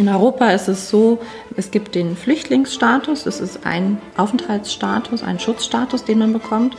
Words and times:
In 0.00 0.08
Europa 0.08 0.48
ist 0.52 0.66
es 0.66 0.88
so, 0.88 1.18
es 1.58 1.70
gibt 1.70 1.94
den 1.94 2.16
Flüchtlingsstatus, 2.16 3.24
das 3.24 3.38
ist 3.38 3.66
ein 3.66 3.98
Aufenthaltsstatus, 4.16 5.22
ein 5.22 5.38
Schutzstatus, 5.38 6.04
den 6.04 6.20
man 6.20 6.32
bekommt, 6.32 6.74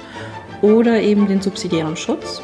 oder 0.63 1.00
eben 1.00 1.28
den 1.28 1.39
subsidiären 1.39 1.96
Schutz. 1.96 2.42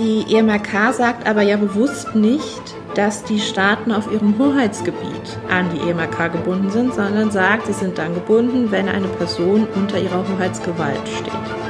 Die 0.00 0.24
EMRK 0.34 0.92
sagt 0.92 1.24
aber 1.24 1.42
ja 1.42 1.56
bewusst 1.56 2.16
nicht, 2.16 2.74
dass 2.96 3.22
die 3.22 3.38
Staaten 3.38 3.92
auf 3.92 4.10
ihrem 4.10 4.36
Hoheitsgebiet 4.40 5.38
an 5.48 5.70
die 5.72 5.88
EMRK 5.88 6.32
gebunden 6.32 6.70
sind, 6.72 6.94
sondern 6.94 7.30
sagt, 7.30 7.68
sie 7.68 7.74
sind 7.74 7.96
dann 7.96 8.12
gebunden, 8.12 8.72
wenn 8.72 8.88
eine 8.88 9.06
Person 9.06 9.68
unter 9.76 10.00
ihrer 10.00 10.26
Hoheitsgewalt 10.28 11.06
steht. 11.06 11.63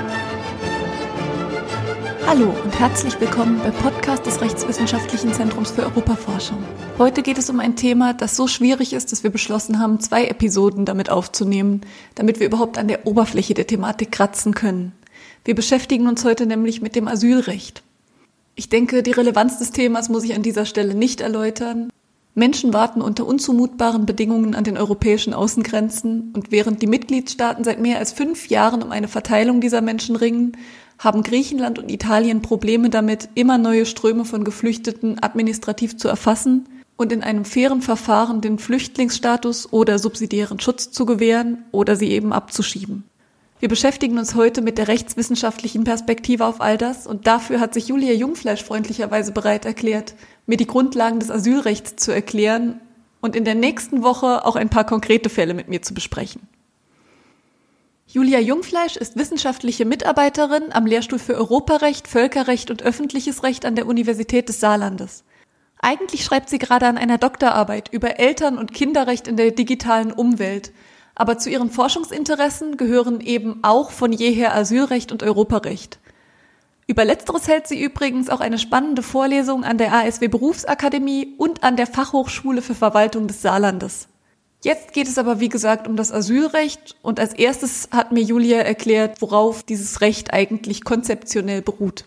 Hallo 2.27 2.53
und 2.65 2.81
herzlich 2.81 3.21
willkommen 3.21 3.59
beim 3.59 3.75
Podcast 3.75 4.25
des 4.25 4.41
Rechtswissenschaftlichen 4.41 5.33
Zentrums 5.35 5.71
für 5.71 5.83
Europaforschung. 5.83 6.57
Heute 6.97 7.23
geht 7.23 7.37
es 7.37 7.51
um 7.51 7.61
ein 7.61 7.77
Thema, 7.77 8.15
das 8.15 8.35
so 8.35 8.47
schwierig 8.47 8.95
ist, 8.95 9.13
dass 9.13 9.23
wir 9.23 9.31
beschlossen 9.31 9.79
haben, 9.79 10.01
zwei 10.01 10.27
Episoden 10.27 10.87
damit 10.87 11.11
aufzunehmen, 11.11 11.83
damit 12.15 12.41
wir 12.41 12.47
überhaupt 12.47 12.79
an 12.79 12.89
der 12.89 13.07
Oberfläche 13.07 13.53
der 13.53 13.67
Thematik 13.67 14.11
kratzen 14.11 14.55
können. 14.55 14.93
Wir 15.45 15.55
beschäftigen 15.55 16.09
uns 16.09 16.25
heute 16.25 16.47
nämlich 16.47 16.81
mit 16.81 16.97
dem 16.97 17.09
Asylrecht. 17.09 17.83
Ich 18.57 18.71
denke, 18.71 19.03
die 19.03 19.13
Relevanz 19.13 19.59
des 19.59 19.73
Themas 19.73 20.09
muss 20.09 20.25
ich 20.25 20.35
an 20.35 20.43
dieser 20.43 20.65
Stelle 20.65 20.95
nicht 20.95 21.21
erläutern. 21.21 21.91
Menschen 22.35 22.73
warten 22.73 23.01
unter 23.01 23.27
unzumutbaren 23.27 24.07
Bedingungen 24.07 24.55
an 24.55 24.65
den 24.65 24.77
europäischen 24.77 25.35
Außengrenzen 25.35 26.33
und 26.35 26.51
während 26.51 26.83
die 26.83 26.89
Mitgliedstaaten 26.89 27.63
seit 27.63 27.81
mehr 27.81 27.99
als 27.99 28.13
fünf 28.13 28.49
Jahren 28.49 28.83
um 28.83 28.91
eine 28.91 29.09
Verteilung 29.09 29.61
dieser 29.61 29.83
Menschen 29.83 30.17
ringen, 30.17 30.57
haben 30.99 31.23
Griechenland 31.23 31.79
und 31.79 31.91
Italien 31.91 32.43
Probleme 32.43 32.91
damit, 32.91 33.29
immer 33.35 33.59
neue 33.59 33.87
Ströme 33.87 34.25
von 34.25 34.45
Geflüchteten 34.45 35.23
administrativ 35.23 35.97
zu 35.97 36.09
erfassen 36.09 36.67
und 36.97 37.13
in 37.13 37.23
einem 37.23 37.45
fairen 37.45 37.83
Verfahren 37.83 38.41
den 38.41 38.59
Flüchtlingsstatus 38.59 39.73
oder 39.73 39.99
subsidiären 39.99 40.61
Schutz 40.61 40.91
zu 40.91 41.07
gewähren 41.07 41.65
oder 41.73 41.97
sie 41.97 42.11
eben 42.11 42.33
abzuschieben. 42.33 43.05
Wir 43.61 43.69
beschäftigen 43.69 44.19
uns 44.19 44.35
heute 44.35 44.61
mit 44.63 44.79
der 44.79 44.89
rechtswissenschaftlichen 44.89 45.85
Perspektive 45.85 46.45
auf 46.45 46.61
all 46.61 46.77
das 46.77 47.07
und 47.07 47.27
dafür 47.27 47.61
hat 47.61 47.73
sich 47.73 47.89
Julia 47.89 48.13
Jungfleisch 48.13 48.63
freundlicherweise 48.63 49.33
bereit 49.33 49.65
erklärt, 49.65 50.15
mir 50.47 50.57
die 50.57 50.67
Grundlagen 50.67 51.19
des 51.19 51.31
Asylrechts 51.31 51.97
zu 51.97 52.13
erklären 52.13 52.81
und 53.21 53.35
in 53.35 53.45
der 53.45 53.55
nächsten 53.55 54.03
Woche 54.03 54.45
auch 54.45 54.57
ein 54.57 54.69
paar 54.69 54.85
konkrete 54.85 55.31
Fälle 55.31 55.55
mit 55.55 55.69
mir 55.69 55.81
zu 55.81 55.95
besprechen. 55.95 56.43
Julia 58.07 58.39
Jungfleisch 58.39 58.97
ist 58.97 59.17
wissenschaftliche 59.17 59.87
Mitarbeiterin 59.87 60.73
am 60.73 60.87
Lehrstuhl 60.87 61.19
für 61.19 61.35
Europarecht, 61.35 62.07
Völkerrecht 62.07 62.71
und 62.71 62.83
öffentliches 62.83 63.43
Recht 63.43 63.65
an 63.65 63.77
der 63.77 63.87
Universität 63.87 64.49
des 64.49 64.61
Saarlandes. 64.61 65.25
Eigentlich 65.81 66.25
schreibt 66.25 66.49
sie 66.49 66.59
gerade 66.59 66.87
an 66.87 66.99
einer 66.99 67.19
Doktorarbeit 67.19 67.89
über 67.93 68.19
Eltern- 68.19 68.59
und 68.59 68.73
Kinderrecht 68.73 69.27
in 69.27 69.37
der 69.37 69.51
digitalen 69.51 70.13
Umwelt. 70.13 70.73
Aber 71.15 71.39
zu 71.39 71.49
ihren 71.49 71.71
Forschungsinteressen 71.71 72.77
gehören 72.77 73.21
eben 73.21 73.61
auch 73.63 73.91
von 73.91 74.13
jeher 74.13 74.55
Asylrecht 74.55 75.11
und 75.11 75.23
Europarecht. 75.23 75.99
Über 76.87 77.05
letzteres 77.05 77.49
hält 77.49 77.67
sie 77.67 77.83
übrigens 77.83 78.29
auch 78.29 78.41
eine 78.41 78.59
spannende 78.59 79.03
Vorlesung 79.03 79.65
an 79.65 79.79
der 79.79 79.95
ASW 79.95 80.29
Berufsakademie 80.29 81.35
und 81.39 81.65
an 81.65 81.77
der 81.77 81.87
Fachhochschule 81.87 82.61
für 82.61 82.75
Verwaltung 82.75 83.27
des 83.27 83.41
Saarlandes. 83.41 84.09
Jetzt 84.65 84.95
geht 84.95 85.09
es 85.09 85.19
aber, 85.19 85.41
wie 85.41 85.51
gesagt, 85.51 85.87
um 85.87 85.95
das 85.95 86.11
Asylrecht 86.11 86.97
und 87.03 87.21
als 87.21 87.35
erstes 87.35 87.91
hat 87.91 88.13
mir 88.13 88.23
Julia 88.23 88.61
erklärt, 88.61 89.21
worauf 89.21 89.63
dieses 89.63 90.01
Recht 90.01 90.33
eigentlich 90.33 90.85
konzeptionell 90.85 91.61
beruht. 91.61 92.07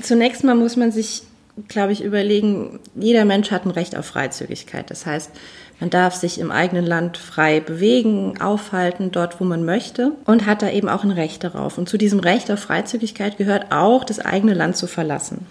Zunächst 0.00 0.44
mal 0.44 0.54
muss 0.54 0.76
man 0.76 0.92
sich, 0.92 1.24
glaube 1.66 1.92
ich, 1.92 2.04
überlegen, 2.04 2.78
jeder 2.94 3.24
Mensch 3.24 3.50
hat 3.50 3.66
ein 3.66 3.72
Recht 3.72 3.96
auf 3.96 4.06
Freizügigkeit. 4.06 4.88
Das 4.88 5.04
heißt, 5.04 5.32
man 5.80 5.90
darf 5.90 6.14
sich 6.14 6.38
im 6.38 6.52
eigenen 6.52 6.86
Land 6.86 7.18
frei 7.18 7.58
bewegen, 7.58 8.40
aufhalten, 8.40 9.10
dort, 9.10 9.40
wo 9.40 9.44
man 9.44 9.64
möchte 9.64 10.12
und 10.26 10.46
hat 10.46 10.62
da 10.62 10.70
eben 10.70 10.88
auch 10.88 11.02
ein 11.02 11.10
Recht 11.10 11.42
darauf. 11.42 11.76
Und 11.76 11.88
zu 11.88 11.98
diesem 11.98 12.20
Recht 12.20 12.52
auf 12.52 12.60
Freizügigkeit 12.60 13.36
gehört 13.36 13.72
auch, 13.72 14.04
das 14.04 14.20
eigene 14.20 14.54
Land 14.54 14.76
zu 14.76 14.86
verlassen. 14.86 15.44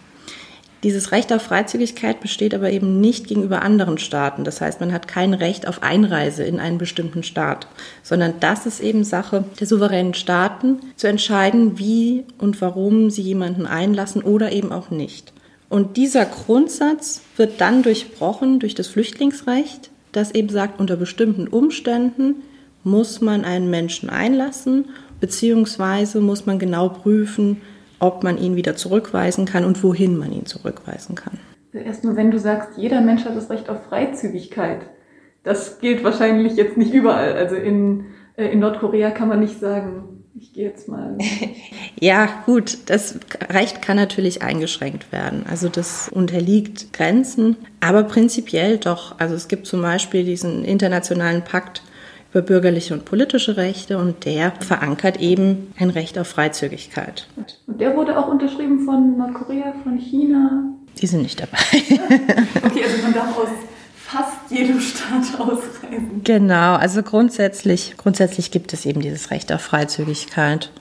Dieses 0.83 1.11
Recht 1.11 1.33
auf 1.33 1.41
Freizügigkeit 1.41 2.21
besteht 2.21 2.53
aber 2.53 2.71
eben 2.71 3.01
nicht 3.01 3.27
gegenüber 3.27 3.63
anderen 3.63 3.97
Staaten. 3.97 4.45
Das 4.45 4.61
heißt, 4.61 4.79
man 4.79 4.93
hat 4.93 5.09
kein 5.09 5.33
Recht 5.33 5.67
auf 5.67 5.83
Einreise 5.83 6.43
in 6.43 6.61
einen 6.61 6.77
bestimmten 6.77 7.23
Staat, 7.23 7.67
sondern 8.01 8.35
das 8.39 8.65
ist 8.65 8.79
eben 8.79 9.03
Sache 9.03 9.43
der 9.59 9.67
souveränen 9.67 10.13
Staaten, 10.13 10.79
zu 10.95 11.07
entscheiden, 11.07 11.77
wie 11.77 12.23
und 12.37 12.61
warum 12.61 13.09
sie 13.09 13.21
jemanden 13.21 13.65
einlassen 13.65 14.21
oder 14.21 14.53
eben 14.53 14.71
auch 14.71 14.89
nicht. 14.89 15.33
Und 15.67 15.97
dieser 15.97 16.25
Grundsatz 16.25 17.21
wird 17.35 17.59
dann 17.59 17.83
durchbrochen 17.83 18.59
durch 18.59 18.73
das 18.73 18.87
Flüchtlingsrecht, 18.87 19.89
das 20.13 20.31
eben 20.31 20.49
sagt, 20.49 20.79
unter 20.79 20.95
bestimmten 20.95 21.47
Umständen 21.47 22.35
muss 22.85 23.19
man 23.19 23.43
einen 23.43 23.69
Menschen 23.69 24.09
einlassen, 24.09 24.85
beziehungsweise 25.19 26.21
muss 26.21 26.45
man 26.45 26.57
genau 26.57 26.89
prüfen, 26.89 27.61
ob 27.99 28.23
man 28.23 28.37
ihn 28.37 28.55
wieder 28.55 28.75
zurückweisen 28.75 29.45
kann 29.45 29.65
und 29.65 29.83
wohin 29.83 30.17
man 30.17 30.31
ihn 30.31 30.45
zurückweisen 30.45 31.15
kann. 31.15 31.39
Erstmal, 31.73 32.15
wenn 32.15 32.31
du 32.31 32.39
sagst, 32.39 32.77
jeder 32.77 33.01
Mensch 33.01 33.25
hat 33.25 33.35
das 33.35 33.49
Recht 33.49 33.69
auf 33.69 33.83
Freizügigkeit, 33.85 34.81
das 35.43 35.79
gilt 35.79 36.03
wahrscheinlich 36.03 36.55
jetzt 36.55 36.77
nicht 36.77 36.93
überall. 36.93 37.33
Also 37.33 37.55
in, 37.55 38.05
äh, 38.35 38.47
in 38.47 38.59
Nordkorea 38.59 39.11
kann 39.11 39.29
man 39.29 39.39
nicht 39.39 39.59
sagen, 39.59 40.19
ich 40.35 40.53
gehe 40.53 40.65
jetzt 40.65 40.87
mal. 40.87 41.17
ja, 41.99 42.27
gut, 42.45 42.77
das 42.87 43.19
Recht 43.49 43.81
kann 43.81 43.97
natürlich 43.97 44.41
eingeschränkt 44.41 45.11
werden. 45.11 45.45
Also 45.49 45.69
das 45.69 46.09
unterliegt 46.09 46.93
Grenzen, 46.93 47.57
aber 47.81 48.03
prinzipiell 48.03 48.77
doch. 48.77 49.19
Also 49.19 49.35
es 49.35 49.47
gibt 49.47 49.67
zum 49.67 49.81
Beispiel 49.81 50.23
diesen 50.23 50.65
internationalen 50.65 51.43
Pakt 51.43 51.83
über 52.31 52.41
bürgerliche 52.41 52.93
und 52.93 53.05
politische 53.05 53.57
Rechte 53.57 53.97
und 53.97 54.25
der 54.25 54.53
verankert 54.59 55.19
eben 55.19 55.73
ein 55.79 55.89
Recht 55.89 56.17
auf 56.19 56.27
Freizügigkeit. 56.27 57.27
Und 57.35 57.57
der 57.67 57.95
wurde 57.95 58.17
auch 58.17 58.27
unterschrieben 58.27 58.85
von 58.85 59.17
Nordkorea, 59.17 59.73
von 59.83 59.97
China? 59.97 60.63
Die 61.01 61.07
sind 61.07 61.23
nicht 61.23 61.39
dabei. 61.39 61.57
okay, 62.63 62.83
also 62.83 63.01
man 63.01 63.13
darf 63.13 63.37
aus 63.37 63.47
fast 63.95 64.49
jedem 64.49 64.79
Staat 64.79 65.39
ausreisen. 65.39 66.21
Genau, 66.23 66.75
also 66.75 67.03
grundsätzlich, 67.03 67.95
grundsätzlich 67.97 68.51
gibt 68.51 68.73
es 68.73 68.85
eben 68.85 69.01
dieses 69.01 69.31
Recht 69.31 69.51
auf 69.51 69.61
Freizügigkeit. 69.61 70.71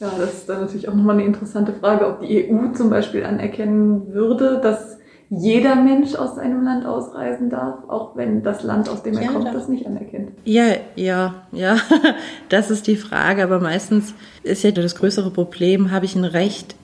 Ja, 0.00 0.12
das 0.16 0.34
ist 0.34 0.48
dann 0.48 0.60
natürlich 0.60 0.88
auch 0.88 0.94
nochmal 0.94 1.16
eine 1.16 1.24
interessante 1.24 1.72
Frage, 1.72 2.06
ob 2.06 2.20
die 2.20 2.50
EU 2.50 2.72
zum 2.72 2.88
Beispiel 2.88 3.24
anerkennen 3.24 4.12
würde, 4.12 4.60
dass 4.62 4.98
jeder 5.30 5.74
Mensch 5.76 6.14
aus 6.14 6.38
einem 6.38 6.64
Land 6.64 6.86
ausreisen 6.86 7.50
darf, 7.50 7.88
auch 7.88 8.16
wenn 8.16 8.42
das 8.42 8.62
Land, 8.62 8.88
aus 8.88 9.02
dem 9.02 9.14
er 9.14 9.24
ja, 9.24 9.32
kommt, 9.32 9.46
das 9.46 9.68
nicht 9.68 9.86
anerkennt. 9.86 10.30
Ja, 10.44 10.68
ja, 10.96 11.34
ja, 11.52 11.76
das 12.48 12.70
ist 12.70 12.86
die 12.86 12.96
Frage. 12.96 13.42
Aber 13.42 13.60
meistens 13.60 14.14
ist 14.42 14.64
ja 14.64 14.70
das 14.70 14.94
größere 14.94 15.30
Problem, 15.30 15.90
habe 15.90 16.06
ich 16.06 16.16
ein 16.16 16.24
Recht, 16.24 16.76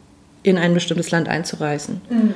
in 0.43 0.59
ein 0.59 0.75
bestimmtes 0.75 1.11
Land 1.11 1.29
einzureisen? 1.29 2.03
Mhm. 2.11 2.35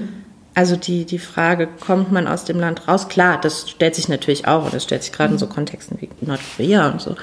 Also 0.54 0.76
die, 0.76 1.04
die 1.04 1.18
Frage, 1.18 1.68
kommt 1.68 2.10
man 2.10 2.26
aus 2.26 2.44
dem 2.44 2.58
Land 2.58 2.88
raus? 2.88 3.08
Klar, 3.08 3.38
das 3.40 3.68
stellt 3.68 3.94
sich 3.94 4.08
natürlich 4.08 4.48
auch, 4.48 4.64
und 4.64 4.74
das 4.74 4.84
stellt 4.84 5.02
sich 5.02 5.12
gerade 5.12 5.28
mhm. 5.28 5.34
in 5.34 5.38
so 5.38 5.46
Kontexten 5.46 5.98
wie 6.00 6.08
Nordkorea 6.22 6.90
und 6.90 7.02
so. 7.02 7.16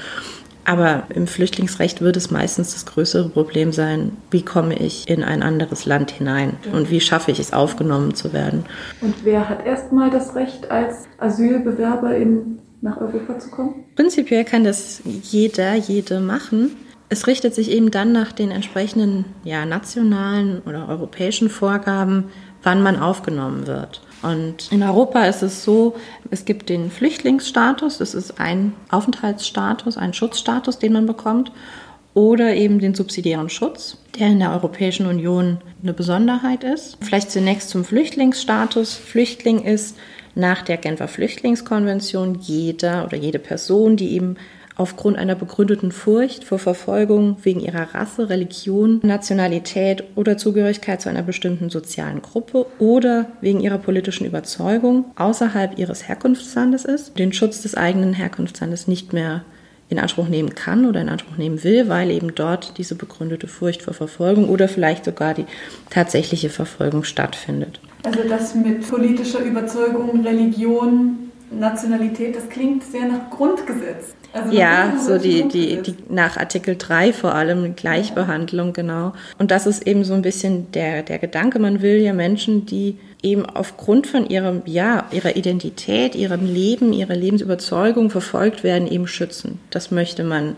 Aber 0.65 1.03
im 1.13 1.27
Flüchtlingsrecht 1.27 2.01
wird 2.01 2.17
es 2.17 2.31
meistens 2.31 2.73
das 2.73 2.85
größere 2.87 3.29
Problem 3.29 3.71
sein, 3.71 4.17
wie 4.31 4.41
komme 4.41 4.75
ich 4.75 5.07
in 5.07 5.23
ein 5.23 5.43
anderes 5.43 5.85
Land 5.85 6.09
hinein 6.11 6.57
und 6.73 6.89
wie 6.89 6.99
schaffe 6.99 7.31
ich 7.31 7.39
es, 7.39 7.53
aufgenommen 7.53 8.15
zu 8.15 8.33
werden. 8.33 8.65
Und 8.99 9.13
wer 9.23 9.47
hat 9.47 9.65
erstmal 9.65 10.09
das 10.09 10.35
Recht, 10.35 10.71
als 10.71 11.07
Asylbewerber 11.19 12.15
in, 12.15 12.59
nach 12.81 12.99
Europa 12.99 13.37
zu 13.37 13.51
kommen? 13.51 13.85
Prinzipiell 13.95 14.43
kann 14.43 14.63
das 14.63 15.01
jeder, 15.05 15.75
jede 15.75 16.19
machen. 16.19 16.75
Es 17.09 17.27
richtet 17.27 17.53
sich 17.53 17.69
eben 17.69 17.91
dann 17.91 18.11
nach 18.11 18.31
den 18.31 18.49
entsprechenden 18.49 19.25
ja, 19.43 19.67
nationalen 19.67 20.63
oder 20.65 20.89
europäischen 20.89 21.49
Vorgaben, 21.49 22.25
wann 22.63 22.81
man 22.81 22.99
aufgenommen 22.99 23.67
wird. 23.67 24.01
Und 24.25 24.71
in 24.71 24.81
Europa 24.81 25.25
ist 25.25 25.43
es 25.43 25.63
so, 25.63 25.95
es 26.31 26.45
gibt 26.45 26.69
den 26.69 26.89
Flüchtlingsstatus, 26.89 27.99
das 27.99 28.15
ist 28.15 28.39
ein 28.39 28.73
Aufenthaltsstatus, 28.89 29.97
ein 29.97 30.13
Schutzstatus, 30.13 30.79
den 30.79 30.93
man 30.93 31.05
bekommt, 31.05 31.51
oder 32.15 32.55
eben 32.55 32.79
den 32.79 32.95
subsidiären 32.95 33.49
Schutz, 33.49 33.97
der 34.17 34.29
in 34.29 34.39
der 34.39 34.51
Europäischen 34.51 35.05
Union 35.05 35.59
eine 35.83 35.93
Besonderheit 35.93 36.63
ist. 36.63 36.97
Vielleicht 37.01 37.29
zunächst 37.29 37.69
zum 37.69 37.83
Flüchtlingsstatus. 37.85 38.95
Flüchtling 38.95 39.63
ist 39.63 39.95
nach 40.33 40.63
der 40.63 40.77
Genfer 40.77 41.07
Flüchtlingskonvention 41.07 42.39
jeder 42.41 43.05
oder 43.05 43.17
jede 43.17 43.39
Person, 43.39 43.95
die 43.95 44.13
eben 44.13 44.37
aufgrund 44.75 45.17
einer 45.17 45.35
begründeten 45.35 45.91
Furcht 45.91 46.43
vor 46.43 46.59
Verfolgung 46.59 47.37
wegen 47.43 47.61
ihrer 47.61 47.93
Rasse, 47.93 48.29
Religion, 48.29 48.99
Nationalität 49.03 50.03
oder 50.15 50.37
Zugehörigkeit 50.37 51.01
zu 51.01 51.09
einer 51.09 51.23
bestimmten 51.23 51.69
sozialen 51.69 52.21
Gruppe 52.21 52.65
oder 52.79 53.27
wegen 53.41 53.61
ihrer 53.61 53.77
politischen 53.77 54.25
Überzeugung 54.25 55.05
außerhalb 55.15 55.77
ihres 55.79 56.07
Herkunftslandes 56.07 56.85
ist, 56.85 57.17
den 57.17 57.31
Schutz 57.31 57.61
des 57.61 57.75
eigenen 57.75 58.13
Herkunftslandes 58.13 58.87
nicht 58.87 59.13
mehr 59.13 59.43
in 59.87 59.99
Anspruch 59.99 60.27
nehmen 60.27 60.55
kann 60.55 60.85
oder 60.85 61.01
in 61.01 61.09
Anspruch 61.09 61.37
nehmen 61.37 61.63
will, 61.63 61.87
weil 61.89 62.09
eben 62.09 62.33
dort 62.33 62.77
diese 62.77 62.95
begründete 62.95 63.47
Furcht 63.47 63.83
vor 63.83 63.93
Verfolgung 63.93 64.49
oder 64.49 64.67
vielleicht 64.67 65.05
sogar 65.05 65.33
die 65.33 65.45
tatsächliche 65.89 66.49
Verfolgung 66.49 67.03
stattfindet. 67.03 67.79
Also 68.03 68.21
das 68.27 68.55
mit 68.55 68.87
politischer 68.89 69.39
Überzeugung, 69.39 70.25
Religion, 70.25 71.31
Nationalität, 71.51 72.35
das 72.35 72.49
klingt 72.49 72.83
sehr 72.83 73.07
nach 73.07 73.29
Grundgesetz. 73.29 74.15
Also 74.35 74.53
ja, 74.53 74.97
so 74.99 75.17
die, 75.17 75.47
die, 75.47 75.81
die 75.81 75.95
nach 76.09 76.35
Artikel 76.35 76.75
3 76.75 77.13
vor 77.13 77.33
allem, 77.33 77.73
Gleichbehandlung, 77.77 78.73
genau. 78.73 79.13
Und 79.39 79.49
das 79.49 79.65
ist 79.65 79.87
eben 79.87 80.03
so 80.03 80.13
ein 80.13 80.21
bisschen 80.21 80.71
der, 80.73 81.03
der 81.03 81.19
Gedanke, 81.19 81.57
man 81.57 81.81
will 81.81 82.01
ja 82.01 82.11
Menschen, 82.11 82.65
die 82.65 82.97
eben 83.23 83.45
aufgrund 83.45 84.07
von 84.07 84.27
ihrem, 84.27 84.61
ja, 84.65 85.05
ihrer 85.11 85.37
Identität, 85.37 86.15
ihrem 86.15 86.45
Leben, 86.45 86.91
ihrer 86.91 87.15
Lebensüberzeugung 87.15 88.09
verfolgt 88.09 88.65
werden, 88.65 88.89
eben 88.89 89.07
schützen. 89.07 89.59
Das 89.69 89.89
möchte 89.89 90.25
man. 90.25 90.57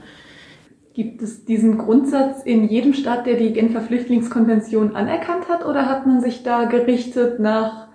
Gibt 0.95 1.21
es 1.21 1.45
diesen 1.45 1.77
Grundsatz 1.77 2.41
in 2.43 2.67
jedem 2.67 2.95
Staat, 2.95 3.27
der 3.27 3.35
die 3.35 3.53
Genfer 3.53 3.81
Flüchtlingskonvention 3.81 4.95
anerkannt 4.95 5.49
hat, 5.49 5.63
oder 5.63 5.85
hat 5.85 6.07
man 6.07 6.19
sich 6.19 6.41
da 6.41 6.65
gerichtet 6.65 7.39
nach, 7.39 7.89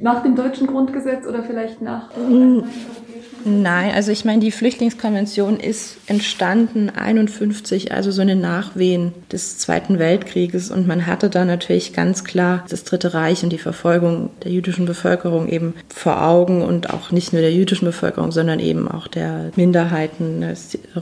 nach 0.00 0.22
dem 0.22 0.36
deutschen 0.36 0.68
Grundgesetz 0.68 1.26
oder 1.26 1.42
vielleicht 1.42 1.82
nach? 1.82 2.10
Mhm. 3.46 3.62
Nein, 3.62 3.94
also 3.94 4.12
ich 4.12 4.24
meine, 4.24 4.40
die 4.40 4.50
Flüchtlingskonvention 4.50 5.58
ist 5.58 5.98
entstanden 6.06 6.90
51, 6.90 7.92
also 7.92 8.10
so 8.10 8.22
in 8.22 8.28
den 8.28 8.40
Nachwehen 8.40 9.12
des 9.30 9.58
Zweiten 9.58 9.98
Weltkrieges 9.98 10.70
und 10.70 10.86
man 10.86 11.06
hatte 11.06 11.30
da 11.30 11.44
natürlich 11.44 11.92
ganz 11.92 12.24
klar 12.24 12.64
das 12.68 12.84
Dritte 12.84 13.14
Reich 13.14 13.42
und 13.42 13.50
die 13.50 13.58
Verfolgung 13.58 14.30
der 14.42 14.50
jüdischen 14.50 14.84
Bevölkerung 14.84 15.48
eben 15.48 15.74
vor 15.88 16.22
Augen 16.22 16.62
und 16.62 16.90
auch 16.90 17.12
nicht 17.12 17.32
nur 17.32 17.42
der 17.42 17.52
jüdischen 17.52 17.86
Bevölkerung, 17.86 18.32
sondern 18.32 18.60
eben 18.60 18.88
auch 18.88 19.06
der 19.06 19.50
Minderheiten, 19.56 20.40
der 20.40 20.56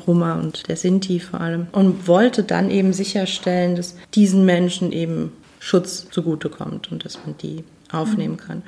Roma 0.06 0.34
und 0.34 0.68
der 0.68 0.76
Sinti 0.76 1.20
vor 1.20 1.40
allem 1.40 1.66
und 1.72 2.06
wollte 2.06 2.42
dann 2.42 2.70
eben 2.70 2.92
sicherstellen, 2.92 3.76
dass 3.76 3.96
diesen 4.14 4.44
Menschen 4.44 4.92
eben 4.92 5.32
Schutz 5.58 6.08
zugutekommt 6.10 6.92
und 6.92 7.04
dass 7.04 7.18
man 7.24 7.36
die 7.38 7.64
aufnehmen 7.90 8.36
kann. 8.36 8.62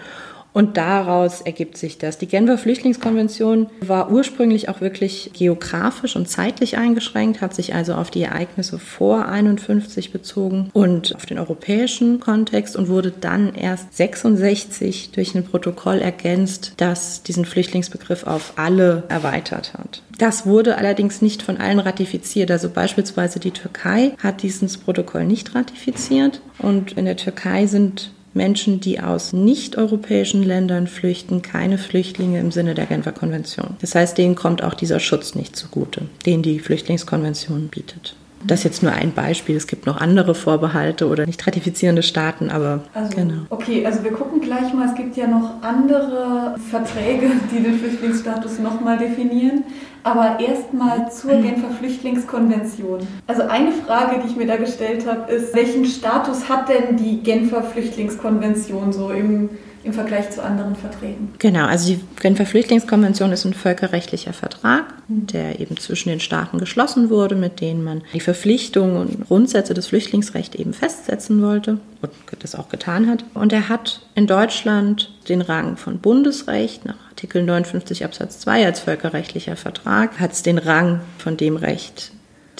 Und 0.57 0.79
daraus 0.79 1.43
ergibt 1.43 1.77
sich 1.77 1.99
das. 1.99 2.17
Die 2.17 2.27
Genfer 2.27 2.57
Flüchtlingskonvention 2.57 3.67
war 3.83 4.11
ursprünglich 4.11 4.71
auch 4.71 4.81
wirklich 4.81 5.31
geografisch 5.35 6.17
und 6.17 6.31
zeitlich 6.31 6.79
eingeschränkt, 6.79 7.43
hat 7.43 7.55
sich 7.55 7.75
also 7.75 7.93
auf 7.93 8.11
die 8.11 8.23
Ereignisse 8.23 8.79
vor 8.79 9.29
51 9.29 10.13
bezogen 10.13 10.71
und 10.73 11.15
auf 11.15 11.27
den 11.27 11.39
europäischen 11.39 12.21
Kontext 12.21 12.75
und 12.75 12.89
wurde 12.89 13.11
dann 13.11 13.55
erst 13.55 13.95
66 13.99 15.11
durch 15.11 15.35
ein 15.35 15.45
Protokoll 15.45 15.99
ergänzt, 15.99 16.73
das 16.79 17.23
diesen 17.23 17.45
Flüchtlingsbegriff 17.45 18.27
auf 18.27 18.55
alle 18.57 19.03
erweitert 19.11 19.75
hat. 19.75 20.01
Das 20.17 20.47
wurde 20.47 20.79
allerdings 20.79 21.21
nicht 21.21 21.43
von 21.43 21.59
allen 21.59 21.81
ratifiziert. 21.81 22.51
Also 22.51 22.71
beispielsweise 22.71 23.41
die 23.41 23.51
Türkei 23.51 24.13
hat 24.23 24.43
dieses 24.43 24.79
Protokoll 24.79 25.27
nicht 25.27 25.55
ratifiziert 25.55 26.41
und 26.61 26.93
in 26.93 27.05
der 27.05 27.19
Türkei 27.19 27.67
sind 27.67 28.16
Menschen, 28.37 28.81
die 28.81 29.01
aus 29.01 29.33
nicht-europäischen 29.33 30.43
Ländern 30.43 30.87
flüchten, 30.87 31.43
keine 31.43 31.79
Flüchtlinge 31.79 32.39
im 32.39 32.53
Sinne 32.53 32.75
der 32.75 32.87
Genfer 32.87 33.13
Konvention. 33.13 33.77
Das 33.81 33.95
heißt, 33.95 34.17
denen 34.17 34.37
kommt 34.37 34.63
auch 34.63 34.75
dieser 34.75 35.01
Schutz 35.01 35.35
nicht 35.35 35.57
zugute, 35.57 36.03
den 36.25 36.43
die 36.43 36.61
Flüchtlingskonvention 36.61 37.69
bietet. 37.69 38.15
Das 38.45 38.61
ist 38.61 38.65
jetzt 38.65 38.83
nur 38.83 38.93
ein 38.93 39.13
Beispiel. 39.13 39.57
Es 39.57 39.67
gibt 39.67 39.87
noch 39.87 40.01
andere 40.01 40.35
Vorbehalte 40.35 41.09
oder 41.09 41.27
nicht 41.27 41.47
ratifizierende 41.47 42.03
Staaten, 42.03 42.51
aber 42.51 42.81
also, 42.95 43.17
genau. 43.17 43.43
Okay, 43.51 43.85
also 43.85 44.05
wir 44.05 44.13
gucken 44.13 44.41
gleich 44.41 44.73
mal. 44.73 44.87
Es 44.87 44.95
gibt 44.95 45.17
ja 45.17 45.27
noch 45.27 45.63
andere 45.63 46.57
Verträge, 46.71 47.31
die 47.51 47.63
den 47.63 47.79
Flüchtlingsstatus 47.79 48.59
nochmal 48.59 48.99
definieren. 48.99 49.65
Aber 50.05 50.39
erstmal 50.39 51.11
zur 51.11 51.33
Genfer 51.33 51.71
Flüchtlingskonvention. 51.71 53.01
Also 53.27 53.43
eine 53.43 53.73
Frage, 53.73 54.21
die 54.23 54.29
ich 54.29 54.37
mir 54.37 54.47
da 54.47 54.57
gestellt 54.57 55.05
habe, 55.05 55.33
ist, 55.33 55.53
welchen 55.53 55.85
Status 55.85 56.49
hat 56.49 56.69
denn 56.69 56.97
die 56.97 57.23
Genfer 57.23 57.65
Flüchtlingskonvention 57.65 58.93
so 58.93 59.11
im 59.11 59.51
im 59.87 59.93
Vergleich 59.93 60.31
zu 60.31 60.43
anderen 60.43 60.75
Verträgen. 60.75 61.33
Genau, 61.39 61.67
also 61.67 61.95
die 61.95 62.01
Genfer 62.21 62.45
Flüchtlingskonvention 62.45 63.33
ist 63.33 63.45
ein 63.45 63.55
völkerrechtlicher 63.55 64.33
Vertrag, 64.33 64.85
der 65.07 65.61
eben 65.61 65.77
zwischen 65.77 66.09
den 66.09 66.21
Staaten 66.21 66.59
geschlossen 66.59 67.09
wurde, 67.09 67.37
mit 67.37 67.61
denen 67.61 67.85
man 67.85 68.03
die 68.13 68.21
Verpflichtungen 68.21 68.97
und 68.97 69.27
Grundsätze 69.27 69.75
des 69.75 69.87
Flüchtlingsrechts 69.87 70.57
eben 70.57 70.73
festsetzen 70.73 71.41
wollte 71.41 71.79
und 72.03 72.13
das 72.41 72.57
auch 72.57 72.69
getan 72.69 73.09
hat. 73.09 73.25
Und 73.35 73.53
er 73.53 73.69
hat 73.69 74.01
in 74.15 74.27
Deutschland 74.27 75.13
den 75.29 75.41
Rang 75.41 75.77
von 75.77 75.99
Bundesrecht 75.99 76.85
nach 76.85 76.97
Artikel 77.09 77.45
59 77.45 78.05
Absatz 78.05 78.41
2 78.41 78.67
als 78.67 78.81
völkerrechtlicher 78.81 79.57
Vertrag, 79.57 80.19
hat 80.19 80.33
es 80.33 80.43
den 80.43 80.59
Rang 80.59 81.01
von 81.19 81.37
dem 81.37 81.57
Recht, 81.57 82.11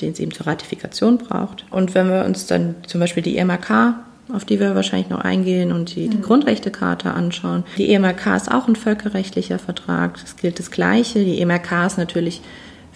den 0.01 0.13
es 0.13 0.21
eben 0.21 0.33
zur 0.33 0.47
Ratifikation 0.47 1.19
braucht. 1.19 1.65
Und 1.71 1.95
wenn 1.95 2.09
wir 2.09 2.25
uns 2.25 2.47
dann 2.47 2.77
zum 2.87 3.01
Beispiel 3.01 3.23
die 3.23 3.43
MAK 3.45 3.97
auf 4.33 4.45
die 4.45 4.61
wir 4.61 4.75
wahrscheinlich 4.75 5.09
noch 5.09 5.21
eingehen 5.21 5.73
und 5.73 5.95
die, 5.95 6.09
die 6.09 6.19
mhm. 6.19 6.23
Grundrechtecharta 6.23 7.13
anschauen. 7.13 7.65
Die 7.79 7.93
EMRK 7.93 8.37
ist 8.37 8.51
auch 8.51 8.69
ein 8.69 8.77
völkerrechtlicher 8.77 9.59
Vertrag. 9.59 10.19
Es 10.25 10.37
gilt 10.37 10.59
das 10.59 10.71
Gleiche. 10.71 11.25
Die 11.25 11.41
EMRK 11.41 11.87
ist 11.87 11.99
natürlich 11.99 12.41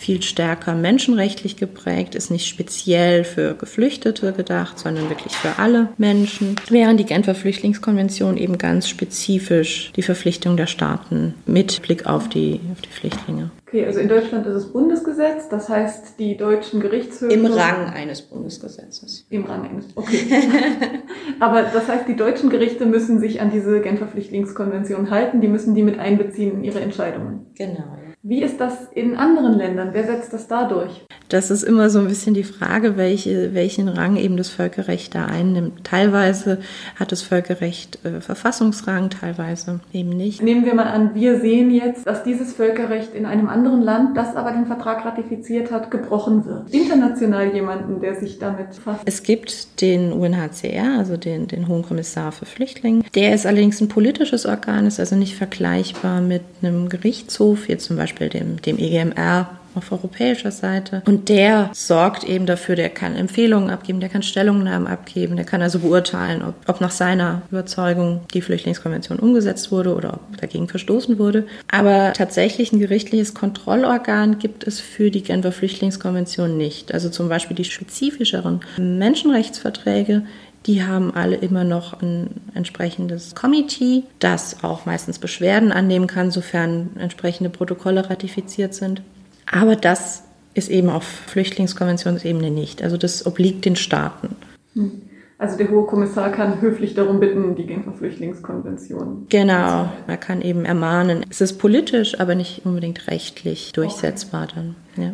viel 0.00 0.22
stärker 0.22 0.74
menschenrechtlich 0.74 1.56
geprägt, 1.56 2.14
ist 2.14 2.30
nicht 2.30 2.48
speziell 2.48 3.22
für 3.22 3.54
Geflüchtete 3.54 4.32
gedacht, 4.32 4.78
sondern 4.78 5.10
wirklich 5.10 5.34
für 5.34 5.58
alle 5.58 5.88
Menschen, 5.98 6.56
während 6.70 6.98
die 6.98 7.04
Genfer 7.04 7.34
Flüchtlingskonvention 7.34 8.38
eben 8.38 8.56
ganz 8.56 8.88
spezifisch 8.88 9.92
die 9.94 10.02
Verpflichtung 10.02 10.56
der 10.56 10.66
Staaten 10.66 11.34
mit 11.44 11.82
Blick 11.82 12.06
auf 12.06 12.30
die, 12.30 12.60
auf 12.72 12.80
die 12.80 12.88
Flüchtlinge. 12.88 13.50
Okay, 13.70 13.86
also 13.86 14.00
in 14.00 14.08
Deutschland 14.08 14.44
ist 14.48 14.54
es 14.56 14.72
Bundesgesetz, 14.72 15.48
das 15.48 15.68
heißt, 15.68 16.18
die 16.18 16.36
deutschen 16.36 16.80
Gerichtshöfe. 16.80 17.32
Im 17.32 17.46
Rang 17.46 17.86
eines 17.90 18.20
Bundesgesetzes. 18.20 19.26
Im 19.30 19.44
Rang 19.44 19.62
eines, 19.62 19.86
okay. 19.94 20.18
Aber 21.38 21.62
das 21.62 21.86
heißt, 21.86 22.08
die 22.08 22.16
deutschen 22.16 22.50
Gerichte 22.50 22.84
müssen 22.84 23.20
sich 23.20 23.40
an 23.40 23.52
diese 23.52 23.80
Genfer 23.80 24.08
Flüchtlingskonvention 24.08 25.10
halten, 25.10 25.40
die 25.40 25.46
müssen 25.46 25.76
die 25.76 25.84
mit 25.84 26.00
einbeziehen 26.00 26.56
in 26.56 26.64
ihre 26.64 26.80
Entscheidungen. 26.80 27.46
Genau. 27.54 27.96
Wie 28.22 28.42
ist 28.42 28.60
das 28.60 28.74
in 28.94 29.16
anderen 29.16 29.54
Ländern? 29.56 29.90
Wer 29.92 30.04
setzt 30.04 30.34
das 30.34 30.46
da 30.46 30.68
durch? 30.68 31.06
Das 31.30 31.50
ist 31.50 31.62
immer 31.62 31.88
so 31.88 32.00
ein 32.00 32.08
bisschen 32.08 32.34
die 32.34 32.44
Frage, 32.44 32.98
welche, 32.98 33.54
welchen 33.54 33.88
Rang 33.88 34.16
eben 34.16 34.36
das 34.36 34.50
Völkerrecht 34.50 35.14
da 35.14 35.24
einnimmt. 35.24 35.84
Teilweise 35.84 36.58
hat 36.96 37.12
das 37.12 37.22
Völkerrecht 37.22 38.04
äh, 38.04 38.20
Verfassungsrang, 38.20 39.08
teilweise 39.08 39.80
eben 39.92 40.10
nicht. 40.10 40.42
Nehmen 40.42 40.66
wir 40.66 40.74
mal 40.74 40.88
an, 40.88 41.14
wir 41.14 41.40
sehen 41.40 41.70
jetzt, 41.70 42.06
dass 42.06 42.22
dieses 42.24 42.52
Völkerrecht 42.52 43.14
in 43.14 43.24
einem 43.24 43.48
anderen 43.48 43.80
Land, 43.80 44.18
das 44.18 44.36
aber 44.36 44.50
den 44.50 44.66
Vertrag 44.66 45.02
ratifiziert 45.06 45.70
hat, 45.70 45.90
gebrochen 45.90 46.44
wird. 46.44 46.74
International 46.74 47.54
jemanden, 47.54 48.00
der 48.00 48.16
sich 48.16 48.38
damit 48.38 48.70
befasst. 48.74 49.02
Es 49.06 49.22
gibt 49.22 49.80
den 49.80 50.12
UNHCR, 50.12 50.98
also 50.98 51.16
den, 51.16 51.46
den 51.46 51.68
Hohen 51.68 51.84
Kommissar 51.84 52.32
für 52.32 52.44
Flüchtlinge. 52.44 53.04
Der 53.14 53.34
ist 53.34 53.46
allerdings 53.46 53.80
ein 53.80 53.88
politisches 53.88 54.44
Organ, 54.44 54.86
ist 54.86 55.00
also 55.00 55.16
nicht 55.16 55.36
vergleichbar 55.36 56.20
mit 56.20 56.42
einem 56.60 56.90
Gerichtshof, 56.90 57.66
hier 57.66 57.78
zum 57.78 57.96
Beispiel 57.96 58.09
Beispiel 58.10 58.28
dem, 58.28 58.60
dem 58.62 58.78
EGMR 58.78 59.48
auf 59.76 59.92
europäischer 59.92 60.50
Seite. 60.50 61.00
Und 61.06 61.28
der 61.28 61.70
sorgt 61.72 62.24
eben 62.24 62.44
dafür, 62.44 62.74
der 62.74 62.88
kann 62.88 63.14
Empfehlungen 63.14 63.70
abgeben, 63.70 64.00
der 64.00 64.08
kann 64.08 64.24
Stellungnahmen 64.24 64.88
abgeben, 64.88 65.36
der 65.36 65.44
kann 65.44 65.62
also 65.62 65.78
beurteilen, 65.78 66.42
ob, 66.42 66.54
ob 66.66 66.80
nach 66.80 66.90
seiner 66.90 67.42
Überzeugung 67.52 68.22
die 68.34 68.40
Flüchtlingskonvention 68.40 69.20
umgesetzt 69.20 69.70
wurde 69.70 69.94
oder 69.94 70.14
ob 70.14 70.36
dagegen 70.38 70.66
verstoßen 70.66 71.20
wurde. 71.20 71.46
Aber 71.70 72.12
tatsächlich 72.14 72.72
ein 72.72 72.80
gerichtliches 72.80 73.32
Kontrollorgan 73.32 74.40
gibt 74.40 74.66
es 74.66 74.80
für 74.80 75.12
die 75.12 75.22
Genfer 75.22 75.52
Flüchtlingskonvention 75.52 76.56
nicht. 76.56 76.92
Also 76.92 77.08
zum 77.08 77.28
Beispiel 77.28 77.56
die 77.56 77.64
spezifischeren 77.64 78.62
Menschenrechtsverträge, 78.76 80.22
die 80.66 80.84
haben 80.84 81.14
alle 81.14 81.36
immer 81.36 81.64
noch 81.64 82.00
ein 82.02 82.28
entsprechendes 82.54 83.34
Committee, 83.34 84.04
das 84.18 84.62
auch 84.62 84.86
meistens 84.86 85.18
Beschwerden 85.18 85.72
annehmen 85.72 86.06
kann, 86.06 86.30
sofern 86.30 86.90
entsprechende 86.98 87.50
Protokolle 87.50 88.10
ratifiziert 88.10 88.74
sind. 88.74 89.02
Aber 89.50 89.76
das 89.76 90.24
ist 90.54 90.68
eben 90.68 90.90
auf 90.90 91.04
Flüchtlingskonventionsebene 91.04 92.50
nicht. 92.50 92.82
Also 92.82 92.96
das 92.96 93.24
obliegt 93.26 93.64
den 93.64 93.76
Staaten. 93.76 94.36
Hm. 94.74 95.02
Also 95.38 95.56
der 95.56 95.70
Hohe 95.70 95.86
Kommissar 95.86 96.30
kann 96.32 96.60
höflich 96.60 96.92
darum 96.92 97.18
bitten, 97.18 97.54
die 97.56 97.64
Genfer 97.64 97.94
Flüchtlingskonvention. 97.94 99.24
Genau, 99.30 99.90
er 100.06 100.16
kann 100.18 100.42
eben 100.42 100.66
ermahnen. 100.66 101.24
Es 101.30 101.40
ist 101.40 101.54
politisch, 101.54 102.20
aber 102.20 102.34
nicht 102.34 102.66
unbedingt 102.66 103.08
rechtlich 103.08 103.72
durchsetzbar 103.72 104.44
okay. 104.44 104.52
dann. 104.54 104.76
Ja. 105.02 105.12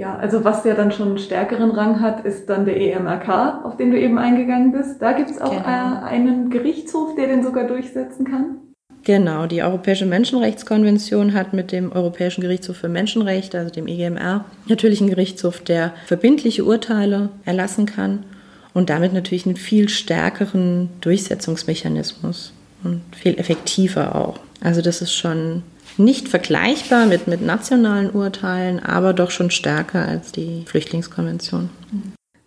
Ja, 0.00 0.16
also 0.16 0.44
was 0.44 0.64
ja 0.64 0.72
dann 0.72 0.92
schon 0.92 1.08
einen 1.08 1.18
stärkeren 1.18 1.72
Rang 1.72 2.00
hat, 2.00 2.24
ist 2.24 2.48
dann 2.48 2.64
der 2.64 2.80
EMRK, 2.80 3.66
auf 3.66 3.76
den 3.76 3.90
du 3.90 4.00
eben 4.00 4.16
eingegangen 4.16 4.72
bist. 4.72 5.02
Da 5.02 5.12
gibt 5.12 5.28
es 5.28 5.38
auch 5.38 5.50
genau. 5.50 5.62
äh, 5.62 6.04
einen 6.04 6.48
Gerichtshof, 6.48 7.14
der 7.16 7.26
den 7.26 7.42
sogar 7.42 7.64
durchsetzen 7.64 8.24
kann. 8.24 8.56
Genau, 9.04 9.44
die 9.44 9.62
Europäische 9.62 10.06
Menschenrechtskonvention 10.06 11.34
hat 11.34 11.52
mit 11.52 11.70
dem 11.70 11.92
Europäischen 11.92 12.40
Gerichtshof 12.40 12.78
für 12.78 12.88
Menschenrechte, 12.88 13.58
also 13.58 13.70
dem 13.70 13.86
EGMR, 13.86 14.46
natürlich 14.68 15.02
einen 15.02 15.10
Gerichtshof, 15.10 15.60
der 15.60 15.92
verbindliche 16.06 16.64
Urteile 16.64 17.28
erlassen 17.44 17.84
kann 17.84 18.24
und 18.72 18.88
damit 18.88 19.12
natürlich 19.12 19.44
einen 19.44 19.56
viel 19.56 19.90
stärkeren 19.90 20.88
Durchsetzungsmechanismus 21.02 22.54
und 22.84 23.02
viel 23.14 23.38
effektiver 23.38 24.14
auch. 24.14 24.38
Also 24.62 24.80
das 24.80 25.02
ist 25.02 25.12
schon 25.12 25.62
nicht 25.96 26.28
vergleichbar 26.28 27.06
mit, 27.06 27.26
mit 27.26 27.42
nationalen 27.42 28.10
Urteilen, 28.10 28.80
aber 28.80 29.12
doch 29.12 29.30
schon 29.30 29.50
stärker 29.50 30.06
als 30.06 30.32
die 30.32 30.64
Flüchtlingskonvention. 30.66 31.70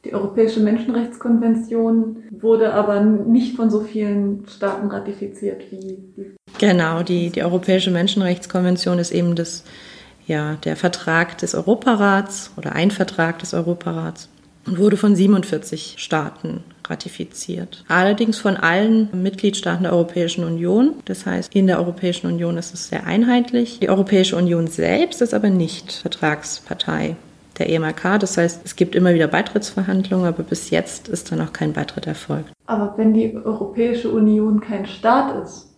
Die 0.05 0.13
Europäische 0.13 0.59
Menschenrechtskonvention 0.59 2.23
wurde 2.31 2.73
aber 2.73 2.99
nicht 3.01 3.55
von 3.55 3.69
so 3.69 3.81
vielen 3.81 4.45
Staaten 4.47 4.91
ratifiziert 4.91 5.63
wie 5.71 5.79
die. 6.17 6.35
Genau, 6.59 7.03
die, 7.03 7.29
die 7.29 7.43
Europäische 7.43 7.89
Menschenrechtskonvention 7.89 8.99
ist 8.99 9.11
eben 9.11 9.35
das, 9.35 9.63
ja, 10.27 10.55
der 10.65 10.75
Vertrag 10.75 11.37
des 11.37 11.55
Europarats 11.55 12.51
oder 12.57 12.73
ein 12.73 12.91
Vertrag 12.91 13.39
des 13.39 13.53
Europarats 13.53 14.27
und 14.65 14.77
wurde 14.77 14.97
von 14.97 15.15
47 15.15 15.95
Staaten 15.97 16.63
ratifiziert. 16.89 17.83
Allerdings 17.87 18.39
von 18.39 18.57
allen 18.57 19.09
Mitgliedstaaten 19.13 19.83
der 19.83 19.93
Europäischen 19.93 20.43
Union. 20.43 20.95
Das 21.05 21.25
heißt, 21.25 21.55
in 21.55 21.67
der 21.67 21.79
Europäischen 21.79 22.27
Union 22.27 22.57
ist 22.57 22.73
es 22.73 22.89
sehr 22.89 23.05
einheitlich. 23.05 23.79
Die 23.79 23.89
Europäische 23.89 24.35
Union 24.35 24.67
selbst 24.67 25.21
ist 25.21 25.33
aber 25.33 25.49
nicht 25.49 25.91
Vertragspartei 25.91 27.15
der 27.57 27.69
EMRK. 27.69 28.19
Das 28.19 28.37
heißt, 28.37 28.61
es 28.63 28.75
gibt 28.75 28.95
immer 28.95 29.13
wieder 29.13 29.27
Beitrittsverhandlungen, 29.27 30.27
aber 30.27 30.43
bis 30.43 30.69
jetzt 30.69 31.07
ist 31.07 31.31
da 31.31 31.35
noch 31.35 31.53
kein 31.53 31.73
Beitritt 31.73 32.07
erfolgt. 32.07 32.51
Aber 32.65 32.93
wenn 32.97 33.13
die 33.13 33.35
Europäische 33.35 34.09
Union 34.09 34.59
kein 34.59 34.85
Staat 34.85 35.43
ist, 35.43 35.72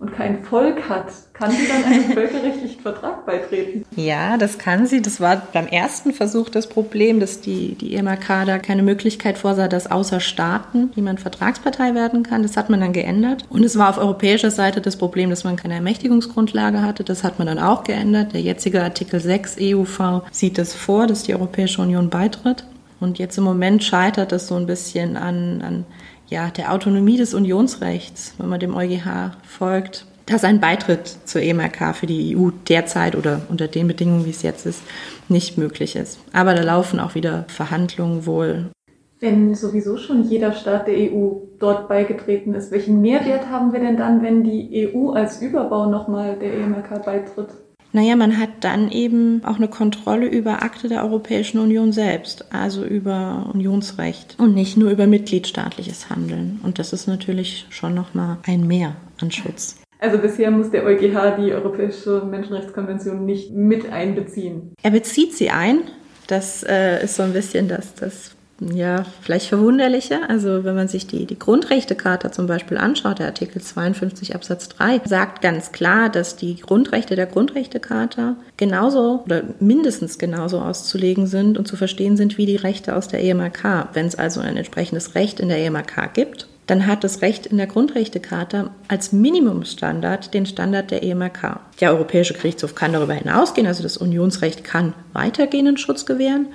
und 0.00 0.14
kein 0.14 0.42
Volk 0.42 0.88
hat, 0.88 1.12
kann 1.34 1.50
sie 1.50 1.68
dann 1.68 1.84
einem 1.84 2.04
völkerrechtlichen 2.14 2.80
Vertrag 2.80 3.26
beitreten? 3.26 3.84
Ja, 3.96 4.38
das 4.38 4.56
kann 4.56 4.86
sie. 4.86 5.02
Das 5.02 5.20
war 5.20 5.42
beim 5.52 5.66
ersten 5.66 6.14
Versuch 6.14 6.48
das 6.48 6.68
Problem, 6.68 7.20
dass 7.20 7.42
die, 7.42 7.74
die 7.74 7.94
EMRK 7.94 8.46
da 8.46 8.58
keine 8.58 8.82
Möglichkeit 8.82 9.36
vorsah, 9.36 9.68
dass 9.68 9.90
außer 9.90 10.20
Staaten 10.20 10.90
jemand 10.94 11.20
Vertragspartei 11.20 11.94
werden 11.94 12.22
kann. 12.22 12.42
Das 12.42 12.56
hat 12.56 12.70
man 12.70 12.80
dann 12.80 12.94
geändert. 12.94 13.44
Und 13.50 13.62
es 13.62 13.76
war 13.76 13.90
auf 13.90 13.98
europäischer 13.98 14.50
Seite 14.50 14.80
das 14.80 14.96
Problem, 14.96 15.28
dass 15.28 15.44
man 15.44 15.56
keine 15.56 15.74
Ermächtigungsgrundlage 15.74 16.80
hatte. 16.80 17.04
Das 17.04 17.22
hat 17.22 17.38
man 17.38 17.46
dann 17.46 17.58
auch 17.58 17.84
geändert. 17.84 18.32
Der 18.32 18.40
jetzige 18.40 18.82
Artikel 18.82 19.20
6 19.20 19.58
EUV 19.60 20.22
sieht 20.30 20.58
es 20.58 20.72
vor, 20.72 21.08
dass 21.08 21.24
die 21.24 21.34
Europäische 21.34 21.82
Union 21.82 22.08
beitritt. 22.08 22.64
Und 23.00 23.18
jetzt 23.18 23.36
im 23.36 23.44
Moment 23.44 23.84
scheitert 23.84 24.32
es 24.32 24.46
so 24.46 24.56
ein 24.56 24.66
bisschen 24.66 25.18
an, 25.18 25.60
an 25.62 25.84
ja, 26.30 26.48
der 26.48 26.72
Autonomie 26.72 27.16
des 27.16 27.34
Unionsrechts, 27.34 28.34
wenn 28.38 28.48
man 28.48 28.60
dem 28.60 28.74
EuGH 28.74 29.32
folgt, 29.46 30.06
dass 30.26 30.44
ein 30.44 30.60
Beitritt 30.60 31.08
zur 31.24 31.42
EMRK 31.42 31.94
für 31.94 32.06
die 32.06 32.36
EU 32.36 32.50
derzeit 32.68 33.16
oder 33.16 33.42
unter 33.48 33.66
den 33.66 33.88
Bedingungen, 33.88 34.24
wie 34.24 34.30
es 34.30 34.42
jetzt 34.42 34.64
ist, 34.64 34.82
nicht 35.28 35.58
möglich 35.58 35.96
ist. 35.96 36.20
Aber 36.32 36.54
da 36.54 36.62
laufen 36.62 37.00
auch 37.00 37.16
wieder 37.16 37.44
Verhandlungen 37.48 38.26
wohl. 38.26 38.70
Wenn 39.18 39.54
sowieso 39.54 39.98
schon 39.98 40.22
jeder 40.22 40.52
Staat 40.52 40.86
der 40.86 40.94
EU 40.94 41.32
dort 41.58 41.88
beigetreten 41.88 42.54
ist, 42.54 42.70
welchen 42.70 43.02
Mehrwert 43.02 43.50
haben 43.50 43.72
wir 43.72 43.80
denn 43.80 43.96
dann, 43.96 44.22
wenn 44.22 44.44
die 44.44 44.88
EU 44.94 45.10
als 45.10 45.42
Überbau 45.42 45.90
nochmal 45.90 46.38
der 46.38 46.54
EMRK 46.54 47.04
beitritt? 47.04 47.48
Naja, 47.92 48.14
man 48.14 48.38
hat 48.38 48.50
dann 48.60 48.90
eben 48.90 49.42
auch 49.44 49.56
eine 49.56 49.68
Kontrolle 49.68 50.26
über 50.26 50.62
Akte 50.62 50.88
der 50.88 51.02
Europäischen 51.02 51.58
Union 51.58 51.92
selbst, 51.92 52.52
also 52.52 52.84
über 52.84 53.50
Unionsrecht 53.52 54.36
und 54.38 54.54
nicht 54.54 54.76
nur 54.76 54.90
über 54.90 55.06
mitgliedstaatliches 55.06 56.08
Handeln. 56.08 56.60
Und 56.62 56.78
das 56.78 56.92
ist 56.92 57.08
natürlich 57.08 57.66
schon 57.70 57.94
nochmal 57.94 58.38
ein 58.46 58.66
Mehr 58.66 58.96
an 59.20 59.30
Schutz. 59.30 59.76
Also 59.98 60.18
bisher 60.18 60.50
muss 60.50 60.70
der 60.70 60.84
EuGH 60.84 61.36
die 61.38 61.52
Europäische 61.52 62.22
Menschenrechtskonvention 62.24 63.26
nicht 63.26 63.52
mit 63.52 63.90
einbeziehen. 63.92 64.74
Er 64.82 64.92
bezieht 64.92 65.34
sie 65.36 65.50
ein. 65.50 65.80
Das 66.26 66.62
äh, 66.62 67.04
ist 67.04 67.16
so 67.16 67.22
ein 67.22 67.32
bisschen 67.32 67.68
das, 67.68 67.94
das 67.94 68.36
ja, 68.60 69.06
vielleicht 69.22 69.46
verwunderliche. 69.46 70.28
Also 70.28 70.64
wenn 70.64 70.74
man 70.74 70.88
sich 70.88 71.06
die, 71.06 71.24
die 71.24 71.38
Grundrechtecharta 71.38 72.30
zum 72.30 72.46
Beispiel 72.46 72.76
anschaut, 72.76 73.18
der 73.18 73.26
Artikel 73.26 73.62
52 73.62 74.34
Absatz 74.34 74.68
3 74.68 75.00
sagt 75.06 75.40
ganz 75.40 75.72
klar, 75.72 76.10
dass 76.10 76.36
die 76.36 76.56
Grundrechte 76.56 77.16
der 77.16 77.26
Grundrechtecharta 77.26 78.36
genauso 78.58 79.22
oder 79.24 79.44
mindestens 79.60 80.18
genauso 80.18 80.60
auszulegen 80.60 81.26
sind 81.26 81.56
und 81.56 81.68
zu 81.68 81.76
verstehen 81.76 82.18
sind 82.18 82.36
wie 82.36 82.46
die 82.46 82.56
Rechte 82.56 82.94
aus 82.94 83.08
der 83.08 83.24
EMRK. 83.24 83.88
Wenn 83.94 84.06
es 84.06 84.14
also 84.14 84.40
ein 84.40 84.58
entsprechendes 84.58 85.14
Recht 85.14 85.40
in 85.40 85.48
der 85.48 85.58
EMRK 85.58 86.12
gibt, 86.12 86.46
dann 86.66 86.86
hat 86.86 87.02
das 87.02 87.22
Recht 87.22 87.46
in 87.46 87.56
der 87.56 87.66
Grundrechtecharta 87.66 88.70
als 88.88 89.12
Minimumstandard 89.12 90.34
den 90.34 90.46
Standard 90.46 90.90
der 90.90 91.02
EMRK. 91.02 91.60
Der 91.80 91.92
Europäische 91.92 92.34
Gerichtshof 92.34 92.74
kann 92.74 92.92
darüber 92.92 93.14
hinausgehen, 93.14 93.66
also 93.66 93.82
das 93.82 93.96
Unionsrecht 93.96 94.62
kann 94.64 94.92
weitergehenden 95.12 95.78
Schutz 95.78 96.06
gewähren 96.06 96.46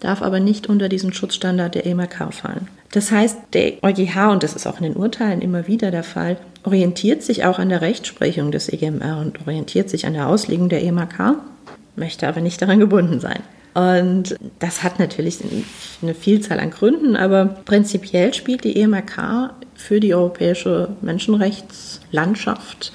darf 0.00 0.22
aber 0.22 0.40
nicht 0.40 0.68
unter 0.68 0.88
diesen 0.88 1.12
Schutzstandard 1.12 1.74
der 1.74 1.86
EMRK 1.86 2.32
fallen. 2.32 2.68
Das 2.92 3.10
heißt, 3.10 3.38
der 3.54 3.82
EuGH, 3.82 4.30
und 4.30 4.42
das 4.42 4.54
ist 4.54 4.66
auch 4.66 4.78
in 4.78 4.84
den 4.84 4.96
Urteilen 4.96 5.40
immer 5.40 5.66
wieder 5.66 5.90
der 5.90 6.04
Fall, 6.04 6.36
orientiert 6.62 7.22
sich 7.22 7.44
auch 7.44 7.58
an 7.58 7.68
der 7.68 7.80
Rechtsprechung 7.80 8.52
des 8.52 8.68
EGMR 8.68 9.18
und 9.18 9.40
orientiert 9.40 9.90
sich 9.90 10.06
an 10.06 10.14
der 10.14 10.28
Auslegung 10.28 10.68
der 10.68 10.82
EMRK, 10.82 11.36
möchte 11.96 12.28
aber 12.28 12.40
nicht 12.40 12.62
daran 12.62 12.78
gebunden 12.78 13.18
sein. 13.20 13.40
Und 13.74 14.36
das 14.60 14.84
hat 14.84 15.00
natürlich 15.00 15.38
eine 16.00 16.14
Vielzahl 16.14 16.60
an 16.60 16.70
Gründen, 16.70 17.16
aber 17.16 17.46
prinzipiell 17.64 18.32
spielt 18.32 18.62
die 18.62 18.80
EMRK 18.80 19.54
für 19.74 19.98
die 19.98 20.14
europäische 20.14 20.90
Menschenrechtslandschaft 21.02 22.92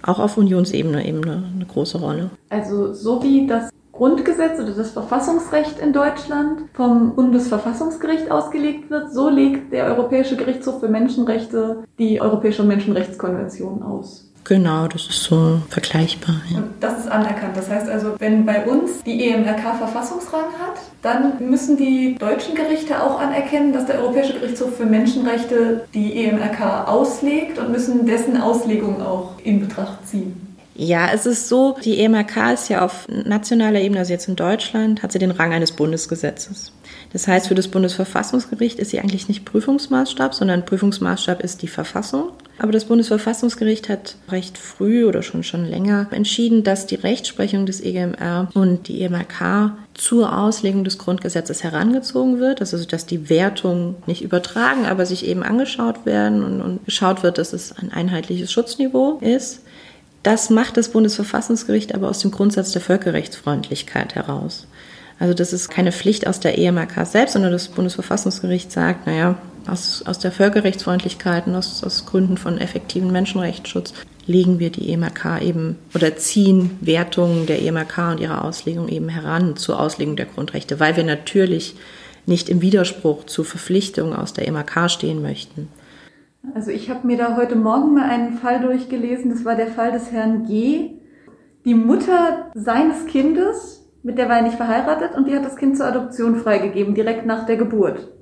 auch 0.00 0.18
auf 0.18 0.38
Unionsebene 0.38 1.06
eben 1.06 1.22
eine, 1.24 1.44
eine 1.54 1.66
große 1.66 1.98
Rolle. 1.98 2.30
Also 2.48 2.94
so 2.94 3.22
wie 3.22 3.46
das 3.46 3.70
Grundgesetz 3.96 4.60
oder 4.60 4.72
das 4.72 4.90
Verfassungsrecht 4.90 5.78
in 5.78 5.92
Deutschland 5.92 6.62
vom 6.74 7.14
Bundesverfassungsgericht 7.14 8.30
ausgelegt 8.30 8.90
wird, 8.90 9.12
so 9.12 9.28
legt 9.28 9.72
der 9.72 9.86
Europäische 9.86 10.36
Gerichtshof 10.36 10.80
für 10.80 10.88
Menschenrechte 10.88 11.84
die 11.98 12.20
Europäische 12.20 12.62
Menschenrechtskonvention 12.62 13.82
aus. 13.82 14.26
Genau, 14.48 14.86
das 14.86 15.08
ist 15.08 15.24
so 15.24 15.60
vergleichbar. 15.68 16.36
Ja. 16.48 16.58
Und 16.58 16.66
das 16.78 17.00
ist 17.00 17.08
anerkannt. 17.10 17.56
Das 17.56 17.68
heißt 17.68 17.88
also, 17.88 18.14
wenn 18.20 18.46
bei 18.46 18.64
uns 18.64 19.02
die 19.02 19.28
EMRK 19.28 19.76
Verfassungsrang 19.76 20.44
hat, 20.60 20.78
dann 21.02 21.32
müssen 21.50 21.76
die 21.76 22.14
deutschen 22.14 22.54
Gerichte 22.54 23.02
auch 23.02 23.18
anerkennen, 23.18 23.72
dass 23.72 23.86
der 23.86 24.00
Europäische 24.00 24.34
Gerichtshof 24.34 24.76
für 24.76 24.86
Menschenrechte 24.86 25.86
die 25.94 26.24
EMRK 26.24 26.86
auslegt 26.86 27.58
und 27.58 27.72
müssen 27.72 28.06
dessen 28.06 28.40
Auslegung 28.40 29.02
auch 29.02 29.32
in 29.42 29.58
Betracht 29.58 30.06
ziehen. 30.06 30.45
Ja, 30.78 31.08
es 31.12 31.24
ist 31.24 31.48
so, 31.48 31.76
die 31.82 31.98
EMRK 32.00 32.52
ist 32.52 32.68
ja 32.68 32.84
auf 32.84 33.08
nationaler 33.08 33.80
Ebene, 33.80 34.00
also 34.00 34.12
jetzt 34.12 34.28
in 34.28 34.36
Deutschland, 34.36 35.02
hat 35.02 35.10
sie 35.10 35.18
den 35.18 35.30
Rang 35.30 35.54
eines 35.54 35.72
Bundesgesetzes. 35.72 36.70
Das 37.14 37.26
heißt, 37.26 37.48
für 37.48 37.54
das 37.54 37.68
Bundesverfassungsgericht 37.68 38.78
ist 38.78 38.90
sie 38.90 39.00
eigentlich 39.00 39.26
nicht 39.26 39.46
Prüfungsmaßstab, 39.46 40.34
sondern 40.34 40.66
Prüfungsmaßstab 40.66 41.42
ist 41.42 41.62
die 41.62 41.68
Verfassung. 41.68 42.30
Aber 42.58 42.72
das 42.72 42.84
Bundesverfassungsgericht 42.84 43.88
hat 43.88 44.16
recht 44.28 44.58
früh 44.58 45.06
oder 45.06 45.22
schon 45.22 45.42
schon 45.42 45.64
länger 45.64 46.08
entschieden, 46.10 46.62
dass 46.62 46.86
die 46.86 46.96
Rechtsprechung 46.96 47.64
des 47.64 47.80
EGMR 47.80 48.48
und 48.52 48.88
die 48.88 49.00
EMRK 49.00 49.72
zur 49.94 50.38
Auslegung 50.38 50.84
des 50.84 50.98
Grundgesetzes 50.98 51.62
herangezogen 51.64 52.38
wird, 52.38 52.60
also 52.60 52.82
dass 52.84 53.06
die 53.06 53.30
Wertungen 53.30 53.96
nicht 54.06 54.22
übertragen, 54.22 54.84
aber 54.84 55.06
sich 55.06 55.26
eben 55.26 55.42
angeschaut 55.42 56.04
werden 56.04 56.44
und, 56.44 56.60
und 56.60 56.84
geschaut 56.84 57.22
wird, 57.22 57.38
dass 57.38 57.54
es 57.54 57.72
ein 57.72 57.92
einheitliches 57.92 58.52
Schutzniveau 58.52 59.18
ist. 59.20 59.62
Das 60.26 60.50
macht 60.50 60.76
das 60.76 60.88
Bundesverfassungsgericht 60.88 61.94
aber 61.94 62.08
aus 62.08 62.18
dem 62.18 62.32
Grundsatz 62.32 62.72
der 62.72 62.82
Völkerrechtsfreundlichkeit 62.82 64.16
heraus. 64.16 64.66
Also 65.20 65.34
das 65.34 65.52
ist 65.52 65.68
keine 65.68 65.92
Pflicht 65.92 66.26
aus 66.26 66.40
der 66.40 66.58
EMRK 66.58 67.06
selbst, 67.06 67.34
sondern 67.34 67.52
das 67.52 67.68
Bundesverfassungsgericht 67.68 68.72
sagt, 68.72 69.06
naja, 69.06 69.38
aus, 69.68 70.02
aus 70.04 70.18
der 70.18 70.32
Völkerrechtsfreundlichkeit 70.32 71.46
und 71.46 71.54
aus, 71.54 71.84
aus 71.84 72.06
Gründen 72.06 72.38
von 72.38 72.58
effektiven 72.58 73.12
Menschenrechtsschutz 73.12 73.94
legen 74.26 74.58
wir 74.58 74.70
die 74.70 74.90
EMRK 74.90 75.42
eben 75.42 75.78
oder 75.94 76.16
ziehen 76.16 76.76
Wertungen 76.80 77.46
der 77.46 77.62
EMRK 77.62 78.10
und 78.10 78.18
ihrer 78.18 78.44
Auslegung 78.44 78.88
eben 78.88 79.08
heran 79.08 79.56
zur 79.56 79.78
Auslegung 79.78 80.16
der 80.16 80.26
Grundrechte, 80.26 80.80
weil 80.80 80.96
wir 80.96 81.04
natürlich 81.04 81.76
nicht 82.26 82.48
im 82.48 82.62
Widerspruch 82.62 83.26
zu 83.26 83.44
Verpflichtungen 83.44 84.12
aus 84.12 84.32
der 84.32 84.48
EMRK 84.48 84.90
stehen 84.90 85.22
möchten. 85.22 85.68
Also 86.54 86.70
ich 86.70 86.90
habe 86.90 87.06
mir 87.06 87.16
da 87.16 87.36
heute 87.36 87.56
Morgen 87.56 87.94
mal 87.94 88.08
einen 88.08 88.34
Fall 88.34 88.60
durchgelesen. 88.60 89.30
Das 89.30 89.44
war 89.44 89.56
der 89.56 89.68
Fall 89.68 89.92
des 89.92 90.12
Herrn 90.12 90.44
G. 90.44 91.00
Die 91.64 91.74
Mutter 91.74 92.50
seines 92.54 93.06
Kindes, 93.06 93.90
mit 94.02 94.18
der 94.18 94.28
war 94.28 94.36
er 94.36 94.42
nicht 94.42 94.56
verheiratet, 94.56 95.16
und 95.16 95.26
die 95.26 95.34
hat 95.34 95.44
das 95.44 95.56
Kind 95.56 95.76
zur 95.76 95.86
Adoption 95.86 96.36
freigegeben, 96.36 96.94
direkt 96.94 97.26
nach 97.26 97.44
der 97.44 97.56
Geburt. 97.56 98.12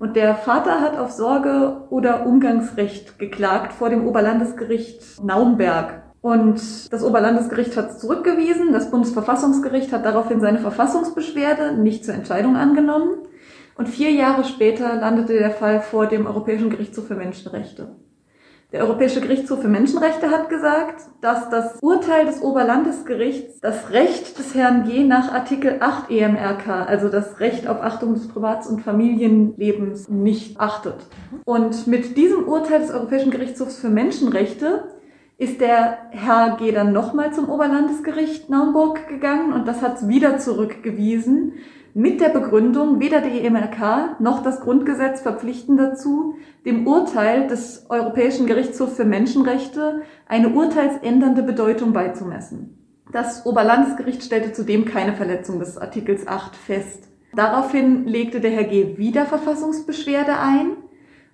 Und 0.00 0.16
der 0.16 0.34
Vater 0.34 0.80
hat 0.80 0.96
auf 0.96 1.10
Sorge 1.10 1.84
oder 1.90 2.26
Umgangsrecht 2.26 3.18
geklagt 3.18 3.72
vor 3.72 3.90
dem 3.90 4.06
Oberlandesgericht 4.06 5.22
Naumberg. 5.22 6.02
Und 6.20 6.92
das 6.92 7.04
Oberlandesgericht 7.04 7.76
hat 7.76 7.90
es 7.90 7.98
zurückgewiesen. 7.98 8.72
Das 8.72 8.90
Bundesverfassungsgericht 8.90 9.92
hat 9.92 10.04
daraufhin 10.04 10.40
seine 10.40 10.58
Verfassungsbeschwerde 10.58 11.74
nicht 11.74 12.04
zur 12.04 12.14
Entscheidung 12.14 12.56
angenommen. 12.56 13.10
Und 13.78 13.88
vier 13.88 14.10
Jahre 14.10 14.42
später 14.42 14.96
landete 14.96 15.34
der 15.34 15.52
Fall 15.52 15.80
vor 15.80 16.06
dem 16.06 16.26
Europäischen 16.26 16.68
Gerichtshof 16.68 17.06
für 17.06 17.14
Menschenrechte. 17.14 17.94
Der 18.72 18.82
Europäische 18.82 19.20
Gerichtshof 19.20 19.62
für 19.62 19.68
Menschenrechte 19.68 20.32
hat 20.32 20.50
gesagt, 20.50 21.02
dass 21.20 21.48
das 21.48 21.78
Urteil 21.80 22.26
des 22.26 22.42
Oberlandesgerichts 22.42 23.60
das 23.60 23.90
Recht 23.90 24.36
des 24.36 24.56
Herrn 24.56 24.82
G. 24.82 25.04
nach 25.04 25.32
Artikel 25.32 25.76
8 25.78 26.10
EMRK, 26.10 26.88
also 26.88 27.08
das 27.08 27.38
Recht 27.38 27.68
auf 27.68 27.80
Achtung 27.80 28.14
des 28.14 28.26
Privats- 28.26 28.66
und 28.66 28.82
Familienlebens, 28.82 30.08
nicht 30.08 30.58
achtet. 30.58 30.96
Und 31.44 31.86
mit 31.86 32.16
diesem 32.16 32.48
Urteil 32.48 32.80
des 32.80 32.90
Europäischen 32.90 33.30
Gerichtshofs 33.30 33.78
für 33.78 33.90
Menschenrechte 33.90 34.88
ist 35.38 35.60
der 35.60 35.98
Herr 36.10 36.56
G. 36.56 36.72
dann 36.72 36.92
nochmal 36.92 37.32
zum 37.32 37.48
Oberlandesgericht 37.48 38.50
Naumburg 38.50 39.06
gegangen 39.06 39.52
und 39.52 39.68
das 39.68 39.82
hat 39.82 39.98
es 39.98 40.08
wieder 40.08 40.38
zurückgewiesen, 40.38 41.52
mit 41.94 42.20
der 42.20 42.28
Begründung, 42.28 43.00
weder 43.00 43.20
die 43.20 43.40
EMRK 43.40 44.20
noch 44.20 44.42
das 44.42 44.60
Grundgesetz 44.60 45.20
verpflichten 45.20 45.76
dazu, 45.76 46.34
dem 46.64 46.86
Urteil 46.86 47.46
des 47.46 47.86
Europäischen 47.88 48.46
Gerichtshofs 48.46 48.96
für 48.96 49.04
Menschenrechte 49.04 50.02
eine 50.26 50.50
urteilsändernde 50.50 51.42
Bedeutung 51.42 51.92
beizumessen. 51.92 52.78
Das 53.12 53.46
Oberlandesgericht 53.46 54.22
stellte 54.22 54.52
zudem 54.52 54.84
keine 54.84 55.14
Verletzung 55.14 55.58
des 55.58 55.78
Artikels 55.78 56.28
8 56.28 56.54
fest. 56.54 57.08
Daraufhin 57.34 58.06
legte 58.06 58.40
der 58.40 58.50
Herr 58.50 58.64
G. 58.64 58.98
wieder 58.98 59.24
Verfassungsbeschwerde 59.24 60.38
ein 60.38 60.76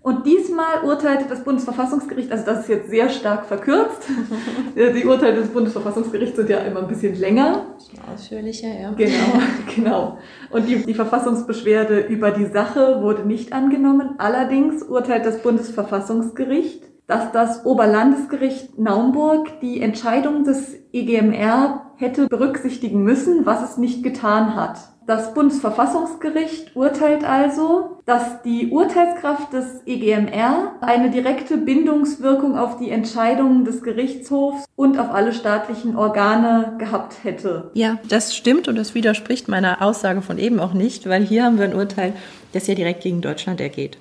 und 0.05 0.27
diesmal 0.27 0.85
urteilte 0.85 1.25
das 1.31 1.43
Bundesverfassungsgericht, 1.45 2.31
also 2.31 2.45
das 2.45 2.61
ist 2.61 2.69
jetzt 2.69 2.91
sehr 2.91 3.09
stark 3.09 3.47
verkürzt, 3.47 4.03
die 4.77 5.03
Urteile 5.07 5.37
des 5.37 5.49
Bundesverfassungsgerichts 5.49 6.37
sind 6.37 6.51
ja 6.51 6.59
immer 6.59 6.81
ein 6.81 6.89
bisschen 6.89 7.19
länger. 7.19 7.75
Ausführlicher, 8.13 8.69
ja. 8.69 8.93
Genau, 8.93 9.41
genau. 9.75 10.19
Und 10.51 10.69
die, 10.69 10.85
die 10.85 10.93
Verfassungsbeschwerde 10.93 12.01
über 12.01 12.33
die 12.33 12.45
Sache 12.45 13.01
wurde 13.01 13.27
nicht 13.27 13.55
angenommen. 13.55 14.17
Allerdings 14.19 14.83
urteilt 14.83 15.25
das 15.25 15.41
Bundesverfassungsgericht, 15.41 16.83
dass 17.07 17.33
das 17.33 17.65
Oberlandesgericht 17.65 18.79
Naumburg 18.79 19.59
die 19.63 19.81
Entscheidung 19.81 20.45
des 20.45 20.75
EGMR 20.93 21.93
hätte 21.97 22.27
berücksichtigen 22.29 23.03
müssen, 23.03 23.47
was 23.47 23.63
es 23.63 23.79
nicht 23.79 24.03
getan 24.03 24.55
hat. 24.55 24.81
Das 25.07 25.35
Bundesverfassungsgericht 25.35 26.75
urteilt 26.75 27.25
also, 27.25 27.99
dass 28.07 28.43
die 28.43 28.71
Urteilskraft 28.71 29.53
des 29.53 29.83
EGMR 29.85 30.77
eine 30.81 31.11
direkte 31.11 31.59
Bindungswirkung 31.59 32.57
auf 32.57 32.79
die 32.79 32.91
Entscheidungen 32.91 33.67
des 33.67 33.83
Gerichtshofs 33.83 34.65
und 34.77 34.99
auf 34.99 35.11
alle 35.13 35.35
staatlichen 35.35 35.97
Organe 35.97 36.77
gehabt 36.79 37.23
hätte. 37.23 37.71
Ja, 37.75 37.99
das 38.09 38.35
stimmt 38.35 38.67
und 38.67 38.77
das 38.77 38.95
widerspricht 38.95 39.47
meiner 39.47 39.83
Aussage 39.83 40.23
von 40.23 40.39
eben 40.39 40.59
auch 40.59 40.73
nicht, 40.73 41.07
weil 41.07 41.23
hier 41.23 41.45
haben 41.45 41.59
wir 41.59 41.67
ein 41.67 41.75
Urteil, 41.75 42.15
das 42.53 42.67
ja 42.67 42.75
direkt 42.75 43.03
gegen 43.03 43.21
Deutschland 43.21 43.61
ergeht. 43.61 43.99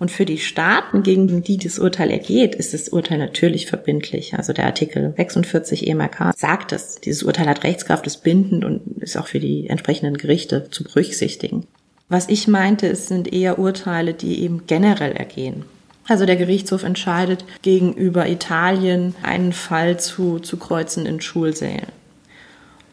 Und 0.00 0.10
für 0.10 0.24
die 0.24 0.38
Staaten, 0.38 1.02
gegen 1.02 1.42
die 1.42 1.58
das 1.58 1.78
Urteil 1.78 2.10
ergeht, 2.10 2.54
ist 2.54 2.72
das 2.72 2.88
Urteil 2.88 3.18
natürlich 3.18 3.66
verbindlich. 3.66 4.32
Also 4.34 4.54
der 4.54 4.64
Artikel 4.64 5.12
46 5.14 5.86
EMRK 5.86 6.32
sagt 6.34 6.72
es. 6.72 6.94
Dieses 6.96 7.22
Urteil 7.22 7.46
hat 7.46 7.64
Rechtskraft, 7.64 8.06
ist 8.06 8.24
bindend 8.24 8.64
und 8.64 9.02
ist 9.02 9.18
auch 9.18 9.26
für 9.26 9.40
die 9.40 9.68
entsprechenden 9.68 10.16
Gerichte 10.16 10.68
zu 10.70 10.84
berücksichtigen. 10.84 11.66
Was 12.08 12.30
ich 12.30 12.48
meinte, 12.48 12.88
es 12.88 13.08
sind 13.08 13.30
eher 13.30 13.58
Urteile, 13.58 14.14
die 14.14 14.40
eben 14.42 14.66
generell 14.66 15.12
ergehen. 15.12 15.66
Also 16.08 16.24
der 16.24 16.36
Gerichtshof 16.36 16.82
entscheidet 16.82 17.44
gegenüber 17.60 18.26
Italien 18.26 19.14
einen 19.22 19.52
Fall 19.52 20.00
zu, 20.00 20.38
zu 20.38 20.56
Kreuzen 20.56 21.04
in 21.04 21.20
Schulsälen. 21.20 21.92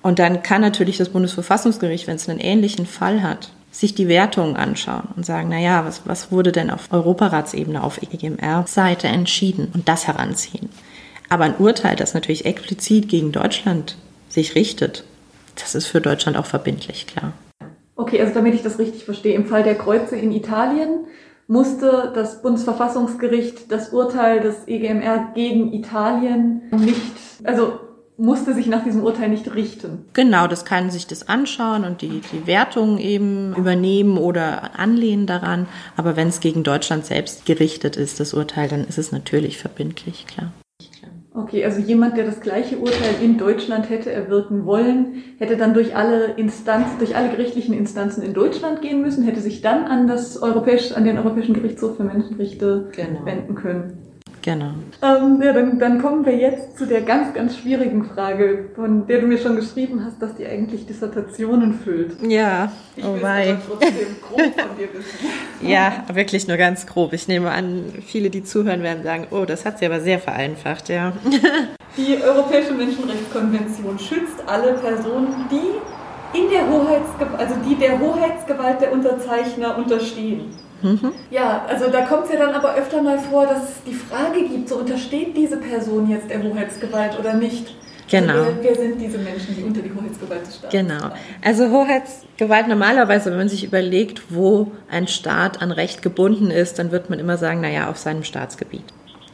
Und 0.02 0.20
dann 0.20 0.44
kann 0.44 0.60
natürlich 0.60 0.98
das 0.98 1.10
Bundesverfassungsgericht, 1.10 2.06
wenn 2.06 2.18
es 2.18 2.28
einen 2.28 2.40
ähnlichen 2.40 2.86
Fall 2.86 3.24
hat, 3.24 3.50
sich 3.77 3.93
die 3.93 4.07
Wertungen 4.07 4.55
anschauen 4.55 5.10
und 5.15 5.24
sagen, 5.24 5.50
na 5.50 5.60
ja, 5.60 5.86
was, 5.86 6.01
was 6.05 6.31
wurde 6.31 6.51
denn 6.51 6.72
auf 6.72 6.91
Europaratsebene, 6.91 7.84
auf 7.84 8.01
EGMR-Seite 8.01 9.07
entschieden 9.07 9.67
und 9.72 9.88
das 9.88 10.07
heranziehen. 10.07 10.69
Aber 11.29 11.43
ein 11.43 11.57
Urteil, 11.60 11.96
das 11.96 12.15
natürlich 12.15 12.46
explizit 12.46 13.07
gegen 13.07 13.31
Deutschland 13.31 13.96
sich 14.29 14.55
richtet, 14.55 15.03
das 15.55 15.75
ist 15.75 15.86
für 15.86 16.01
Deutschland 16.01 16.38
auch 16.38 16.48
verbindlich, 16.48 17.05
klar. 17.05 17.34
Okay, 17.96 18.19
also 18.19 18.34
damit 18.34 18.55
ich 18.55 18.63
das 18.63 18.79
richtig 18.79 19.05
verstehe, 19.05 19.36
im 19.36 19.46
Fall 19.46 19.62
der 19.62 19.75
Kreuze 19.75 20.15
in 20.15 20.31
Italien 20.31 21.05
musste 21.48 22.12
das 22.15 22.41
Bundesverfassungsgericht 22.41 23.72
das 23.72 23.89
Urteil 23.89 24.39
des 24.39 24.67
EGMR 24.67 25.34
gegen 25.36 25.72
Italien 25.72 26.63
nicht, 26.72 27.01
also 27.43 27.79
musste 28.17 28.53
sich 28.53 28.67
nach 28.67 28.83
diesem 28.83 29.03
Urteil 29.03 29.29
nicht 29.29 29.53
richten. 29.53 30.05
Genau, 30.13 30.47
das 30.47 30.65
kann 30.65 30.89
sich 30.89 31.05
das 31.07 31.29
anschauen 31.29 31.83
und 31.83 32.01
die, 32.01 32.21
die 32.31 32.47
Wertung 32.47 32.97
eben 32.97 33.55
übernehmen 33.55 34.17
oder 34.17 34.79
anlehnen 34.79 35.27
daran. 35.27 35.67
Aber 35.95 36.15
wenn 36.15 36.27
es 36.27 36.39
gegen 36.39 36.63
Deutschland 36.63 37.05
selbst 37.05 37.45
gerichtet 37.45 37.95
ist, 37.95 38.19
das 38.19 38.33
Urteil, 38.33 38.67
dann 38.67 38.86
ist 38.86 38.97
es 38.97 39.12
natürlich 39.12 39.57
verbindlich, 39.59 40.25
klar. 40.25 40.51
Okay, 41.38 41.63
also 41.63 41.80
jemand, 41.80 42.17
der 42.17 42.25
das 42.25 42.41
gleiche 42.41 42.77
Urteil 42.80 43.21
in 43.21 43.38
Deutschland 43.38 43.91
hätte 43.91 44.12
erwirken 44.12 44.65
wollen, 44.65 45.23
hätte 45.38 45.56
dann 45.56 45.75
durch 45.75 45.95
alle 45.95 46.34
Instanzen, 46.34 46.97
durch 46.97 47.15
alle 47.15 47.30
gerichtlichen 47.30 47.75
Instanzen 47.75 48.23
in 48.23 48.34
Deutschland 48.34 48.82
gehen 48.82 49.03
müssen, 49.03 49.23
hätte 49.23 49.39
sich 49.39 49.62
dann 49.62 49.86
an 49.86 50.08
das 50.08 50.41
europäische, 50.41 50.97
an 50.97 51.03
den 51.03 51.19
Europäischen 51.19 51.53
Gerichtshof 51.53 51.97
für 51.97 52.03
Menschenrechte 52.03 52.89
genau. 52.91 53.23
wenden 53.23 53.53
können. 53.53 54.07
Genau. 54.47 54.75
Ähm, 55.01 55.41
ja, 55.43 55.51
dann, 55.51 55.77
dann 55.77 56.01
kommen 56.01 56.25
wir 56.25 56.33
jetzt 56.33 56.77
zu 56.77 56.86
der 56.86 57.01
ganz, 57.01 57.33
ganz 57.33 57.57
schwierigen 57.57 58.05
Frage, 58.05 58.69
von 58.75 59.05
der 59.05 59.19
du 59.19 59.27
mir 59.27 59.38
schon 59.38 59.57
geschrieben 59.57 60.01
hast, 60.05 60.21
dass 60.21 60.36
die 60.36 60.45
eigentlich 60.45 60.86
Dissertationen 60.86 61.73
füllt. 61.73 62.15
Ja, 62.25 62.71
ich 62.95 63.03
oh 63.03 63.17
wei. 63.21 63.57
trotzdem 63.67 64.15
grob 64.21 64.39
von 64.39 64.77
dir 64.77 64.88
wissen. 64.93 65.27
ja, 65.69 66.05
wirklich 66.13 66.47
nur 66.47 66.55
ganz 66.55 66.88
grob. 66.88 67.12
Ich 67.12 67.27
nehme 67.27 67.51
an, 67.51 67.91
viele, 68.05 68.29
die 68.29 68.41
zuhören, 68.41 68.83
werden 68.83 69.03
sagen, 69.03 69.27
oh, 69.31 69.43
das 69.43 69.65
hat 69.65 69.79
sie 69.79 69.86
aber 69.86 69.99
sehr 69.99 70.17
vereinfacht, 70.17 70.88
ja. 70.88 71.12
Die 71.97 72.23
Europäische 72.23 72.71
Menschenrechtskonvention 72.71 73.99
schützt 73.99 74.47
alle 74.47 74.75
Personen, 74.75 75.45
die 75.51 76.39
in 76.39 76.49
der 76.49 76.69
Hoheitsgewalt, 76.69 77.38
also 77.38 77.55
die 77.67 77.75
der 77.75 77.99
Hoheitsgewalt 77.99 78.79
der 78.79 78.93
Unterzeichner 78.93 79.77
unterstehen. 79.77 80.53
Mhm. 80.82 81.13
Ja, 81.32 81.66
also 81.68 81.90
da 81.90 82.02
kommt 82.02 82.26
es 82.26 82.34
ja 82.34 82.40
dann 82.40 82.54
aber 82.54 82.76
öfter 82.76 83.02
mal 83.02 83.18
vor, 83.18 83.48
dass 83.48 83.63
es 83.63 83.84
die 83.86 83.94
Frage 83.94 84.48
gibt, 84.48 84.70
so 84.70 84.76
untersteht 84.76 85.36
diese 85.36 85.58
Person 85.58 86.10
jetzt 86.10 86.30
der 86.30 86.42
Hoheitsgewalt 86.44 87.18
oder 87.20 87.34
nicht? 87.34 87.76
Genau. 88.10 88.34
Also 88.34 88.58
wer, 88.62 88.63
wer, 88.63 88.76
sind 88.76 89.02
diese 89.02 89.18
Menschen, 89.18 89.56
die 89.56 89.63
unter 89.63 89.82
die 89.82 89.92
Hoheitsgewalt 89.94 90.48
des 90.48 90.56
Staates 90.58 90.80
Genau. 90.80 91.10
Also 91.44 91.70
Hoheitsgewalt 91.72 92.68
normalerweise, 92.68 93.32
wenn 93.32 93.38
man 93.38 93.50
sich 93.50 93.66
überlegt, 93.66 94.24
wo 94.30 94.72
ein 94.90 95.08
Staat 95.08 95.62
an 95.62 95.72
Recht 95.72 96.02
gebunden 96.02 96.50
ist, 96.50 96.80
dann 96.80 96.92
wird 96.92 97.10
man 97.10 97.20
immer 97.20 97.38
sagen, 97.38 97.60
naja, 97.62 97.90
auf 97.90 97.98
seinem 97.98 98.24
Staatsgebiet. 98.24 98.86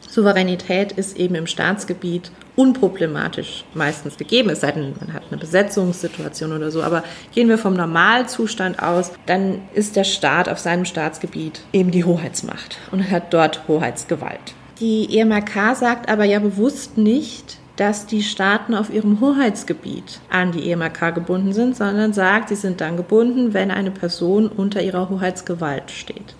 Souveränität 0.08 0.92
ist 0.92 1.16
eben 1.16 1.34
im 1.34 1.46
Staatsgebiet 1.46 2.30
unproblematisch 2.56 3.64
meistens 3.74 4.16
gegeben, 4.16 4.50
es 4.50 4.60
sei 4.60 4.72
denn, 4.72 4.94
man 4.98 5.12
hat 5.12 5.24
eine 5.30 5.40
Besetzungssituation 5.40 6.52
oder 6.52 6.70
so. 6.70 6.82
Aber 6.82 7.02
gehen 7.34 7.48
wir 7.48 7.58
vom 7.58 7.74
Normalzustand 7.74 8.80
aus, 8.80 9.12
dann 9.26 9.62
ist 9.74 9.96
der 9.96 10.04
Staat 10.04 10.48
auf 10.48 10.58
seinem 10.58 10.84
Staatsgebiet 10.84 11.62
eben 11.72 11.90
die 11.90 12.04
Hoheitsmacht 12.04 12.78
und 12.92 13.10
hat 13.10 13.32
dort 13.32 13.66
Hoheitsgewalt. 13.68 14.54
Die 14.80 15.18
EMRK 15.18 15.76
sagt 15.76 16.08
aber 16.08 16.24
ja 16.24 16.38
bewusst 16.38 16.98
nicht, 16.98 17.58
dass 17.76 18.06
die 18.06 18.22
Staaten 18.22 18.74
auf 18.74 18.92
ihrem 18.92 19.20
Hoheitsgebiet 19.20 20.20
an 20.30 20.52
die 20.52 20.70
EMRK 20.70 21.14
gebunden 21.14 21.52
sind, 21.52 21.76
sondern 21.76 22.12
sagt, 22.12 22.48
sie 22.48 22.54
sind 22.54 22.80
dann 22.80 22.96
gebunden, 22.96 23.52
wenn 23.52 23.70
eine 23.70 23.90
Person 23.90 24.46
unter 24.46 24.80
ihrer 24.80 25.08
Hoheitsgewalt 25.08 25.90
steht. 25.90 26.36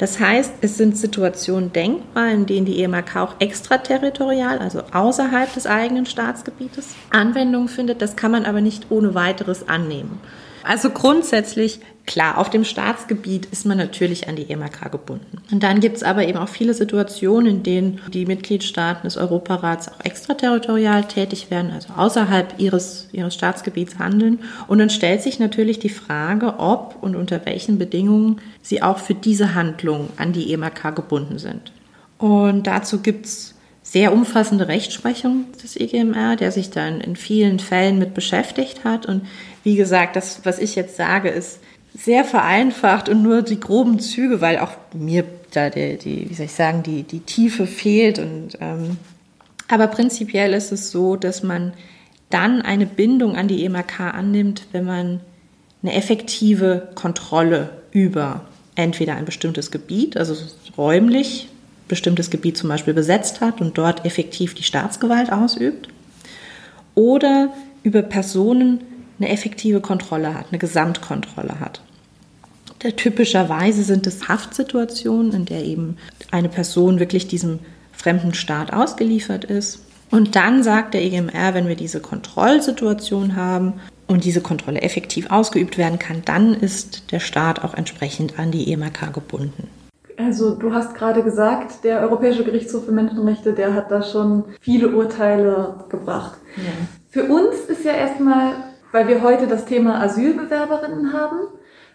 Das 0.00 0.18
heißt, 0.18 0.54
es 0.62 0.78
sind 0.78 0.96
Situationen 0.96 1.74
denkbar, 1.74 2.30
in 2.30 2.46
denen 2.46 2.64
die 2.64 2.82
EMRK 2.82 3.16
auch 3.16 3.34
extraterritorial, 3.38 4.58
also 4.58 4.82
außerhalb 4.92 5.52
des 5.52 5.66
eigenen 5.66 6.06
Staatsgebietes, 6.06 6.94
Anwendung 7.10 7.68
findet. 7.68 8.00
Das 8.00 8.16
kann 8.16 8.30
man 8.30 8.46
aber 8.46 8.62
nicht 8.62 8.86
ohne 8.88 9.14
weiteres 9.14 9.68
annehmen. 9.68 10.18
Also 10.62 10.90
grundsätzlich, 10.90 11.80
klar, 12.06 12.38
auf 12.38 12.50
dem 12.50 12.64
Staatsgebiet 12.64 13.46
ist 13.46 13.66
man 13.66 13.78
natürlich 13.78 14.28
an 14.28 14.36
die 14.36 14.50
EMRK 14.50 14.92
gebunden. 14.92 15.38
Und 15.50 15.62
dann 15.62 15.80
gibt 15.80 15.96
es 15.96 16.02
aber 16.02 16.26
eben 16.26 16.38
auch 16.38 16.48
viele 16.48 16.74
Situationen, 16.74 17.46
in 17.46 17.62
denen 17.62 18.00
die 18.12 18.26
Mitgliedstaaten 18.26 19.04
des 19.04 19.16
Europarats 19.16 19.88
auch 19.88 20.04
extraterritorial 20.04 21.04
tätig 21.04 21.50
werden, 21.50 21.70
also 21.70 21.92
außerhalb 21.96 22.54
ihres, 22.58 23.08
ihres 23.12 23.34
Staatsgebiets 23.34 23.98
handeln. 23.98 24.40
Und 24.66 24.78
dann 24.78 24.90
stellt 24.90 25.22
sich 25.22 25.38
natürlich 25.38 25.78
die 25.78 25.88
Frage, 25.88 26.58
ob 26.58 26.96
und 27.00 27.16
unter 27.16 27.44
welchen 27.46 27.78
Bedingungen 27.78 28.40
sie 28.62 28.82
auch 28.82 28.98
für 28.98 29.14
diese 29.14 29.54
Handlung 29.54 30.08
an 30.16 30.32
die 30.32 30.52
EMRK 30.52 30.94
gebunden 30.94 31.38
sind. 31.38 31.72
Und 32.18 32.66
dazu 32.66 33.00
gibt 33.00 33.26
es 33.26 33.54
sehr 33.82 34.12
umfassende 34.12 34.68
Rechtsprechung 34.68 35.46
des 35.62 35.76
EGMR, 35.76 36.36
der 36.36 36.52
sich 36.52 36.70
dann 36.70 37.00
in 37.00 37.16
vielen 37.16 37.58
Fällen 37.58 37.98
mit 37.98 38.14
beschäftigt 38.14 38.84
hat. 38.84 39.06
Und 39.06 39.22
wie 39.62 39.76
gesagt, 39.76 40.16
das, 40.16 40.40
was 40.44 40.58
ich 40.58 40.74
jetzt 40.74 40.96
sage, 40.96 41.28
ist 41.28 41.60
sehr 41.94 42.24
vereinfacht 42.24 43.08
und 43.08 43.22
nur 43.22 43.42
die 43.42 43.60
groben 43.60 43.98
Züge, 43.98 44.40
weil 44.40 44.58
auch 44.58 44.72
mir 44.94 45.24
da 45.52 45.70
die, 45.70 45.96
die 45.96 46.30
wie 46.30 46.34
soll 46.34 46.46
ich 46.46 46.52
sagen, 46.52 46.82
die, 46.82 47.02
die 47.02 47.20
Tiefe 47.20 47.66
fehlt. 47.66 48.18
Und, 48.18 48.58
ähm, 48.60 48.96
aber 49.68 49.88
prinzipiell 49.88 50.54
ist 50.54 50.72
es 50.72 50.90
so, 50.90 51.16
dass 51.16 51.42
man 51.42 51.72
dann 52.30 52.62
eine 52.62 52.86
Bindung 52.86 53.36
an 53.36 53.48
die 53.48 53.64
EMRK 53.64 54.14
annimmt, 54.14 54.66
wenn 54.72 54.84
man 54.84 55.20
eine 55.82 55.94
effektive 55.94 56.90
Kontrolle 56.94 57.70
über 57.90 58.42
entweder 58.76 59.16
ein 59.16 59.24
bestimmtes 59.24 59.70
Gebiet, 59.70 60.16
also 60.16 60.34
räumlich 60.78 61.48
bestimmtes 61.88 62.30
Gebiet 62.30 62.56
zum 62.56 62.68
Beispiel 62.68 62.94
besetzt 62.94 63.40
hat 63.40 63.60
und 63.60 63.76
dort 63.76 64.04
effektiv 64.06 64.54
die 64.54 64.62
Staatsgewalt 64.62 65.32
ausübt, 65.32 65.88
oder 66.94 67.52
über 67.82 68.02
Personen 68.02 68.80
eine 69.20 69.30
effektive 69.30 69.80
Kontrolle 69.80 70.34
hat, 70.34 70.46
eine 70.50 70.58
Gesamtkontrolle 70.58 71.60
hat. 71.60 71.82
Typischerweise 72.96 73.82
sind 73.82 74.06
es 74.06 74.28
Haftsituationen, 74.28 75.32
in 75.32 75.44
der 75.44 75.64
eben 75.64 75.98
eine 76.30 76.48
Person 76.48 76.98
wirklich 76.98 77.28
diesem 77.28 77.58
fremden 77.92 78.32
Staat 78.32 78.72
ausgeliefert 78.72 79.44
ist. 79.44 79.84
Und 80.10 80.34
dann 80.34 80.62
sagt 80.62 80.94
der 80.94 81.02
EGMR, 81.02 81.54
wenn 81.54 81.68
wir 81.68 81.76
diese 81.76 82.00
Kontrollsituation 82.00 83.36
haben 83.36 83.74
und 84.08 84.24
diese 84.24 84.40
Kontrolle 84.40 84.80
effektiv 84.80 85.30
ausgeübt 85.30 85.78
werden 85.78 85.98
kann, 85.98 86.22
dann 86.24 86.54
ist 86.54 87.12
der 87.12 87.20
Staat 87.20 87.62
auch 87.62 87.74
entsprechend 87.74 88.38
an 88.38 88.50
die 88.50 88.72
EMRK 88.72 89.12
gebunden. 89.12 89.68
Also 90.16 90.54
du 90.54 90.72
hast 90.72 90.94
gerade 90.94 91.22
gesagt, 91.22 91.84
der 91.84 92.00
Europäische 92.00 92.44
Gerichtshof 92.44 92.86
für 92.86 92.92
Menschenrechte, 92.92 93.52
der 93.52 93.74
hat 93.74 93.90
da 93.90 94.02
schon 94.02 94.44
viele 94.60 94.88
Urteile 94.88 95.84
gebracht. 95.88 96.38
Ja. 96.56 96.72
Für 97.10 97.24
uns 97.24 97.56
ist 97.68 97.84
ja 97.84 97.92
erstmal, 97.92 98.54
weil 98.92 99.08
wir 99.08 99.22
heute 99.22 99.46
das 99.46 99.64
Thema 99.64 100.00
Asylbewerberinnen 100.00 101.12
haben, 101.12 101.38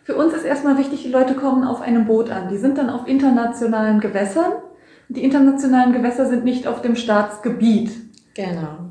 für 0.04 0.16
uns 0.16 0.34
ist 0.34 0.46
erstmal 0.46 0.78
wichtig, 0.78 1.02
die 1.02 1.12
Leute 1.12 1.34
kommen 1.34 1.64
auf 1.64 1.82
einem 1.82 2.06
Boot 2.06 2.30
an. 2.30 2.50
Die 2.50 2.58
sind 2.58 2.78
dann 2.78 2.92
auf 2.92 3.08
internationalen 3.08 4.00
Gewässern. 4.00 4.54
Die 5.10 5.24
internationalen 5.24 5.94
Gewässer 5.94 6.28
sind 6.28 6.44
nicht 6.44 6.68
auf 6.68 6.82
dem 6.82 6.96
Staatsgebiet. 6.96 7.92
Genau. 8.36 8.86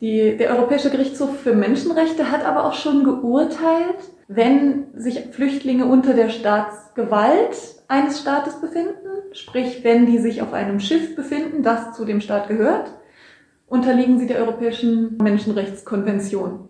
Die, 0.00 0.36
der 0.36 0.50
Europäische 0.50 0.90
Gerichtshof 0.90 1.40
für 1.40 1.54
Menschenrechte 1.54 2.30
hat 2.30 2.44
aber 2.44 2.64
auch 2.64 2.72
schon 2.72 3.04
geurteilt, 3.04 3.98
wenn 4.28 4.86
sich 4.94 5.28
Flüchtlinge 5.32 5.84
unter 5.84 6.14
der 6.14 6.30
Staatsgewalt 6.30 7.56
eines 7.88 8.20
Staates 8.20 8.60
befinden, 8.60 8.94
sprich 9.32 9.84
wenn 9.84 10.06
die 10.06 10.18
sich 10.18 10.40
auf 10.40 10.54
einem 10.54 10.80
Schiff 10.80 11.16
befinden, 11.16 11.62
das 11.62 11.94
zu 11.94 12.06
dem 12.06 12.22
Staat 12.22 12.48
gehört, 12.48 12.90
unterliegen 13.66 14.18
sie 14.18 14.26
der 14.26 14.38
Europäischen 14.38 15.18
Menschenrechtskonvention. 15.18 16.69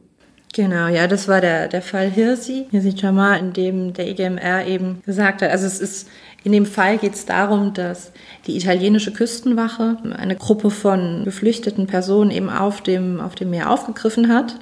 Genau, 0.53 0.89
ja, 0.89 1.07
das 1.07 1.29
war 1.29 1.41
der, 1.41 1.69
der 1.69 1.81
Fall 1.81 2.11
Hirsi, 2.11 2.67
Hirsi 2.71 2.91
Jamal, 2.97 3.39
in 3.39 3.53
dem 3.53 3.93
der 3.93 4.09
EGMR 4.09 4.67
eben 4.67 5.01
gesagt 5.07 5.43
hat, 5.43 5.51
also 5.51 5.65
es 5.65 5.79
ist, 5.79 6.09
in 6.43 6.51
dem 6.51 6.67
Fall 6.67 6.99
geht 6.99 7.15
es 7.15 7.25
darum, 7.25 7.73
dass 7.73 8.11
die 8.47 8.57
italienische 8.57 9.13
Küstenwache 9.13 9.99
eine 10.17 10.35
Gruppe 10.35 10.71
von 10.71 11.23
geflüchteten 11.25 11.87
Personen 11.87 12.33
eben 12.33 12.51
auf 12.51 12.81
dem, 12.81 13.21
auf 13.21 13.37
dem 13.37 13.51
Meer 13.51 13.71
aufgegriffen 13.71 14.33
hat, 14.33 14.57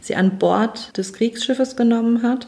sie 0.00 0.16
an 0.16 0.38
Bord 0.38 0.96
des 0.96 1.12
Kriegsschiffes 1.12 1.76
genommen 1.76 2.22
hat 2.22 2.46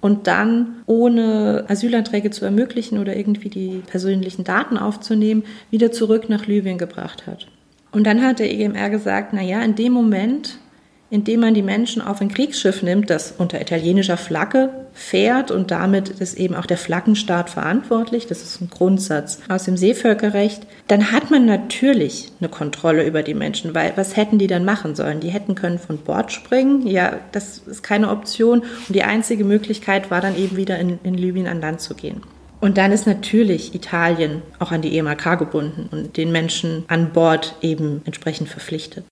und 0.00 0.26
dann, 0.26 0.82
ohne 0.86 1.64
Asylanträge 1.68 2.32
zu 2.32 2.44
ermöglichen 2.44 2.98
oder 2.98 3.14
irgendwie 3.14 3.50
die 3.50 3.82
persönlichen 3.86 4.42
Daten 4.42 4.78
aufzunehmen, 4.78 5.44
wieder 5.70 5.92
zurück 5.92 6.28
nach 6.28 6.46
Libyen 6.46 6.76
gebracht 6.76 7.28
hat. 7.28 7.46
Und 7.92 8.04
dann 8.04 8.20
hat 8.20 8.40
der 8.40 8.50
EGMR 8.50 8.90
gesagt, 8.90 9.32
na 9.32 9.42
ja, 9.42 9.62
in 9.62 9.76
dem 9.76 9.92
Moment, 9.92 10.58
indem 11.12 11.40
man 11.40 11.52
die 11.52 11.62
Menschen 11.62 12.00
auf 12.00 12.22
ein 12.22 12.32
Kriegsschiff 12.32 12.82
nimmt, 12.82 13.10
das 13.10 13.34
unter 13.36 13.60
italienischer 13.60 14.16
Flagge 14.16 14.70
fährt 14.94 15.50
und 15.50 15.70
damit 15.70 16.08
ist 16.08 16.38
eben 16.38 16.54
auch 16.54 16.64
der 16.64 16.78
Flaggenstaat 16.78 17.50
verantwortlich, 17.50 18.26
das 18.26 18.40
ist 18.40 18.62
ein 18.62 18.70
Grundsatz 18.70 19.38
aus 19.50 19.64
dem 19.64 19.76
Seevölkerrecht, 19.76 20.66
dann 20.88 21.12
hat 21.12 21.30
man 21.30 21.44
natürlich 21.44 22.32
eine 22.40 22.48
Kontrolle 22.48 23.06
über 23.06 23.22
die 23.22 23.34
Menschen, 23.34 23.74
weil 23.74 23.92
was 23.96 24.16
hätten 24.16 24.38
die 24.38 24.46
dann 24.46 24.64
machen 24.64 24.94
sollen? 24.94 25.20
Die 25.20 25.28
hätten 25.28 25.54
können 25.54 25.78
von 25.78 25.98
Bord 25.98 26.32
springen, 26.32 26.86
ja, 26.86 27.18
das 27.32 27.58
ist 27.58 27.82
keine 27.82 28.08
Option 28.08 28.60
und 28.60 28.94
die 28.94 29.02
einzige 29.02 29.44
Möglichkeit 29.44 30.10
war 30.10 30.22
dann 30.22 30.38
eben 30.38 30.56
wieder 30.56 30.78
in, 30.78 30.98
in 31.02 31.12
Libyen 31.12 31.46
an 31.46 31.60
Land 31.60 31.82
zu 31.82 31.94
gehen. 31.94 32.22
Und 32.62 32.78
dann 32.78 32.90
ist 32.90 33.06
natürlich 33.06 33.74
Italien 33.74 34.40
auch 34.60 34.72
an 34.72 34.80
die 34.80 34.96
EMAK 34.96 35.38
gebunden 35.38 35.90
und 35.90 36.16
den 36.16 36.32
Menschen 36.32 36.84
an 36.88 37.12
Bord 37.12 37.56
eben 37.60 38.00
entsprechend 38.06 38.48
verpflichtet. 38.48 39.04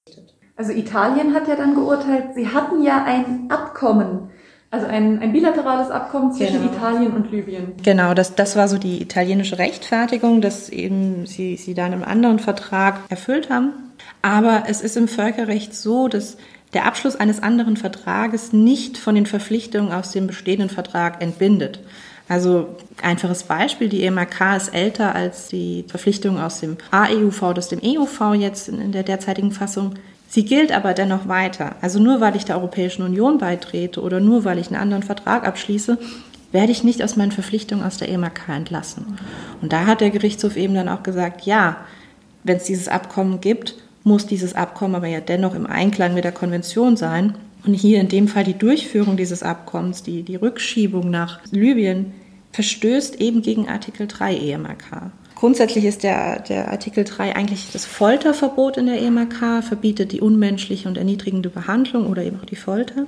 Also 0.61 0.73
Italien 0.73 1.33
hat 1.33 1.49
ja 1.49 1.57
dann 1.57 1.75
geurteilt, 1.75 2.35
sie 2.35 2.47
hatten 2.47 2.83
ja 2.83 3.03
ein 3.03 3.47
Abkommen, 3.49 4.29
also 4.71 4.87
ein, 4.87 5.19
ein 5.21 5.33
bilaterales 5.33 5.91
Abkommen 5.91 6.35
zwischen 6.35 6.61
genau. 6.61 6.75
Italien 6.75 7.13
und 7.15 7.33
Libyen. 7.33 7.73
Genau, 7.83 8.13
das, 8.13 8.35
das 8.35 8.57
war 8.57 8.69
so 8.69 8.77
die 8.77 9.01
italienische 9.01 9.57
Rechtfertigung, 9.57 10.43
dass 10.43 10.69
eben 10.69 11.25
sie, 11.25 11.57
sie 11.57 11.73
dann 11.73 11.95
im 11.95 12.05
anderen 12.05 12.41
Vertrag 12.41 13.01
erfüllt 13.09 13.49
haben. 13.49 13.73
Aber 14.21 14.65
es 14.67 14.83
ist 14.83 14.99
im 14.99 15.09
Völkerrecht 15.09 15.75
so, 15.75 16.09
dass 16.09 16.37
der 16.75 16.85
Abschluss 16.85 17.17
eines 17.17 17.43
anderen 17.43 17.79
Vertrages 17.79 18.53
nicht 18.53 18.99
von 18.99 19.15
den 19.15 19.25
Verpflichtungen 19.25 19.91
aus 19.93 20.13
dem 20.13 20.27
bestehenden 20.27 20.69
Vertrag 20.69 21.23
entbindet. 21.23 21.81
Also 22.29 22.77
einfaches 23.03 23.45
Beispiel, 23.45 23.89
die 23.89 24.05
EMRK 24.05 24.59
ist 24.59 24.75
älter 24.75 25.15
als 25.15 25.49
die 25.49 25.87
Verpflichtungen 25.89 26.39
aus 26.39 26.61
dem 26.61 26.77
AEUV, 26.91 27.45
aus 27.45 27.69
dem 27.69 27.81
EUV 27.83 28.35
jetzt 28.35 28.69
in 28.69 28.93
der 28.93 29.05
derzeitigen 29.05 29.53
Fassung. 29.53 29.95
Sie 30.33 30.45
gilt 30.45 30.71
aber 30.71 30.95
dennoch 30.95 31.27
weiter. 31.27 31.75
Also 31.81 31.99
nur 31.99 32.21
weil 32.21 32.37
ich 32.37 32.45
der 32.45 32.57
Europäischen 32.57 33.03
Union 33.03 33.39
beitrete 33.39 34.01
oder 34.01 34.21
nur 34.21 34.45
weil 34.45 34.61
ich 34.61 34.69
einen 34.69 34.81
anderen 34.81 35.03
Vertrag 35.03 35.45
abschließe, 35.45 35.99
werde 36.53 36.71
ich 36.71 36.85
nicht 36.85 37.03
aus 37.03 37.17
meinen 37.17 37.33
Verpflichtungen 37.33 37.85
aus 37.85 37.97
der 37.97 38.09
EMAK 38.09 38.49
entlassen. 38.49 39.19
Und 39.61 39.73
da 39.73 39.87
hat 39.87 40.01
der 40.01 40.11
Gerichtshof 40.11 40.57
eben 40.57 40.75
dann 40.75 40.89
auch 40.89 41.03
gesagt, 41.03 41.47
ja, 41.47 41.79
wenn 42.45 42.59
es 42.59 42.65
dieses 42.65 42.87
Abkommen 42.87 43.41
gibt, 43.41 43.75
muss 44.05 44.25
dieses 44.29 44.55
Abkommen 44.55 44.95
aber 44.95 45.09
ja 45.09 45.21
dennoch 45.21 45.57
im 45.57 45.67
Einklang 45.67 46.15
mit 46.15 46.23
der 46.23 46.33
Konvention 46.33 46.97
sein. 46.97 47.35
Und 47.67 47.75
hier 47.75 48.01
in 48.01 48.09
dem 48.09 48.29
Fall 48.29 48.45
die 48.45 48.57
Durchführung 48.57 49.17
dieses 49.17 49.43
Abkommens, 49.43 50.05
die, 50.05 50.23
die 50.23 50.37
Rückschiebung 50.37 51.11
nach 51.11 51.41
Libyen, 51.51 52.13
verstößt 52.53 53.21
eben 53.21 53.43
gegen 53.43 53.69
Artikel 53.69 54.07
3 54.07 54.37
EMAK. 54.37 55.11
Grundsätzlich 55.41 55.87
ist 55.87 56.03
der, 56.03 56.41
der 56.41 56.71
Artikel 56.71 57.03
3 57.03 57.35
eigentlich 57.35 57.73
das 57.73 57.87
Folterverbot 57.87 58.77
in 58.77 58.85
der 58.85 59.01
EMAK, 59.01 59.65
verbietet 59.65 60.13
die 60.13 60.21
unmenschliche 60.21 60.87
und 60.87 60.99
erniedrigende 60.99 61.49
Behandlung 61.49 62.09
oder 62.09 62.23
eben 62.23 62.39
auch 62.39 62.45
die 62.45 62.57
Folter. 62.57 63.07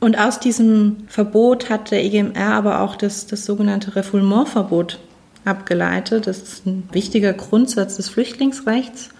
Und 0.00 0.18
aus 0.18 0.40
diesem 0.40 0.96
Verbot 1.08 1.68
hat 1.68 1.90
der 1.90 2.02
EGMR 2.02 2.54
aber 2.54 2.80
auch 2.80 2.96
das, 2.96 3.26
das 3.26 3.44
sogenannte 3.44 3.96
Refoulementverbot 3.96 4.98
abgeleitet. 5.44 6.26
Das 6.26 6.38
ist 6.38 6.64
ein 6.64 6.88
wichtiger 6.90 7.34
Grundsatz 7.34 7.96
des 7.96 8.08
Flüchtlingsrechts 8.08 9.10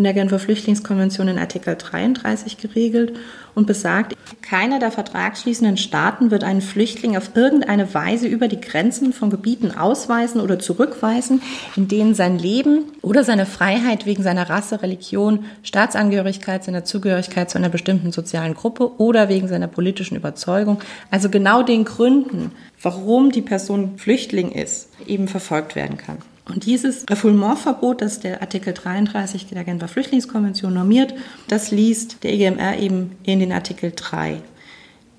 in 0.00 0.04
der 0.04 0.14
Genfer 0.14 0.38
Flüchtlingskonvention 0.38 1.28
in 1.28 1.38
Artikel 1.38 1.76
33 1.76 2.56
geregelt 2.56 3.18
und 3.54 3.66
besagt, 3.66 4.16
keiner 4.40 4.78
der 4.78 4.90
vertragsschließenden 4.90 5.76
Staaten 5.76 6.30
wird 6.30 6.42
einen 6.42 6.62
Flüchtling 6.62 7.18
auf 7.18 7.32
irgendeine 7.36 7.92
Weise 7.92 8.26
über 8.26 8.48
die 8.48 8.62
Grenzen 8.62 9.12
von 9.12 9.28
Gebieten 9.28 9.72
ausweisen 9.72 10.40
oder 10.40 10.58
zurückweisen, 10.58 11.42
in 11.76 11.86
denen 11.86 12.14
sein 12.14 12.38
Leben 12.38 12.84
oder 13.02 13.24
seine 13.24 13.44
Freiheit 13.44 14.06
wegen 14.06 14.22
seiner 14.22 14.48
Rasse, 14.48 14.80
Religion, 14.80 15.44
Staatsangehörigkeit, 15.64 16.64
seiner 16.64 16.84
Zugehörigkeit 16.86 17.50
zu 17.50 17.58
einer 17.58 17.68
bestimmten 17.68 18.10
sozialen 18.10 18.54
Gruppe 18.54 18.98
oder 18.98 19.28
wegen 19.28 19.48
seiner 19.48 19.68
politischen 19.68 20.16
Überzeugung, 20.16 20.78
also 21.10 21.28
genau 21.28 21.62
den 21.62 21.84
Gründen, 21.84 22.52
warum 22.80 23.32
die 23.32 23.42
Person 23.42 23.98
Flüchtling 23.98 24.50
ist, 24.50 24.88
eben 25.06 25.28
verfolgt 25.28 25.76
werden 25.76 25.98
kann. 25.98 26.16
Und 26.52 26.66
dieses 26.66 27.04
Refoulementverbot, 27.08 28.02
das 28.02 28.20
der 28.20 28.40
Artikel 28.40 28.74
33 28.74 29.46
der 29.46 29.64
Genfer 29.64 29.88
Flüchtlingskonvention 29.88 30.74
normiert, 30.74 31.14
das 31.48 31.70
liest 31.70 32.24
der 32.24 32.32
EGMR 32.32 32.78
eben 32.78 33.12
in 33.22 33.38
den 33.38 33.52
Artikel 33.52 33.92
3. 33.94 34.42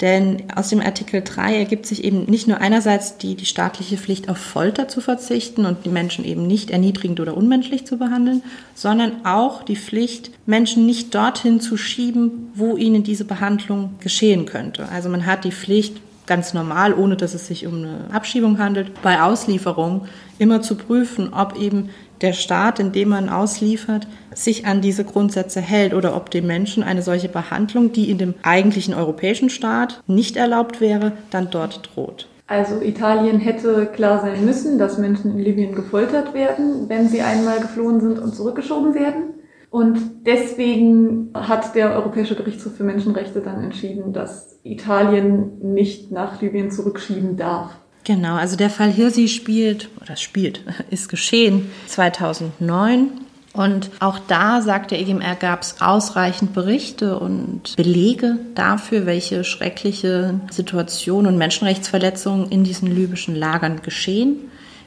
Denn 0.02 0.52
aus 0.56 0.70
dem 0.70 0.82
Artikel 0.82 1.22
3 1.22 1.58
ergibt 1.58 1.86
sich 1.86 2.04
eben 2.04 2.26
nicht 2.26 2.48
nur 2.48 2.60
einerseits 2.60 3.18
die, 3.18 3.36
die 3.36 3.46
staatliche 3.46 3.98
Pflicht 3.98 4.30
auf 4.30 4.40
Folter 4.40 4.88
zu 4.88 5.00
verzichten 5.00 5.68
und 5.68 5.86
die 5.86 5.90
Menschen 5.90 6.26
eben 6.26 6.48
nicht 6.48 6.72
erniedrigend 6.72 7.20
oder 7.20 7.38
unmenschlich 7.38 7.86
zu 7.86 7.98
behandeln, 7.98 8.42
sondern 8.74 9.26
auch 9.26 9.62
die 9.62 9.76
Pflicht, 9.76 10.32
Menschen 10.48 10.88
nicht 10.88 11.14
dorthin 11.14 11.62
zu 11.62 11.78
schieben, 11.78 12.52
wo 12.56 12.78
ihnen 12.78 13.04
diese 13.04 13.26
Behandlung 13.26 13.94
geschehen 14.00 14.48
könnte. 14.48 14.90
Also 14.90 15.08
man 15.08 15.28
hat 15.28 15.44
die 15.46 15.52
Pflicht, 15.52 16.02
ganz 16.32 16.54
normal, 16.54 16.94
ohne 16.94 17.18
dass 17.18 17.34
es 17.34 17.48
sich 17.48 17.68
um 17.68 17.80
eine 17.80 18.06
Abschiebung 18.14 18.58
handelt, 18.58 19.02
bei 19.02 19.22
Auslieferung 19.22 20.06
immer 20.40 20.62
zu 20.62 20.76
prüfen, 20.76 21.34
ob 21.34 21.60
eben 21.60 21.90
der 22.22 22.32
Staat, 22.32 22.80
in 22.80 22.94
dem 22.94 23.10
man 23.10 23.28
ausliefert, 23.28 24.08
sich 24.34 24.66
an 24.66 24.80
diese 24.80 25.04
Grundsätze 25.04 25.60
hält 25.60 25.94
oder 25.94 26.16
ob 26.16 26.32
dem 26.32 26.48
Menschen 26.48 26.84
eine 26.84 27.02
solche 27.02 27.28
Behandlung, 27.28 27.92
die 27.92 28.10
in 28.10 28.18
dem 28.18 28.36
eigentlichen 28.44 28.94
europäischen 28.94 29.50
Staat 29.50 30.02
nicht 30.08 30.38
erlaubt 30.38 30.80
wäre, 30.80 31.12
dann 31.32 31.50
dort 31.52 31.90
droht. 31.94 32.30
Also 32.48 32.80
Italien 32.80 33.42
hätte 33.42 33.88
klar 33.88 34.22
sein 34.22 34.46
müssen, 34.46 34.80
dass 34.80 34.98
Menschen 34.98 35.32
in 35.32 35.40
Libyen 35.40 35.76
gefoltert 35.76 36.34
werden, 36.34 36.88
wenn 36.88 37.10
sie 37.10 37.22
einmal 37.22 37.60
geflohen 37.60 38.00
sind 38.00 38.20
und 38.20 38.34
zurückgeschoben 38.34 38.94
werden. 38.94 39.34
Und 39.72 40.26
deswegen 40.26 41.30
hat 41.34 41.76
der 41.76 41.94
Europäische 41.94 42.36
Gerichtshof 42.36 42.76
für 42.76 42.84
Menschenrechte 42.84 43.40
dann 43.40 43.64
entschieden, 43.64 44.12
dass 44.12 44.60
Italien 44.64 45.74
nicht 45.74 46.12
nach 46.12 46.42
Libyen 46.42 46.72
zurückschieben 46.72 47.38
darf. 47.38 47.72
Genau, 48.04 48.36
also 48.36 48.58
der 48.58 48.70
Fall 48.70 48.92
Hirsi 48.92 49.30
spielt, 49.30 49.90
oder 50.02 50.18
spielt, 50.18 50.66
ist 50.90 51.08
geschehen 51.08 51.72
2009. 51.88 53.12
Und 53.54 53.92
auch 54.02 54.20
da, 54.20 54.62
sagt 54.62 54.92
der 54.92 55.00
EGMR, 55.00 55.36
gab 55.36 55.62
es 55.62 55.82
ausreichend 55.82 56.54
Berichte 56.54 57.18
und 57.18 57.76
Belege 57.78 58.40
dafür, 58.56 59.06
welche 59.06 59.46
schreckliche 59.46 60.40
Situationen 60.52 61.32
und 61.32 61.38
Menschenrechtsverletzungen 61.38 62.50
in 62.50 62.66
diesen 62.66 62.94
libyschen 62.94 63.36
Lagern 63.36 63.82
geschehen, 63.82 64.38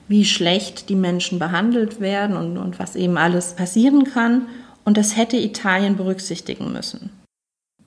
wie 0.09 0.27
schlecht 0.27 0.91
die 0.91 0.95
Menschen 0.95 1.39
behandelt 1.39 2.01
werden 2.01 2.37
und, 2.37 2.59
und 2.59 2.79
was 2.79 2.97
eben 2.97 3.17
alles 3.17 3.55
passieren 3.55 4.05
kann. 4.05 4.43
Und 4.85 4.97
das 4.97 5.17
hätte 5.17 5.37
Italien 5.37 5.97
berücksichtigen 5.97 6.73
müssen. 6.73 7.11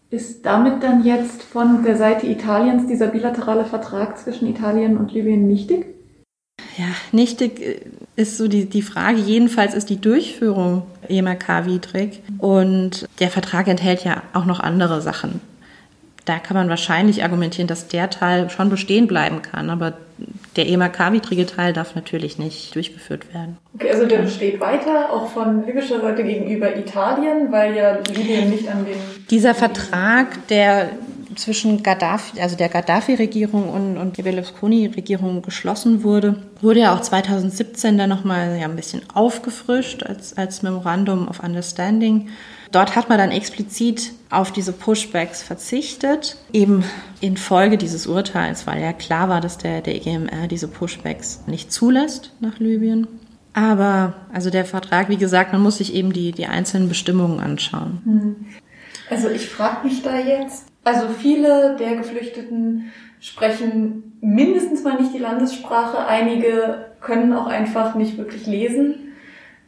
Ist 0.10 0.45
damit 0.45 0.83
dann 0.83 1.03
jetzt 1.03 1.43
von 1.43 1.83
der 1.83 1.97
Seite 1.97 2.27
Italiens 2.27 2.88
dieser 2.88 3.07
bilaterale 3.07 3.65
Vertrag 3.65 4.17
zwischen 4.17 4.47
Italien 4.47 4.97
und 4.97 5.12
Libyen 5.12 5.47
nichtig? 5.47 5.86
Ja, 6.77 6.86
nichtig 7.12 7.60
äh, 7.60 7.81
ist 8.15 8.38
so 8.38 8.47
die, 8.47 8.65
die 8.65 8.81
Frage. 8.81 9.19
Jedenfalls 9.19 9.73
ist 9.73 9.89
die 9.89 9.99
Durchführung 9.99 10.83
EMRK 11.10 11.65
widrig 11.65 12.21
und 12.38 13.07
der 13.19 13.29
Vertrag 13.29 13.67
enthält 13.67 14.03
ja 14.03 14.23
auch 14.33 14.45
noch 14.45 14.60
andere 14.60 15.01
Sachen. 15.01 15.41
da 16.25 16.39
kann 16.39 16.57
man 16.57 16.69
wahrscheinlich 16.69 17.23
argumentieren, 17.23 17.67
dass 17.67 17.88
der 17.88 18.10
Teil 18.10 18.49
schon 18.49 18.69
bestehen 18.69 19.07
bleiben 19.07 19.41
kann, 19.41 19.69
aber 19.69 19.93
der 20.58 20.67
EMAK-widrige 20.67 21.46
Teil 21.46 21.74
darf 21.74 21.96
natürlich 21.96 22.38
nicht 22.38 22.76
durchgeführt 22.76 23.34
werden. 23.34 23.58
Okay, 23.76 23.91
also 23.91 24.06
der 24.06 24.20
besteht 24.20 24.60
weiter, 24.60 25.12
auch 25.12 25.28
von 25.30 25.65
libyscher 25.65 26.02
Seite 26.02 26.24
gegenüber 26.24 26.76
Italien, 26.76 27.52
weil 27.52 27.76
ja 27.76 27.98
Libyen 28.13 28.50
nicht 28.50 28.67
an 28.67 28.86
den... 28.86 28.98
Dieser 29.30 29.54
Vertrag, 29.54 30.48
der 30.48 30.89
zwischen 31.39 31.84
Gaddafi, 31.84 32.39
also 32.41 32.56
der 32.56 32.69
Gaddafi-Regierung 32.69 33.69
und, 33.69 33.97
und 33.97 34.17
der 34.17 34.23
Berlusconi-Regierung 34.23 35.41
geschlossen 35.41 36.04
wurde, 36.04 36.43
wurde 36.62 36.82
ja 36.82 36.95
auch 36.95 37.02
2017 37.02 37.97
dann 37.97 38.10
nochmal 38.10 38.58
ja, 38.60 38.65
ein 38.65 38.76
bisschen 38.76 39.02
aufgefrischt 39.13 40.04
als, 40.04 40.38
als 40.38 40.62
Memorandum 40.63 41.28
of 41.28 41.41
Understanding. 41.41 42.30
Dort 42.71 42.95
hat 42.95 43.10
man 43.10 43.17
dann 43.17 43.32
explizit 43.32 44.12
auf 44.30 44.52
diese 44.52 44.73
Pushbacks 44.73 45.41
verzichtet, 45.41 46.38
eben 46.52 46.84
infolge 47.21 47.78
dieses 47.78 48.08
Urteils, 48.08 48.67
weil 48.67 48.82
ja 48.82 48.93
klar 48.93 49.30
war, 49.30 49.41
dass 49.41 49.58
der, 49.58 49.82
der 49.82 49.95
EGMR 49.95 50.47
diese 50.47 50.67
Pushbacks 50.67 51.43
nicht 51.47 51.71
zulässt 51.71 52.34
nach 52.39 52.60
Libyen. 52.60 53.08
Aber 53.54 54.13
also 54.32 54.52
der 54.52 54.65
Vertrag, 54.65 55.10
wie 55.10 55.17
gesagt, 55.17 55.52
man 55.52 55.63
muss 55.63 55.78
sich 55.78 55.93
eben 55.95 56.13
die, 56.13 56.32
die 56.32 56.45
einzelnen 56.45 56.89
Bestimmungen 56.89 57.39
anschauen. 57.39 58.02
Hm. 58.04 58.36
Also 59.10 59.30
ich 59.30 59.50
frage 59.50 59.88
mich 59.88 60.04
da 60.04 60.19
jetzt, 60.19 60.66
also 60.88 61.10
viele 61.10 61.76
der 61.78 61.97
Geflüchteten 61.97 62.93
sprechen 63.19 64.17
mindestens 64.21 64.84
mal 64.84 65.00
nicht 65.00 65.13
die 65.13 65.19
Landessprache, 65.19 66.08
einige 66.08 66.86
können 67.02 67.34
auch 67.34 67.47
einfach 67.47 67.95
nicht 67.95 68.17
wirklich 68.17 68.47
lesen. 68.47 68.95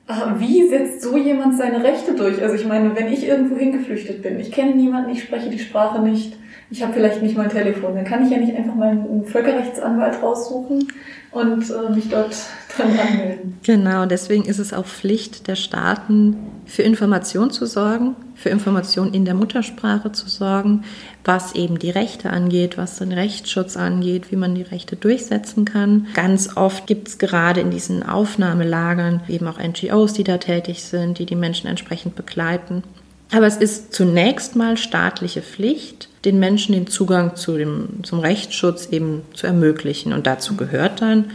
Ah, 0.08 0.36
wie 0.38 0.68
setzt 0.70 1.02
so 1.02 1.18
jemand 1.18 1.58
seine 1.58 1.84
Rechte 1.84 2.16
durch? 2.16 2.42
Also 2.42 2.56
ich 2.56 2.66
meine, 2.66 2.96
wenn 2.96 3.12
ich 3.12 3.28
irgendwo 3.28 3.58
hingeflüchtet 3.58 4.24
bin, 4.24 4.40
ich 4.40 4.54
kenne 4.54 4.76
niemanden, 4.76 5.12
ich 5.12 5.22
spreche 5.22 5.50
die 5.50 5.60
Sprache 5.60 6.02
nicht, 6.02 6.38
ich 6.72 6.82
habe 6.82 6.94
vielleicht 6.94 7.22
nicht 7.22 7.36
mal 7.36 7.44
ein 7.44 7.50
Telefon, 7.50 7.96
dann 7.96 8.06
kann 8.06 8.26
ich 8.26 8.32
ja 8.32 8.38
nicht 8.38 8.56
einfach 8.56 8.76
mal 8.76 8.92
einen 8.92 9.26
Völkerrechtsanwalt 9.26 10.24
raussuchen 10.24 10.88
und 11.32 11.70
äh, 11.70 11.94
mich 11.94 12.10
dort 12.10 12.36
dran 12.76 12.98
anmelden. 12.98 13.58
Genau, 13.64 14.06
deswegen 14.06 14.46
ist 14.46 14.60
es 14.60 14.72
auch 14.72 14.86
Pflicht 14.86 15.48
der 15.48 15.56
Staaten, 15.56 16.38
für 16.70 16.84
Information 16.84 17.50
zu 17.50 17.66
sorgen, 17.66 18.16
für 18.36 18.50
Information 18.50 19.14
in 19.14 19.26
der 19.26 19.34
Muttersprache 19.34 20.12
zu 20.12 20.30
sorgen, 20.30 20.84
was 21.26 21.54
eben 21.54 21.80
die 21.80 21.90
Rechte 21.90 22.30
angeht, 22.30 22.78
was 22.78 22.98
den 22.98 23.12
Rechtsschutz 23.12 23.78
angeht, 23.78 24.32
wie 24.32 24.36
man 24.36 24.56
die 24.56 24.62
Rechte 24.64 24.96
durchsetzen 24.96 25.66
kann. 25.66 26.08
Ganz 26.14 26.56
oft 26.56 26.88
gibt 26.88 27.08
es 27.08 27.18
gerade 27.18 27.62
in 27.62 27.72
diesen 27.72 28.04
Aufnahmelagern 28.04 29.22
eben 29.28 29.48
auch 29.48 29.60
NGOs, 29.60 30.14
die 30.14 30.24
da 30.24 30.38
tätig 30.38 30.84
sind, 30.84 31.20
die 31.20 31.26
die 31.26 31.36
Menschen 31.36 31.68
entsprechend 31.68 32.16
begleiten. 32.16 32.84
Aber 33.32 33.46
es 33.46 33.58
ist 33.58 33.94
zunächst 33.94 34.56
mal 34.56 34.76
staatliche 34.76 35.42
Pflicht, 35.42 36.10
den 36.26 36.40
Menschen 36.40 36.74
den 36.74 36.88
Zugang 36.88 37.36
zu 37.36 37.58
dem, 37.58 38.04
zum 38.04 38.20
Rechtsschutz 38.20 38.88
eben 38.88 39.22
zu 39.34 39.46
ermöglichen. 39.46 40.14
Und 40.14 40.26
dazu 40.26 40.56
gehört 40.56 41.02
dann, 41.02 41.26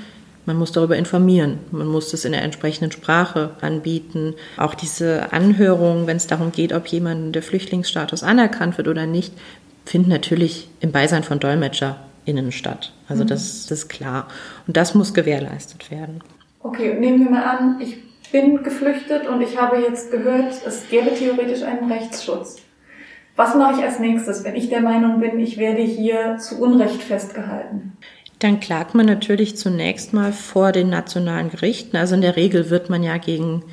man 0.46 0.56
muss 0.56 0.72
darüber 0.72 0.96
informieren, 0.96 1.58
man 1.70 1.86
muss 1.86 2.10
das 2.10 2.26
in 2.26 2.32
der 2.32 2.42
entsprechenden 2.42 2.92
Sprache 2.92 3.50
anbieten. 3.60 4.34
Auch 4.58 4.74
diese 4.74 5.32
Anhörungen, 5.32 6.06
wenn 6.06 6.18
es 6.18 6.26
darum 6.26 6.52
geht, 6.52 6.72
ob 6.72 6.86
jemand 6.88 7.34
der 7.34 7.42
Flüchtlingsstatus 7.42 8.22
anerkannt 8.22 8.76
wird 8.76 8.88
oder 8.88 9.06
nicht, 9.06 9.32
finden 9.84 10.10
natürlich 10.10 10.68
im 10.80 10.92
Beisein 10.92 11.22
von 11.22 11.40
DolmetscherInnen 11.40 12.52
statt. 12.52 12.92
Also 13.08 13.24
mhm. 13.24 13.28
das, 13.28 13.66
das 13.66 13.80
ist 13.80 13.88
klar. 13.88 14.28
Und 14.66 14.76
das 14.76 14.94
muss 14.94 15.14
gewährleistet 15.14 15.90
werden. 15.90 16.20
Okay, 16.60 16.94
nehmen 16.98 17.20
wir 17.24 17.30
mal 17.30 17.44
an, 17.44 17.80
ich 17.80 17.96
bin 18.32 18.62
geflüchtet 18.62 19.28
und 19.28 19.40
ich 19.42 19.60
habe 19.60 19.76
jetzt 19.78 20.10
gehört, 20.10 20.54
es 20.66 20.88
gäbe 20.88 21.14
theoretisch 21.14 21.62
einen 21.62 21.90
Rechtsschutz. 21.90 22.56
Was 23.36 23.54
mache 23.54 23.78
ich 23.78 23.84
als 23.84 23.98
nächstes, 23.98 24.44
wenn 24.44 24.54
ich 24.54 24.68
der 24.68 24.80
Meinung 24.80 25.20
bin, 25.20 25.38
ich 25.40 25.58
werde 25.58 25.82
hier 25.82 26.38
zu 26.38 26.60
Unrecht 26.60 27.02
festgehalten? 27.02 27.96
Dann 28.38 28.60
klagt 28.60 28.94
man 28.94 29.06
natürlich 29.06 29.56
zunächst 29.56 30.12
mal 30.12 30.32
vor 30.32 30.72
den 30.72 30.88
nationalen 30.88 31.50
Gerichten. 31.50 31.96
Also 31.96 32.14
in 32.14 32.20
der 32.20 32.36
Regel 32.36 32.70
wird 32.70 32.90
man 32.90 33.02
ja 33.02 33.16
gegen, 33.16 33.64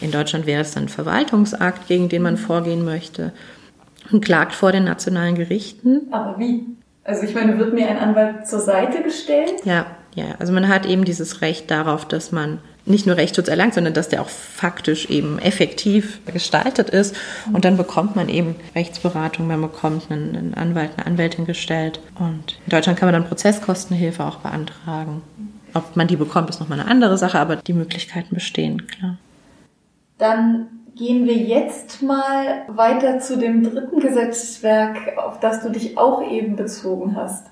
in 0.00 0.10
Deutschland 0.10 0.46
wäre 0.46 0.62
es 0.62 0.72
dann 0.72 0.84
ein 0.84 0.88
Verwaltungsakt, 0.88 1.88
gegen 1.88 2.08
den 2.08 2.22
man 2.22 2.36
vorgehen 2.36 2.84
möchte, 2.84 3.32
und 4.10 4.24
klagt 4.24 4.52
vor 4.52 4.72
den 4.72 4.84
nationalen 4.84 5.34
Gerichten. 5.34 6.08
Aber 6.10 6.38
wie? 6.38 6.66
Also 7.04 7.22
ich 7.22 7.34
meine, 7.34 7.58
wird 7.58 7.72
mir 7.72 7.88
ein 7.88 7.98
Anwalt 7.98 8.46
zur 8.46 8.60
Seite 8.60 9.02
gestellt? 9.02 9.54
Ja, 9.64 9.86
ja. 10.14 10.34
Also 10.38 10.52
man 10.52 10.68
hat 10.68 10.84
eben 10.84 11.04
dieses 11.04 11.40
Recht 11.40 11.70
darauf, 11.70 12.06
dass 12.06 12.32
man 12.32 12.58
nicht 12.88 13.06
nur 13.06 13.16
Rechtsschutz 13.16 13.48
erlangt, 13.48 13.74
sondern 13.74 13.94
dass 13.94 14.08
der 14.08 14.22
auch 14.22 14.28
faktisch 14.28 15.08
eben 15.10 15.38
effektiv 15.38 16.20
gestaltet 16.26 16.90
ist. 16.90 17.14
Und 17.52 17.64
dann 17.64 17.76
bekommt 17.76 18.16
man 18.16 18.28
eben 18.28 18.56
Rechtsberatung, 18.74 19.46
man 19.46 19.60
bekommt 19.60 20.10
einen, 20.10 20.54
Anwalt, 20.54 20.90
eine 20.96 21.06
Anwältin 21.06 21.44
gestellt. 21.44 22.00
Und 22.18 22.58
in 22.64 22.70
Deutschland 22.70 22.98
kann 22.98 23.06
man 23.06 23.14
dann 23.14 23.28
Prozesskostenhilfe 23.28 24.24
auch 24.24 24.36
beantragen. 24.36 25.22
Ob 25.74 25.96
man 25.96 26.08
die 26.08 26.16
bekommt, 26.16 26.48
ist 26.48 26.60
nochmal 26.60 26.80
eine 26.80 26.90
andere 26.90 27.18
Sache, 27.18 27.38
aber 27.38 27.56
die 27.56 27.74
Möglichkeiten 27.74 28.34
bestehen, 28.34 28.86
klar. 28.86 29.18
Dann 30.16 30.66
gehen 30.98 31.26
wir 31.26 31.36
jetzt 31.36 32.02
mal 32.02 32.64
weiter 32.68 33.20
zu 33.20 33.38
dem 33.38 33.62
dritten 33.62 34.00
Gesetzwerk, 34.00 35.16
auf 35.16 35.38
das 35.40 35.62
du 35.62 35.70
dich 35.70 35.96
auch 35.96 36.28
eben 36.28 36.56
bezogen 36.56 37.16
hast. 37.16 37.46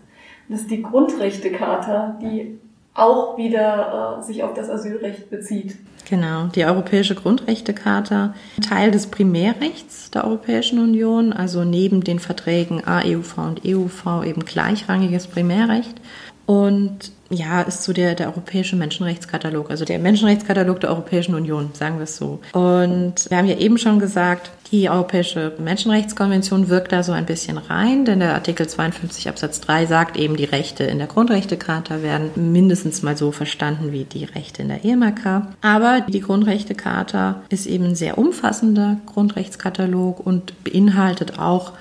Das 0.49 0.63
ist 0.63 0.71
die 0.71 0.83
Grundrechtecharta, 0.83 2.19
die 2.21 2.59
auch 2.95 3.37
wieder 3.37 4.19
äh, 4.19 4.23
sich 4.23 4.43
auf 4.43 4.55
das 4.55 4.69
Asylrecht 4.69 5.31
bezieht. 5.31 5.77
Genau, 6.09 6.47
die 6.47 6.65
Europäische 6.65 7.15
Grundrechtecharta, 7.15 8.35
Teil 8.67 8.91
des 8.91 9.09
Primärrechts 9.09 10.11
der 10.11 10.25
Europäischen 10.25 10.79
Union, 10.79 11.33
also 11.33 11.65
neben 11.65 12.03
den 12.05 12.21
Verträgen 12.21 12.85
AEUV 12.85 13.39
und 13.39 13.65
EUV 13.65 14.25
eben 14.25 14.45
gleichrangiges 14.45 15.27
Primärrecht. 15.27 16.01
Und 16.47 17.13
ja, 17.31 17.63
ist 17.63 17.83
so 17.83 17.93
der, 17.93 18.15
der 18.15 18.29
europäische 18.29 18.77
Menschenrechtskatalog, 18.77 19.71
also 19.71 19.85
der 19.85 19.99
Menschenrechtskatalog 19.99 20.81
der 20.81 20.91
Europäischen 20.91 21.35
Union, 21.35 21.71
sagen 21.73 21.97
wir 21.97 22.05
es 22.05 22.17
so. 22.17 22.41
Und 22.53 23.29
wir 23.29 23.37
haben 23.37 23.49
ja 23.49 23.57
eben 23.57 23.79
schon 23.79 23.99
gesagt, 23.99 24.51
die 24.73 24.91
Europäische 24.91 25.53
Menschenrechtskonvention 25.59 26.69
wirkt 26.69 26.91
da 26.91 27.03
so 27.03 27.13
ein 27.13 27.27
bisschen 27.27 27.57
rein, 27.57 28.05
denn 28.05 28.21
der 28.21 28.35
Artikel 28.35 28.69
52 28.69 29.29
Absatz 29.29 29.61
3 29.61 29.87
sagt 29.87 30.17
eben, 30.17 30.37
die 30.37 30.45
Rechte 30.45 30.85
in 30.85 30.99
der 30.99 31.07
Grundrechtecharta 31.07 32.03
werden 32.03 32.31
mindestens 32.53 33.03
mal 33.03 33.17
so 33.17 33.31
verstanden 33.31 33.93
wie 33.93 34.05
die 34.05 34.25
Rechte 34.25 34.63
in 34.63 34.69
der 34.69 34.85
EMRK. 34.85 35.49
Aber 35.61 36.01
die 36.01 36.21
Grundrechtecharta 36.21 37.43
ist 37.49 37.67
eben 37.67 37.85
ein 37.85 37.95
sehr 37.95 38.19
umfassender 38.19 38.97
Grundrechtskatalog 39.07 40.25
und 40.25 40.65
beinhaltet 40.65 41.39
auch 41.39 41.73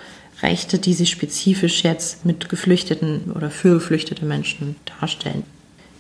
Rechte, 0.46 0.78
die 0.78 0.94
sich 0.94 1.10
spezifisch 1.10 1.84
jetzt 1.84 2.24
mit 2.24 2.50
Geflüchteten 2.50 3.32
oder 3.34 3.50
für 3.50 3.74
geflüchtete 3.74 4.26
Menschen 4.26 4.76
darstellen. 5.00 5.44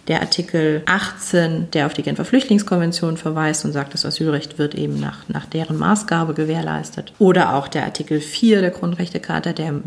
Der 0.07 0.21
Artikel 0.21 0.83
18, 0.85 1.71
der 1.71 1.87
auf 1.87 1.95
die 1.95 2.03
Genfer 2.03 2.25
Flüchtlingskonvention 2.25 3.17
verweist 3.17 3.65
und 3.65 3.71
sagt, 3.71 3.95
das 3.95 4.05
Asylrecht 4.05 4.59
wird 4.59 4.75
eben 4.75 4.99
nach, 4.99 5.27
nach 5.29 5.47
deren 5.47 5.79
Maßgabe 5.79 6.35
gewährleistet. 6.35 7.11
Oder 7.17 7.55
auch 7.55 7.67
der 7.67 7.85
Artikel 7.85 8.21
4 8.21 8.61
der 8.61 8.69
Grundrechtecharta, 8.69 9.53
der 9.53 9.81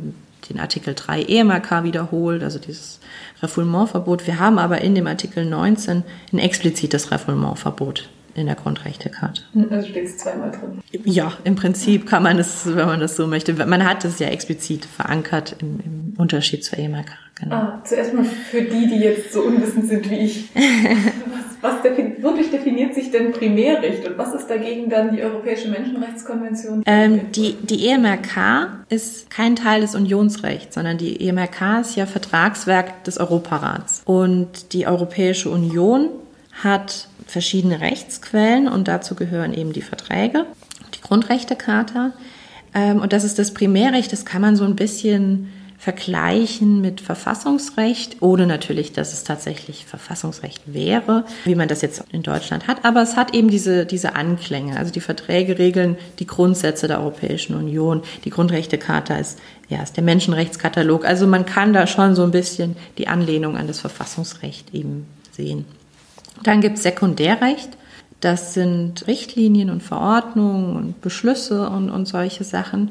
den 0.50 0.58
Artikel 0.58 0.94
3 0.94 1.22
EMRK 1.22 1.84
wiederholt, 1.84 2.42
also 2.42 2.58
dieses 2.58 2.98
Refoulementverbot. 3.42 4.26
Wir 4.26 4.40
haben 4.40 4.58
aber 4.58 4.80
in 4.80 4.96
dem 4.96 5.06
Artikel 5.06 5.44
19 5.44 6.02
ein 6.32 6.38
explizites 6.40 7.12
Refoulementverbot 7.12 8.08
in 8.38 8.46
der 8.46 8.56
Grundrechtecharta. 8.56 9.42
Also 9.70 9.88
steht 9.88 10.06
es 10.06 10.18
zweimal 10.18 10.50
drin. 10.50 10.80
Ja, 11.04 11.32
im 11.44 11.56
Prinzip 11.56 12.06
kann 12.06 12.22
man 12.22 12.38
es, 12.38 12.66
wenn 12.66 12.86
man 12.86 13.00
das 13.00 13.16
so 13.16 13.26
möchte. 13.26 13.54
Man 13.54 13.84
hat 13.84 14.04
es 14.04 14.18
ja 14.18 14.28
explizit 14.28 14.84
verankert 14.84 15.56
im, 15.60 15.80
im 15.84 16.14
Unterschied 16.16 16.64
zur 16.64 16.78
EMAK. 16.78 17.06
Genau. 17.40 17.54
Ah, 17.54 17.82
zuerst 17.84 18.14
mal 18.14 18.24
für 18.24 18.62
die, 18.62 18.88
die 18.88 18.98
jetzt 18.98 19.32
so 19.32 19.42
unwissend 19.42 19.86
sind 19.86 20.10
wie 20.10 20.16
ich. 20.16 20.48
was, 20.54 21.72
was 21.72 21.82
defin 21.82 22.16
wodurch 22.20 22.50
definiert 22.50 22.94
sich 22.94 23.12
denn 23.12 23.32
Primärrecht 23.32 24.08
und 24.08 24.18
was 24.18 24.34
ist 24.34 24.48
dagegen 24.48 24.90
dann 24.90 25.14
die 25.14 25.22
Europäische 25.22 25.68
Menschenrechtskonvention? 25.68 26.82
Ähm, 26.84 27.30
die, 27.32 27.54
die 27.62 27.88
EMRK 27.88 28.84
ist 28.88 29.30
kein 29.30 29.54
Teil 29.54 29.82
des 29.82 29.94
Unionsrechts, 29.94 30.74
sondern 30.74 30.98
die 30.98 31.28
EMRK 31.28 31.80
ist 31.82 31.94
ja 31.94 32.06
Vertragswerk 32.06 33.04
des 33.04 33.18
Europarats. 33.18 34.02
Und 34.04 34.72
die 34.72 34.88
Europäische 34.88 35.50
Union 35.50 36.08
hat 36.62 37.08
verschiedene 37.26 37.80
Rechtsquellen 37.80 38.68
und 38.68 38.88
dazu 38.88 39.14
gehören 39.14 39.54
eben 39.54 39.72
die 39.72 39.82
Verträge, 39.82 40.46
die 40.94 41.00
Grundrechtecharta. 41.00 42.12
Ähm, 42.74 43.00
und 43.00 43.12
das 43.12 43.24
ist 43.24 43.38
das 43.38 43.54
Primärrecht, 43.54 44.12
das 44.12 44.24
kann 44.24 44.42
man 44.42 44.56
so 44.56 44.64
ein 44.64 44.76
bisschen 44.76 45.48
vergleichen 45.78 46.80
mit 46.80 47.00
Verfassungsrecht, 47.00 48.16
ohne 48.20 48.48
natürlich, 48.48 48.92
dass 48.92 49.12
es 49.12 49.22
tatsächlich 49.22 49.86
Verfassungsrecht 49.86 50.62
wäre, 50.66 51.24
wie 51.44 51.54
man 51.54 51.68
das 51.68 51.82
jetzt 51.82 52.02
in 52.10 52.24
Deutschland 52.24 52.66
hat. 52.66 52.84
Aber 52.84 53.00
es 53.00 53.16
hat 53.16 53.32
eben 53.32 53.48
diese, 53.48 53.86
diese 53.86 54.16
Anklänge. 54.16 54.76
Also 54.76 54.90
die 54.90 55.00
Verträge 55.00 55.56
regeln 55.56 55.96
die 56.18 56.26
Grundsätze 56.26 56.88
der 56.88 56.98
Europäischen 56.98 57.54
Union. 57.54 58.02
Die 58.24 58.30
Grundrechtecharta 58.30 59.18
ist, 59.18 59.38
ja, 59.68 59.80
ist 59.80 59.96
der 59.96 60.02
Menschenrechtskatalog. 60.02 61.04
Also 61.04 61.28
man 61.28 61.46
kann 61.46 61.72
da 61.72 61.86
schon 61.86 62.16
so 62.16 62.24
ein 62.24 62.32
bisschen 62.32 62.76
die 62.98 63.06
Anlehnung 63.06 63.56
an 63.56 63.68
das 63.68 63.78
Verfassungsrecht 63.78 64.74
eben 64.74 65.06
sehen. 65.30 65.64
Dann 66.42 66.60
gibt 66.60 66.76
es 66.76 66.82
Sekundärrecht. 66.82 67.70
Das 68.20 68.54
sind 68.54 69.06
Richtlinien 69.06 69.70
und 69.70 69.82
Verordnungen 69.82 70.76
und 70.76 71.00
Beschlüsse 71.00 71.68
und, 71.68 71.90
und 71.90 72.06
solche 72.06 72.44
Sachen. 72.44 72.90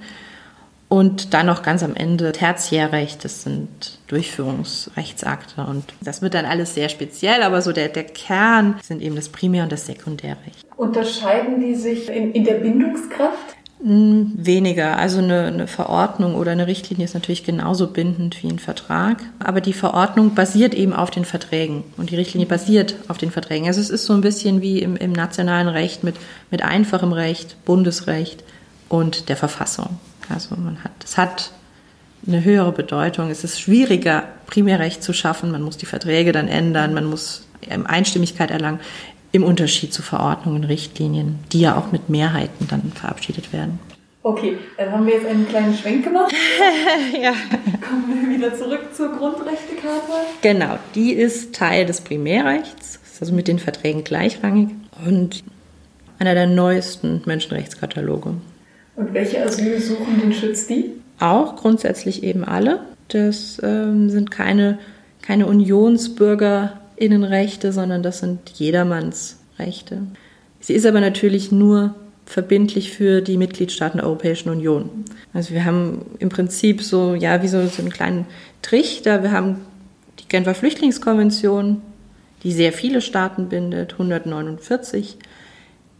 Und 0.89 1.33
dann 1.33 1.47
noch 1.47 1.63
ganz 1.63 1.83
am 1.83 1.95
Ende 1.95 2.31
Tertiärrecht, 2.31 3.25
das 3.25 3.43
sind 3.43 3.99
Durchführungsrechtsakte. 4.07 5.65
Und 5.65 5.83
das 5.99 6.21
wird 6.21 6.33
dann 6.33 6.45
alles 6.45 6.75
sehr 6.75 6.87
speziell, 6.87 7.43
aber 7.43 7.61
so 7.61 7.73
der, 7.73 7.89
der 7.89 8.05
Kern 8.05 8.75
sind 8.81 9.01
eben 9.01 9.17
das 9.17 9.27
Primär- 9.27 9.63
und 9.63 9.71
das 9.71 9.85
Sekundärrecht. 9.85 10.65
Unterscheiden 10.77 11.59
die 11.59 11.75
sich 11.75 12.07
in, 12.07 12.31
in 12.31 12.45
der 12.45 12.55
Bindungskraft? 12.55 13.56
Weniger. 13.79 14.97
Also 14.97 15.19
eine, 15.19 15.45
eine, 15.45 15.67
Verordnung 15.67 16.33
oder 16.33 16.51
eine 16.51 16.65
Richtlinie 16.65 17.05
ist 17.05 17.13
natürlich 17.13 17.43
genauso 17.43 17.87
bindend 17.87 18.41
wie 18.41 18.47
ein 18.47 18.57
Vertrag. 18.57 19.21
Aber 19.37 19.61
die 19.61 19.73
Verordnung 19.73 20.33
basiert 20.33 20.73
eben 20.73 20.93
auf 20.93 21.11
den 21.11 21.25
Verträgen 21.25 21.83
und 21.95 22.09
die 22.09 22.15
Richtlinie 22.15 22.47
basiert 22.47 22.95
auf 23.07 23.19
den 23.19 23.29
Verträgen. 23.29 23.67
Also 23.67 23.79
es 23.79 23.91
ist 23.91 24.05
so 24.05 24.13
ein 24.13 24.21
bisschen 24.21 24.61
wie 24.61 24.81
im, 24.81 24.97
im 24.97 25.11
nationalen 25.11 25.67
Recht 25.67 26.03
mit, 26.03 26.15
mit 26.49 26.63
einfachem 26.63 27.13
Recht, 27.13 27.63
Bundesrecht 27.65 28.43
und 28.89 29.29
der 29.29 29.37
Verfassung. 29.37 29.99
Also 30.27 30.55
man 30.55 30.83
hat, 30.83 30.91
es 31.03 31.15
hat 31.15 31.51
eine 32.25 32.43
höhere 32.43 32.71
Bedeutung. 32.71 33.29
Es 33.29 33.43
ist 33.43 33.61
schwieriger, 33.61 34.23
Primärrecht 34.47 35.03
zu 35.03 35.13
schaffen. 35.13 35.51
Man 35.51 35.61
muss 35.61 35.77
die 35.77 35.85
Verträge 35.85 36.31
dann 36.31 36.47
ändern. 36.47 36.95
Man 36.95 37.05
muss 37.05 37.43
Einstimmigkeit 37.85 38.49
erlangen 38.49 38.79
im 39.31 39.43
Unterschied 39.43 39.93
zu 39.93 40.01
Verordnungen, 40.01 40.63
Richtlinien, 40.63 41.39
die 41.51 41.61
ja 41.61 41.77
auch 41.77 41.91
mit 41.91 42.09
Mehrheiten 42.09 42.67
dann 42.67 42.91
verabschiedet 42.93 43.53
werden. 43.53 43.79
Okay, 44.23 44.57
dann 44.77 44.91
haben 44.91 45.05
wir 45.05 45.13
jetzt 45.13 45.25
einen 45.25 45.47
kleinen 45.47 45.73
Schwenk 45.73 46.03
gemacht. 46.03 46.33
ja. 47.21 47.31
Kommen 47.87 48.29
wir 48.29 48.37
wieder 48.37 48.53
zurück 48.55 48.93
zur 48.93 49.09
Grundrechtecharta. 49.15 50.13
Genau, 50.41 50.77
die 50.95 51.13
ist 51.13 51.55
Teil 51.55 51.85
des 51.85 52.01
Primärrechts, 52.01 52.99
ist 53.05 53.21
also 53.21 53.33
mit 53.33 53.47
den 53.47 53.59
Verträgen 53.59 54.03
gleichrangig 54.03 54.69
und 55.05 55.43
einer 56.19 56.33
der 56.33 56.47
neuesten 56.47 57.21
Menschenrechtskataloge. 57.25 58.33
Und 58.97 59.13
welche 59.13 59.43
Asylsuchenden 59.43 60.33
schützt 60.33 60.69
die? 60.69 60.91
Auch 61.19 61.55
grundsätzlich 61.55 62.23
eben 62.23 62.43
alle. 62.43 62.81
Das 63.07 63.61
ähm, 63.63 64.09
sind 64.09 64.31
keine, 64.31 64.79
keine 65.21 65.45
UnionsbürgerInnenrechte, 66.97 67.71
sondern 67.71 68.03
das 68.03 68.19
sind 68.19 68.49
jedermanns 68.55 69.39
Rechte. 69.59 70.01
Sie 70.59 70.73
ist 70.73 70.85
aber 70.85 71.01
natürlich 71.01 71.51
nur 71.51 71.95
verbindlich 72.25 72.91
für 72.91 73.21
die 73.21 73.37
Mitgliedstaaten 73.37 73.99
der 73.99 74.07
Europäischen 74.07 74.49
Union. 74.49 75.05
Also 75.33 75.53
wir 75.53 75.63
haben 75.63 76.05
im 76.19 76.29
Prinzip 76.29 76.81
so, 76.81 77.15
ja, 77.15 77.41
wie 77.41 77.47
so, 77.47 77.65
so 77.67 77.81
einen 77.81 77.91
kleinen 77.91 78.25
Trichter. 78.61 79.23
Wir 79.23 79.31
haben 79.31 79.61
die 80.19 80.27
Genfer 80.27 80.53
Flüchtlingskonvention, 80.53 81.81
die 82.43 82.51
sehr 82.51 82.73
viele 82.73 83.01
Staaten 83.01 83.47
bindet, 83.47 83.93
149. 83.93 85.17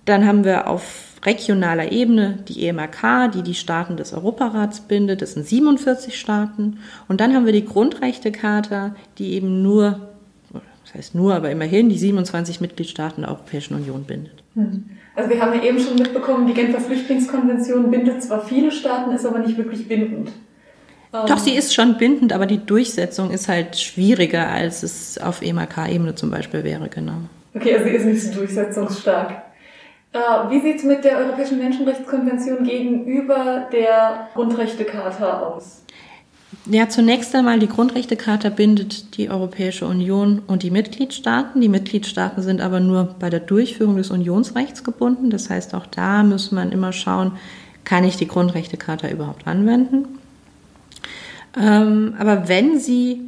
Dann 0.06 0.26
haben 0.26 0.44
wir 0.44 0.68
auf 0.68 1.16
regionaler 1.26 1.92
Ebene 1.92 2.40
die 2.48 2.68
EMRK, 2.68 3.32
die 3.34 3.42
die 3.42 3.56
Staaten 3.56 3.98
des 3.98 4.14
Europarats 4.14 4.82
bindet. 4.82 5.22
Das 5.22 5.34
sind 5.34 5.46
47 5.46 6.20
Staaten. 6.20 6.80
Und 7.08 7.22
dann 7.22 7.34
haben 7.34 7.46
wir 7.46 7.54
die 7.54 7.66
Grundrechtecharta, 7.66 8.96
die 9.18 9.34
eben 9.34 9.62
nur, 9.62 10.10
das 10.88 10.96
heißt 10.96 11.16
nur, 11.16 11.36
aber 11.36 11.52
immerhin 11.52 11.90
die 11.90 11.98
27 11.98 12.62
Mitgliedstaaten 12.62 13.22
der 13.22 13.32
Europäischen 13.32 13.76
Union 13.76 14.06
bindet. 14.06 14.44
Hm. 14.56 14.86
Also 15.16 15.30
wir 15.30 15.42
haben 15.42 15.54
ja 15.54 15.64
eben 15.64 15.80
schon 15.80 15.96
mitbekommen, 15.96 16.48
die 16.48 16.54
Genfer 16.54 16.80
Flüchtlingskonvention 16.80 17.92
bindet 17.92 18.24
zwar 18.24 18.46
viele 18.46 18.72
Staaten, 18.72 19.12
ist 19.12 19.26
aber 19.26 19.40
nicht 19.40 19.58
wirklich 19.58 19.88
bindend. 19.88 20.32
Doch, 21.12 21.38
sie 21.38 21.56
ist 21.56 21.74
schon 21.74 21.98
bindend, 21.98 22.34
aber 22.34 22.46
die 22.46 22.64
Durchsetzung 22.64 23.32
ist 23.32 23.48
halt 23.48 23.78
schwieriger, 23.78 24.50
als 24.50 24.84
es 24.84 25.18
auf 25.18 25.42
EMRK-Ebene 25.42 26.16
zum 26.16 26.30
Beispiel 26.30 26.64
wäre, 26.64 26.90
genau. 26.90 27.14
Okay, 27.56 27.76
also 27.76 27.86
sie 27.86 27.96
ist 27.96 28.06
nicht 28.06 28.22
so 28.22 28.32
durchsetzungsstark. 28.34 29.42
Äh, 30.14 30.20
wie 30.50 30.62
sieht 30.62 30.78
es 30.78 30.84
mit 30.84 31.04
der 31.04 31.18
Europäischen 31.18 31.58
Menschenrechtskonvention 31.58 32.64
gegenüber 32.64 33.68
der 33.72 34.28
Grundrechtecharta 34.36 35.42
aus? 35.42 35.84
Ja, 36.70 36.90
zunächst 36.90 37.34
einmal, 37.34 37.60
die 37.60 37.70
Grundrechtecharta 37.70 38.50
bindet 38.50 39.16
die 39.18 39.30
Europäische 39.30 39.88
Union 39.88 40.42
und 40.48 40.64
die 40.64 40.72
Mitgliedstaaten. 40.72 41.62
Die 41.62 41.70
Mitgliedstaaten 41.70 42.44
sind 42.44 42.60
aber 42.60 42.82
nur 42.82 43.16
bei 43.20 43.30
der 43.30 43.40
Durchführung 43.40 43.96
des 43.96 44.12
Unionsrechts 44.12 44.84
gebunden. 44.84 45.30
Das 45.30 45.50
heißt, 45.50 45.74
auch 45.74 45.86
da 45.86 46.24
muss 46.24 46.52
man 46.52 46.74
immer 46.74 46.92
schauen, 46.92 47.34
kann 47.86 48.04
ich 48.04 48.18
die 48.18 48.28
Grundrechtecharta 48.28 49.08
überhaupt 49.08 49.48
anwenden? 49.48 50.20
Ähm, 51.58 52.16
aber 52.20 52.50
wenn 52.50 52.80
sie 52.80 53.22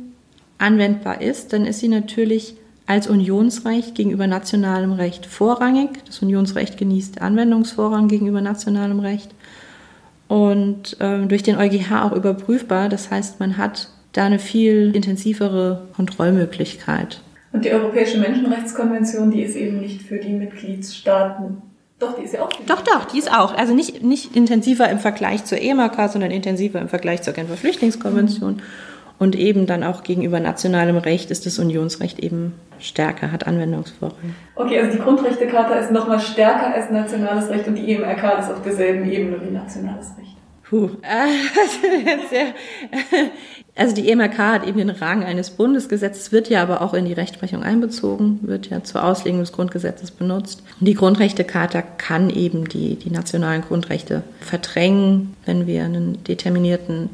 anwendbar 0.58 1.21
ist, 1.21 1.54
dann 1.54 1.65
ist 1.65 1.80
sie 1.80 1.88
natürlich 1.88 2.56
als 2.88 3.08
Unionsrecht 3.08 3.95
gegenüber 3.95 4.28
nationalem 4.28 4.91
Recht 4.91 5.25
vorrangig. 5.25 6.04
Das 6.06 6.21
Unionsrecht 6.21 6.78
genießt 6.78 7.21
Anwendungsvorrang 7.21 8.10
gegenüber 8.10 8.41
nationalem 8.41 8.99
Recht 8.99 9.32
und 10.29 10.95
ähm, 10.99 11.27
durch 11.27 11.43
den 11.43 11.57
EuGH 11.57 11.91
auch 12.03 12.13
überprüfbar. 12.13 12.87
Das 12.87 13.11
heißt, 13.11 13.41
man 13.41 13.57
hat 13.57 13.89
da 14.13 14.25
eine 14.25 14.39
viel 14.39 14.95
intensivere 14.95 15.87
Kontrollmöglichkeit. 15.95 17.19
Und 17.51 17.65
die 17.65 17.71
Europäische 17.71 18.19
Menschenrechtskonvention, 18.19 19.31
die 19.31 19.41
ist 19.41 19.55
eben 19.55 19.81
nicht 19.81 20.03
für 20.03 20.17
die 20.17 20.31
Mitgliedstaaten. 20.31 21.63
Doch, 21.97 22.15
die 22.15 22.23
ist 22.23 22.35
ja 22.35 22.43
auch. 22.43 22.49
Doch, 22.67 22.81
doch, 22.81 23.05
die 23.05 23.17
ist 23.17 23.31
auch. 23.31 23.55
Also 23.55 23.73
nicht, 23.73 24.03
nicht 24.03 24.35
intensiver 24.35 24.87
im 24.89 24.99
Vergleich 24.99 25.45
zur 25.45 25.59
EMAK, 25.59 26.11
sondern 26.11 26.31
intensiver 26.31 26.79
im 26.79 26.89
Vergleich 26.89 27.23
zur 27.23 27.33
Genfer 27.33 27.57
Flüchtlingskonvention. 27.57 28.53
Mhm. 28.53 28.61
Und 29.19 29.36
eben 29.36 29.67
dann 29.67 29.84
auch 29.84 30.03
gegenüber 30.03 30.39
nationalem 30.39 30.97
Recht 30.97 31.29
ist 31.29 31.45
das 31.45 31.60
Unionsrecht 31.60 32.19
eben 32.19 32.53
stärker, 32.79 33.32
hat 33.32 33.45
Anwendungsvorrang. 33.45 34.34
Okay, 34.55 34.79
also 34.79 34.97
die 34.97 35.03
Grundrechtecharta 35.03 35.75
ist 35.75 35.91
nochmal 35.91 36.21
stärker 36.21 36.73
als 36.73 36.89
nationales 36.89 37.49
Recht 37.49 37.67
und 37.67 37.75
die 37.75 37.93
EMRK 37.93 38.39
ist 38.39 38.49
auf 38.49 38.62
derselben 38.63 39.12
Ebene 39.12 39.38
wie 39.45 39.51
nationales 39.51 40.13
Recht. 40.17 40.38
Puh. 40.63 40.89
Also 43.75 43.95
die 43.95 44.10
EMRK 44.12 44.38
hat 44.38 44.67
eben 44.67 44.77
den 44.77 44.89
Rang 44.89 45.23
eines 45.23 45.51
Bundesgesetzes, 45.51 46.34
wird 46.34 46.49
ja 46.49 46.62
aber 46.62 46.82
auch 46.82 46.93
in 46.93 47.05
die 47.05 47.13
Rechtsprechung 47.13 47.63
einbezogen, 47.63 48.39
wird 48.41 48.69
ja 48.69 48.84
zur 48.84 49.05
Auslegung 49.05 49.39
des 49.39 49.53
Grundgesetzes 49.53 50.12
benutzt. 50.12 50.63
Und 50.82 50.86
die 50.86 50.95
Grundrechtecharta 50.95 51.82
kann 51.82 52.29
eben 52.29 52.67
die, 52.67 52.97
die 52.97 53.10
nationalen 53.10 53.62
Grundrechte 53.62 54.23
verdrängen, 54.41 55.34
wenn 55.45 55.65
wir 55.65 55.86
einen 55.86 56.21
determinierten 56.25 57.10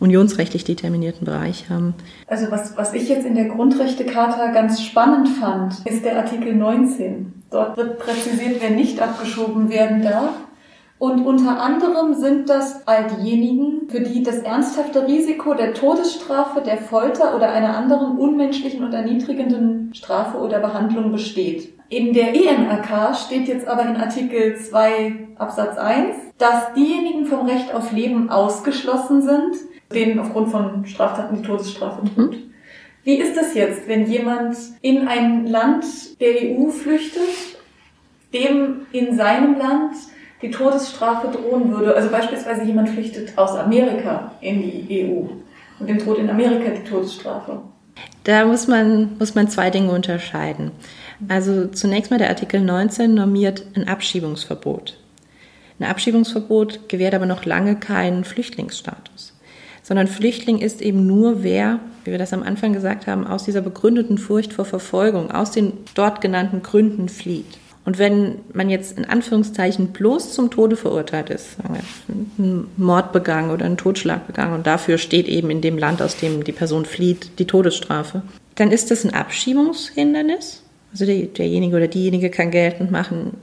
unionsrechtlich 0.00 0.64
determinierten 0.64 1.24
Bereich 1.24 1.70
haben. 1.70 1.94
Also 2.26 2.50
was, 2.50 2.76
was 2.76 2.92
ich 2.94 3.08
jetzt 3.08 3.26
in 3.26 3.34
der 3.34 3.46
Grundrechtecharta 3.46 4.52
ganz 4.52 4.82
spannend 4.82 5.28
fand, 5.28 5.86
ist 5.86 6.04
der 6.04 6.16
Artikel 6.16 6.54
19. 6.54 7.44
Dort 7.50 7.76
wird 7.76 7.98
präzisiert, 7.98 8.56
wer 8.60 8.70
nicht 8.70 9.00
abgeschoben 9.00 9.70
werden 9.70 10.02
darf. 10.02 10.34
Und 10.98 11.26
unter 11.26 11.60
anderem 11.60 12.14
sind 12.14 12.48
das 12.48 12.86
all 12.88 13.06
diejenigen, 13.06 13.88
für 13.88 14.00
die 14.00 14.22
das 14.22 14.38
ernsthafte 14.38 15.06
Risiko 15.06 15.52
der 15.52 15.74
Todesstrafe, 15.74 16.62
der 16.62 16.78
Folter 16.78 17.36
oder 17.36 17.50
einer 17.50 17.76
anderen 17.76 18.16
unmenschlichen 18.16 18.82
und 18.82 18.94
erniedrigenden 18.94 19.92
Strafe 19.92 20.38
oder 20.38 20.58
Behandlung 20.58 21.12
besteht. 21.12 21.74
In 21.88 22.14
der 22.14 22.34
ENRK 22.34 23.14
steht 23.14 23.46
jetzt 23.46 23.68
aber 23.68 23.82
in 23.82 23.96
Artikel 23.96 24.56
2 24.56 25.28
Absatz 25.36 25.76
1, 25.76 26.16
dass 26.38 26.72
diejenigen 26.74 27.26
vom 27.26 27.46
Recht 27.46 27.74
auf 27.74 27.92
Leben 27.92 28.30
ausgeschlossen 28.30 29.22
sind, 29.22 29.56
denen 29.92 30.18
aufgrund 30.18 30.50
von 30.50 30.86
Straftaten 30.86 31.36
die 31.36 31.46
Todesstrafe 31.46 32.06
droht. 32.06 32.32
Mhm. 32.32 32.42
Wie 33.04 33.14
ist 33.14 33.36
das 33.36 33.54
jetzt, 33.54 33.86
wenn 33.86 34.10
jemand 34.10 34.56
in 34.80 35.06
ein 35.06 35.46
Land 35.46 35.84
der 36.20 36.34
EU 36.42 36.70
flüchtet, 36.70 37.22
dem 38.34 38.86
in 38.90 39.16
seinem 39.16 39.56
Land 39.58 39.94
die 40.42 40.50
Todesstrafe 40.50 41.28
drohen 41.28 41.70
würde? 41.70 41.94
Also 41.94 42.10
beispielsweise 42.10 42.64
jemand 42.64 42.88
flüchtet 42.88 43.38
aus 43.38 43.54
Amerika 43.54 44.32
in 44.40 44.60
die 44.60 45.04
EU 45.04 45.28
und 45.78 45.88
dem 45.88 45.98
droht 45.98 46.18
in 46.18 46.28
Amerika 46.28 46.70
die 46.70 46.82
Todesstrafe. 46.82 47.60
Da 48.24 48.44
muss 48.44 48.66
man, 48.66 49.16
muss 49.20 49.36
man 49.36 49.48
zwei 49.48 49.70
Dinge 49.70 49.92
unterscheiden. 49.92 50.72
Also 51.28 51.68
zunächst 51.68 52.10
mal 52.10 52.18
der 52.18 52.28
Artikel 52.28 52.60
19 52.60 53.14
normiert 53.14 53.66
ein 53.76 53.86
Abschiebungsverbot. 53.86 54.98
Ein 55.78 55.86
Abschiebungsverbot 55.86 56.88
gewährt 56.88 57.14
aber 57.14 57.26
noch 57.26 57.44
lange 57.44 57.76
keinen 57.76 58.24
Flüchtlingsstatus 58.24 59.35
sondern 59.86 60.08
Flüchtling 60.08 60.58
ist 60.58 60.82
eben 60.82 61.06
nur 61.06 61.44
wer, 61.44 61.78
wie 62.04 62.10
wir 62.10 62.18
das 62.18 62.32
am 62.32 62.42
Anfang 62.42 62.72
gesagt 62.72 63.06
haben, 63.06 63.24
aus 63.24 63.44
dieser 63.44 63.60
begründeten 63.60 64.18
Furcht 64.18 64.52
vor 64.52 64.64
Verfolgung, 64.64 65.30
aus 65.30 65.52
den 65.52 65.74
dort 65.94 66.20
genannten 66.20 66.64
Gründen 66.64 67.08
flieht. 67.08 67.58
Und 67.84 67.98
wenn 67.98 68.38
man 68.52 68.68
jetzt 68.68 68.98
in 68.98 69.04
Anführungszeichen 69.04 69.92
bloß 69.92 70.32
zum 70.32 70.50
Tode 70.50 70.74
verurteilt 70.74 71.30
ist, 71.30 71.58
einen 72.36 72.66
Mord 72.76 73.12
begangen 73.12 73.52
oder 73.52 73.64
einen 73.64 73.76
Totschlag 73.76 74.26
begangen 74.26 74.54
und 74.54 74.66
dafür 74.66 74.98
steht 74.98 75.28
eben 75.28 75.50
in 75.50 75.60
dem 75.60 75.78
Land, 75.78 76.02
aus 76.02 76.16
dem 76.16 76.42
die 76.42 76.50
Person 76.50 76.84
flieht, 76.84 77.38
die 77.38 77.46
Todesstrafe, 77.46 78.22
dann 78.56 78.72
ist 78.72 78.90
das 78.90 79.04
ein 79.04 79.14
Abschiebungshindernis. 79.14 80.64
Also 80.90 81.06
der, 81.06 81.26
derjenige 81.26 81.76
oder 81.76 81.86
diejenige 81.86 82.30
kann 82.30 82.50
geltend 82.50 82.90
machen, 82.90 83.34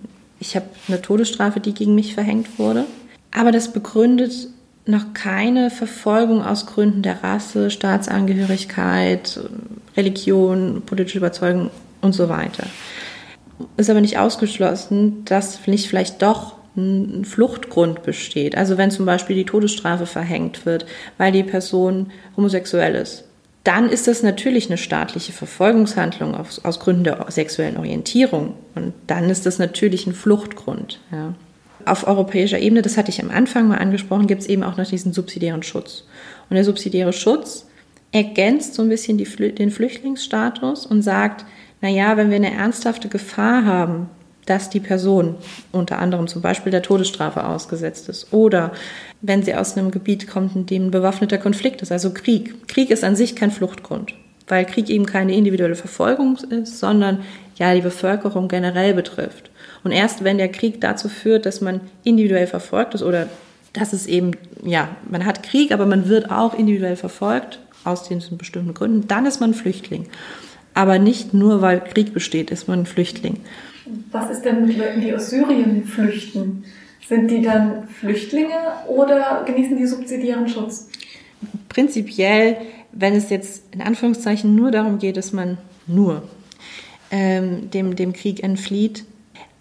ich 0.41 0.57
habe 0.57 0.65
eine 0.89 1.01
Todesstrafe, 1.01 1.61
die 1.61 1.73
gegen 1.73 1.95
mich 1.95 2.13
verhängt 2.13 2.59
wurde. 2.59 2.83
Aber 3.31 3.53
das 3.53 3.71
begründet 3.71 4.49
noch 4.85 5.13
keine 5.13 5.69
Verfolgung 5.69 6.43
aus 6.43 6.65
Gründen 6.65 7.01
der 7.01 7.23
Rasse, 7.23 7.69
Staatsangehörigkeit, 7.69 9.39
Religion, 9.95 10.83
politische 10.85 11.19
Überzeugung 11.19 11.71
und 12.01 12.13
so 12.13 12.29
weiter. 12.29 12.67
Ist 13.77 13.89
aber 13.89 14.01
nicht 14.01 14.17
ausgeschlossen, 14.17 15.23
dass 15.25 15.65
nicht 15.67 15.87
vielleicht 15.87 16.21
doch 16.21 16.55
ein 16.75 17.23
Fluchtgrund 17.23 18.03
besteht. 18.03 18.57
Also 18.57 18.77
wenn 18.77 18.91
zum 18.91 19.05
Beispiel 19.05 19.35
die 19.35 19.45
Todesstrafe 19.45 20.05
verhängt 20.05 20.65
wird, 20.65 20.85
weil 21.17 21.31
die 21.31 21.43
Person 21.43 22.11
homosexuell 22.35 22.95
ist, 22.95 23.25
dann 23.63 23.89
ist 23.89 24.07
das 24.07 24.23
natürlich 24.23 24.67
eine 24.67 24.77
staatliche 24.77 25.31
Verfolgungshandlung 25.31 26.35
aus, 26.35 26.65
aus 26.65 26.79
Gründen 26.79 27.05
der 27.05 27.25
sexuellen 27.29 27.77
Orientierung. 27.77 28.55
Und 28.75 28.93
dann 29.07 29.29
ist 29.29 29.45
das 29.45 29.59
natürlich 29.59 30.05
ein 30.07 30.13
Fluchtgrund. 30.13 30.99
Ja. 31.11 31.33
Auf 31.85 32.07
europäischer 32.07 32.59
Ebene, 32.59 32.81
das 32.81 32.97
hatte 32.97 33.09
ich 33.09 33.21
am 33.21 33.29
Anfang 33.29 33.67
mal 33.67 33.77
angesprochen, 33.77 34.27
gibt 34.27 34.41
es 34.41 34.47
eben 34.47 34.63
auch 34.63 34.77
noch 34.77 34.87
diesen 34.87 35.13
subsidiären 35.13 35.63
Schutz. 35.63 36.05
Und 36.49 36.55
der 36.55 36.63
subsidiäre 36.63 37.13
Schutz 37.13 37.67
ergänzt 38.11 38.75
so 38.75 38.83
ein 38.83 38.89
bisschen 38.89 39.17
die, 39.17 39.25
den 39.25 39.71
Flüchtlingsstatus 39.71 40.85
und 40.85 41.01
sagt, 41.01 41.45
naja, 41.81 42.15
wenn 42.15 42.29
wir 42.29 42.37
eine 42.37 42.53
ernsthafte 42.53 43.09
Gefahr 43.09 43.65
haben, 43.65 44.09
dass 44.45 44.69
die 44.69 44.79
Person 44.79 45.35
unter 45.71 45.99
anderem 45.99 46.27
zum 46.27 46.41
Beispiel 46.41 46.71
der 46.71 46.81
Todesstrafe 46.81 47.45
ausgesetzt 47.45 48.09
ist 48.09 48.33
oder 48.33 48.71
wenn 49.21 49.43
sie 49.43 49.55
aus 49.55 49.77
einem 49.77 49.91
Gebiet 49.91 50.27
kommt, 50.27 50.55
in 50.55 50.65
dem 50.65 50.87
ein 50.87 50.91
bewaffneter 50.91 51.37
Konflikt 51.37 51.81
ist, 51.81 51.91
also 51.91 52.11
Krieg. 52.13 52.67
Krieg 52.67 52.89
ist 52.89 53.03
an 53.03 53.15
sich 53.15 53.35
kein 53.35 53.51
Fluchtgrund, 53.51 54.13
weil 54.47 54.65
Krieg 54.65 54.89
eben 54.89 55.05
keine 55.05 55.35
individuelle 55.35 55.75
Verfolgung 55.75 56.37
ist, 56.49 56.79
sondern 56.79 57.19
ja 57.55 57.73
die 57.73 57.81
Bevölkerung 57.81 58.47
generell 58.47 58.93
betrifft. 58.93 59.49
Und 59.83 59.91
erst 59.91 60.23
wenn 60.23 60.37
der 60.37 60.49
Krieg 60.49 60.79
dazu 60.81 61.09
führt, 61.09 61.45
dass 61.45 61.61
man 61.61 61.81
individuell 62.03 62.47
verfolgt 62.47 62.93
ist 62.95 63.03
oder 63.03 63.27
dass 63.73 63.91
es 63.91 64.07
eben, 64.07 64.31
ja, 64.63 64.95
man 65.09 65.25
hat 65.25 65.43
Krieg, 65.43 65.71
aber 65.71 65.85
man 65.85 66.07
wird 66.07 66.31
auch 66.31 66.57
individuell 66.57 66.95
verfolgt 66.95 67.59
aus 67.83 68.07
diesen 68.07 68.37
bestimmten 68.37 68.73
Gründen, 68.73 69.07
dann 69.07 69.25
ist 69.25 69.39
man 69.39 69.53
Flüchtling. 69.53 70.07
Aber 70.73 70.99
nicht 70.99 71.33
nur, 71.33 71.61
weil 71.61 71.81
Krieg 71.81 72.13
besteht, 72.13 72.49
ist 72.51 72.67
man 72.67 72.85
Flüchtling. 72.85 73.41
Was 74.11 74.29
ist 74.29 74.43
denn 74.43 74.65
mit 74.65 74.77
Leuten, 74.77 75.01
die 75.01 75.13
aus 75.13 75.29
Syrien 75.29 75.83
flüchten? 75.85 76.63
Sind 77.07 77.29
die 77.29 77.41
dann 77.41 77.87
Flüchtlinge 77.87 78.55
oder 78.87 79.43
genießen 79.45 79.77
die 79.77 79.85
subsidiären 79.85 80.47
Schutz? 80.47 80.87
Prinzipiell, 81.67 82.57
wenn 82.93 83.13
es 83.13 83.29
jetzt 83.29 83.63
in 83.73 83.81
Anführungszeichen 83.81 84.55
nur 84.55 84.71
darum 84.71 84.99
geht, 84.99 85.17
dass 85.17 85.33
man 85.33 85.57
nur 85.85 86.23
ähm, 87.11 87.69
dem, 87.71 87.95
dem 87.95 88.13
Krieg 88.13 88.41
entflieht, 88.41 89.03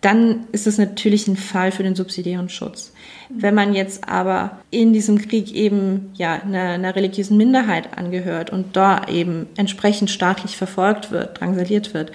dann 0.03 0.46
ist 0.50 0.66
es 0.66 0.78
natürlich 0.78 1.28
ein 1.28 1.36
Fall 1.36 1.70
für 1.70 1.84
den 1.84 1.94
subsidiären 1.94 2.48
Schutz. 2.48 2.92
Wenn 3.30 3.55
man 3.55 3.72
jetzt 3.72 4.09
aber 4.09 4.59
in 4.70 4.92
diesem 4.92 5.16
Krieg 5.16 5.55
eben 5.55 6.11
ja 6.14 6.34
einer, 6.42 6.70
einer 6.70 6.94
religiösen 6.94 7.36
Minderheit 7.36 7.96
angehört 7.96 8.50
und 8.50 8.76
da 8.76 9.07
eben 9.07 9.46
entsprechend 9.57 10.11
staatlich 10.11 10.57
verfolgt 10.57 11.12
wird, 11.12 11.40
drangsaliert 11.40 11.94
wird, 11.94 12.12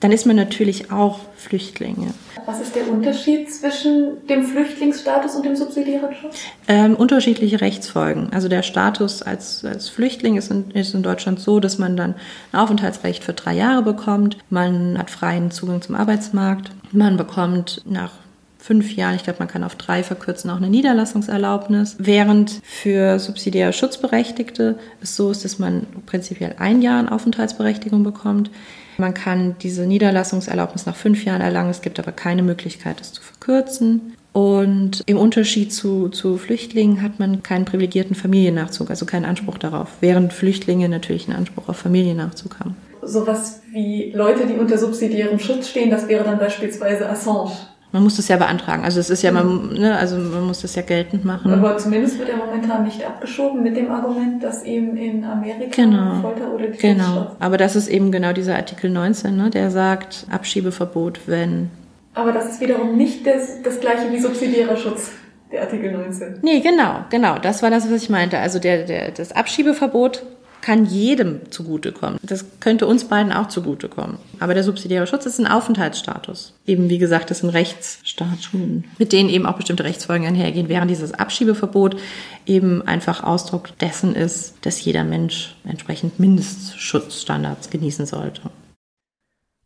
dann 0.00 0.12
ist 0.12 0.26
man 0.26 0.36
natürlich 0.36 0.90
auch 0.92 1.20
Flüchtlinge. 1.36 2.12
Was 2.44 2.60
ist 2.60 2.76
der 2.76 2.88
Unterschied 2.88 3.52
zwischen 3.52 4.26
dem 4.28 4.44
Flüchtlingsstatus 4.44 5.34
und 5.34 5.44
dem 5.44 5.56
subsidiären 5.56 6.14
Schutz? 6.14 6.36
Ähm, 6.68 6.94
unterschiedliche 6.94 7.60
Rechtsfolgen. 7.60 8.32
Also 8.32 8.48
der 8.48 8.62
Status 8.62 9.22
als, 9.22 9.64
als 9.64 9.88
Flüchtling 9.88 10.36
ist 10.36 10.50
in, 10.50 10.70
ist 10.70 10.94
in 10.94 11.02
Deutschland 11.02 11.40
so, 11.40 11.60
dass 11.60 11.78
man 11.78 11.96
dann 11.96 12.14
ein 12.52 12.60
Aufenthaltsrecht 12.60 13.24
für 13.24 13.32
drei 13.32 13.54
Jahre 13.54 13.82
bekommt. 13.82 14.36
Man 14.50 14.98
hat 14.98 15.10
freien 15.10 15.50
Zugang 15.50 15.82
zum 15.82 15.96
Arbeitsmarkt. 15.96 16.70
Man 16.92 17.16
bekommt 17.16 17.82
nach 17.84 18.12
fünf 18.58 18.94
Jahren, 18.96 19.14
ich 19.14 19.22
glaube, 19.22 19.38
man 19.38 19.48
kann 19.48 19.64
auf 19.64 19.76
drei 19.76 20.02
verkürzen, 20.02 20.50
auch 20.50 20.56
eine 20.56 20.68
Niederlassungserlaubnis. 20.68 21.96
Während 21.98 22.60
für 22.64 23.18
subsidiäre 23.18 23.72
Schutzberechtigte 23.72 24.78
es 25.00 25.16
so 25.16 25.30
ist, 25.30 25.44
dass 25.44 25.58
man 25.58 25.86
prinzipiell 26.04 26.56
ein 26.58 26.82
Jahr 26.82 26.98
eine 26.98 27.12
Aufenthaltsberechtigung 27.12 28.02
bekommt. 28.02 28.50
Man 28.98 29.14
kann 29.14 29.56
diese 29.62 29.86
Niederlassungserlaubnis 29.86 30.86
nach 30.86 30.96
fünf 30.96 31.24
Jahren 31.24 31.40
erlangen. 31.40 31.70
Es 31.70 31.82
gibt 31.82 31.98
aber 31.98 32.12
keine 32.12 32.42
Möglichkeit, 32.42 33.00
das 33.00 33.12
zu 33.12 33.22
verkürzen. 33.22 34.14
Und 34.32 35.02
im 35.06 35.16
Unterschied 35.16 35.72
zu, 35.72 36.10
zu 36.10 36.36
Flüchtlingen 36.36 37.00
hat 37.00 37.18
man 37.18 37.42
keinen 37.42 37.64
privilegierten 37.64 38.14
Familiennachzug, 38.14 38.90
also 38.90 39.06
keinen 39.06 39.24
Anspruch 39.24 39.56
darauf, 39.56 39.88
während 40.00 40.32
Flüchtlinge 40.32 40.90
natürlich 40.90 41.26
einen 41.26 41.38
Anspruch 41.38 41.70
auf 41.70 41.78
Familiennachzug 41.78 42.60
haben. 42.60 42.76
Sowas 43.00 43.62
wie 43.72 44.12
Leute, 44.14 44.46
die 44.46 44.54
unter 44.54 44.76
subsidiärem 44.76 45.38
Schutz 45.38 45.70
stehen, 45.70 45.90
das 45.90 46.08
wäre 46.08 46.24
dann 46.24 46.38
beispielsweise 46.38 47.08
Assange. 47.08 47.52
Man 47.92 48.02
muss 48.02 48.16
das 48.16 48.28
ja 48.28 48.36
beantragen. 48.36 48.84
Also 48.84 49.00
es 49.00 49.10
ist 49.10 49.22
ja, 49.22 49.32
man, 49.32 49.72
ne, 49.72 49.96
also 49.96 50.16
man 50.16 50.44
muss 50.44 50.62
das 50.62 50.74
ja 50.74 50.82
geltend 50.82 51.24
machen. 51.24 51.52
Aber 51.52 51.78
zumindest 51.78 52.18
wird 52.18 52.28
er 52.28 52.36
momentan 52.36 52.84
nicht 52.84 53.04
abgeschoben 53.04 53.62
mit 53.62 53.76
dem 53.76 53.90
Argument, 53.90 54.42
dass 54.42 54.64
eben 54.64 54.96
in 54.96 55.24
Amerika 55.24 55.82
genau. 55.82 56.20
Folter 56.20 56.52
oder 56.52 56.66
die 56.66 56.78
Genau. 56.78 57.36
Aber 57.38 57.56
das 57.56 57.76
ist 57.76 57.88
eben 57.88 58.10
genau 58.10 58.32
dieser 58.32 58.56
Artikel 58.56 58.90
19, 58.90 59.36
ne, 59.36 59.50
der 59.50 59.70
sagt 59.70 60.26
Abschiebeverbot, 60.30 61.20
wenn. 61.26 61.70
Aber 62.14 62.32
das 62.32 62.46
ist 62.46 62.60
wiederum 62.60 62.96
nicht 62.96 63.26
das, 63.26 63.62
das 63.62 63.80
gleiche 63.80 64.10
wie 64.10 64.18
subsidiärer 64.18 64.76
Schutz. 64.76 65.12
Der 65.52 65.62
Artikel 65.62 65.92
19. 65.92 66.40
Nee, 66.42 66.60
genau, 66.60 67.04
genau. 67.08 67.38
Das 67.38 67.62
war 67.62 67.70
das, 67.70 67.90
was 67.90 68.02
ich 68.02 68.10
meinte. 68.10 68.38
Also 68.38 68.58
der, 68.58 68.82
der, 68.82 69.12
das 69.12 69.30
Abschiebeverbot 69.30 70.24
kann 70.66 70.84
jedem 70.84 71.48
zugutekommen. 71.52 72.18
Das 72.24 72.44
könnte 72.58 72.88
uns 72.88 73.04
beiden 73.04 73.30
auch 73.30 73.46
zugutekommen. 73.46 74.18
Aber 74.40 74.52
der 74.52 74.64
subsidiäre 74.64 75.06
Schutz 75.06 75.24
ist 75.24 75.38
ein 75.38 75.46
Aufenthaltsstatus. 75.46 76.54
Eben, 76.66 76.90
wie 76.90 76.98
gesagt, 76.98 77.30
das 77.30 77.38
sind 77.38 77.50
Rechtsstatuten, 77.50 78.82
mit 78.98 79.12
denen 79.12 79.28
eben 79.28 79.46
auch 79.46 79.54
bestimmte 79.54 79.84
Rechtsfolgen 79.84 80.26
einhergehen, 80.26 80.68
während 80.68 80.90
dieses 80.90 81.14
Abschiebeverbot 81.14 82.00
eben 82.46 82.82
einfach 82.82 83.22
Ausdruck 83.22 83.78
dessen 83.78 84.16
ist, 84.16 84.54
dass 84.62 84.84
jeder 84.84 85.04
Mensch 85.04 85.54
entsprechend 85.62 86.18
Mindestschutzstandards 86.18 87.70
genießen 87.70 88.06
sollte. 88.06 88.42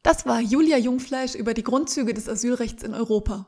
Das 0.03 0.27
war 0.27 0.43
Julia 0.43 0.77
Jungfleisch 0.77 1.35
über 1.35 1.55
die 1.55 1.65
Grundzüge 1.65 2.13
des 2.13 2.29
Asylrechts 2.29 2.83
in 2.83 2.93
Europa. 2.93 3.47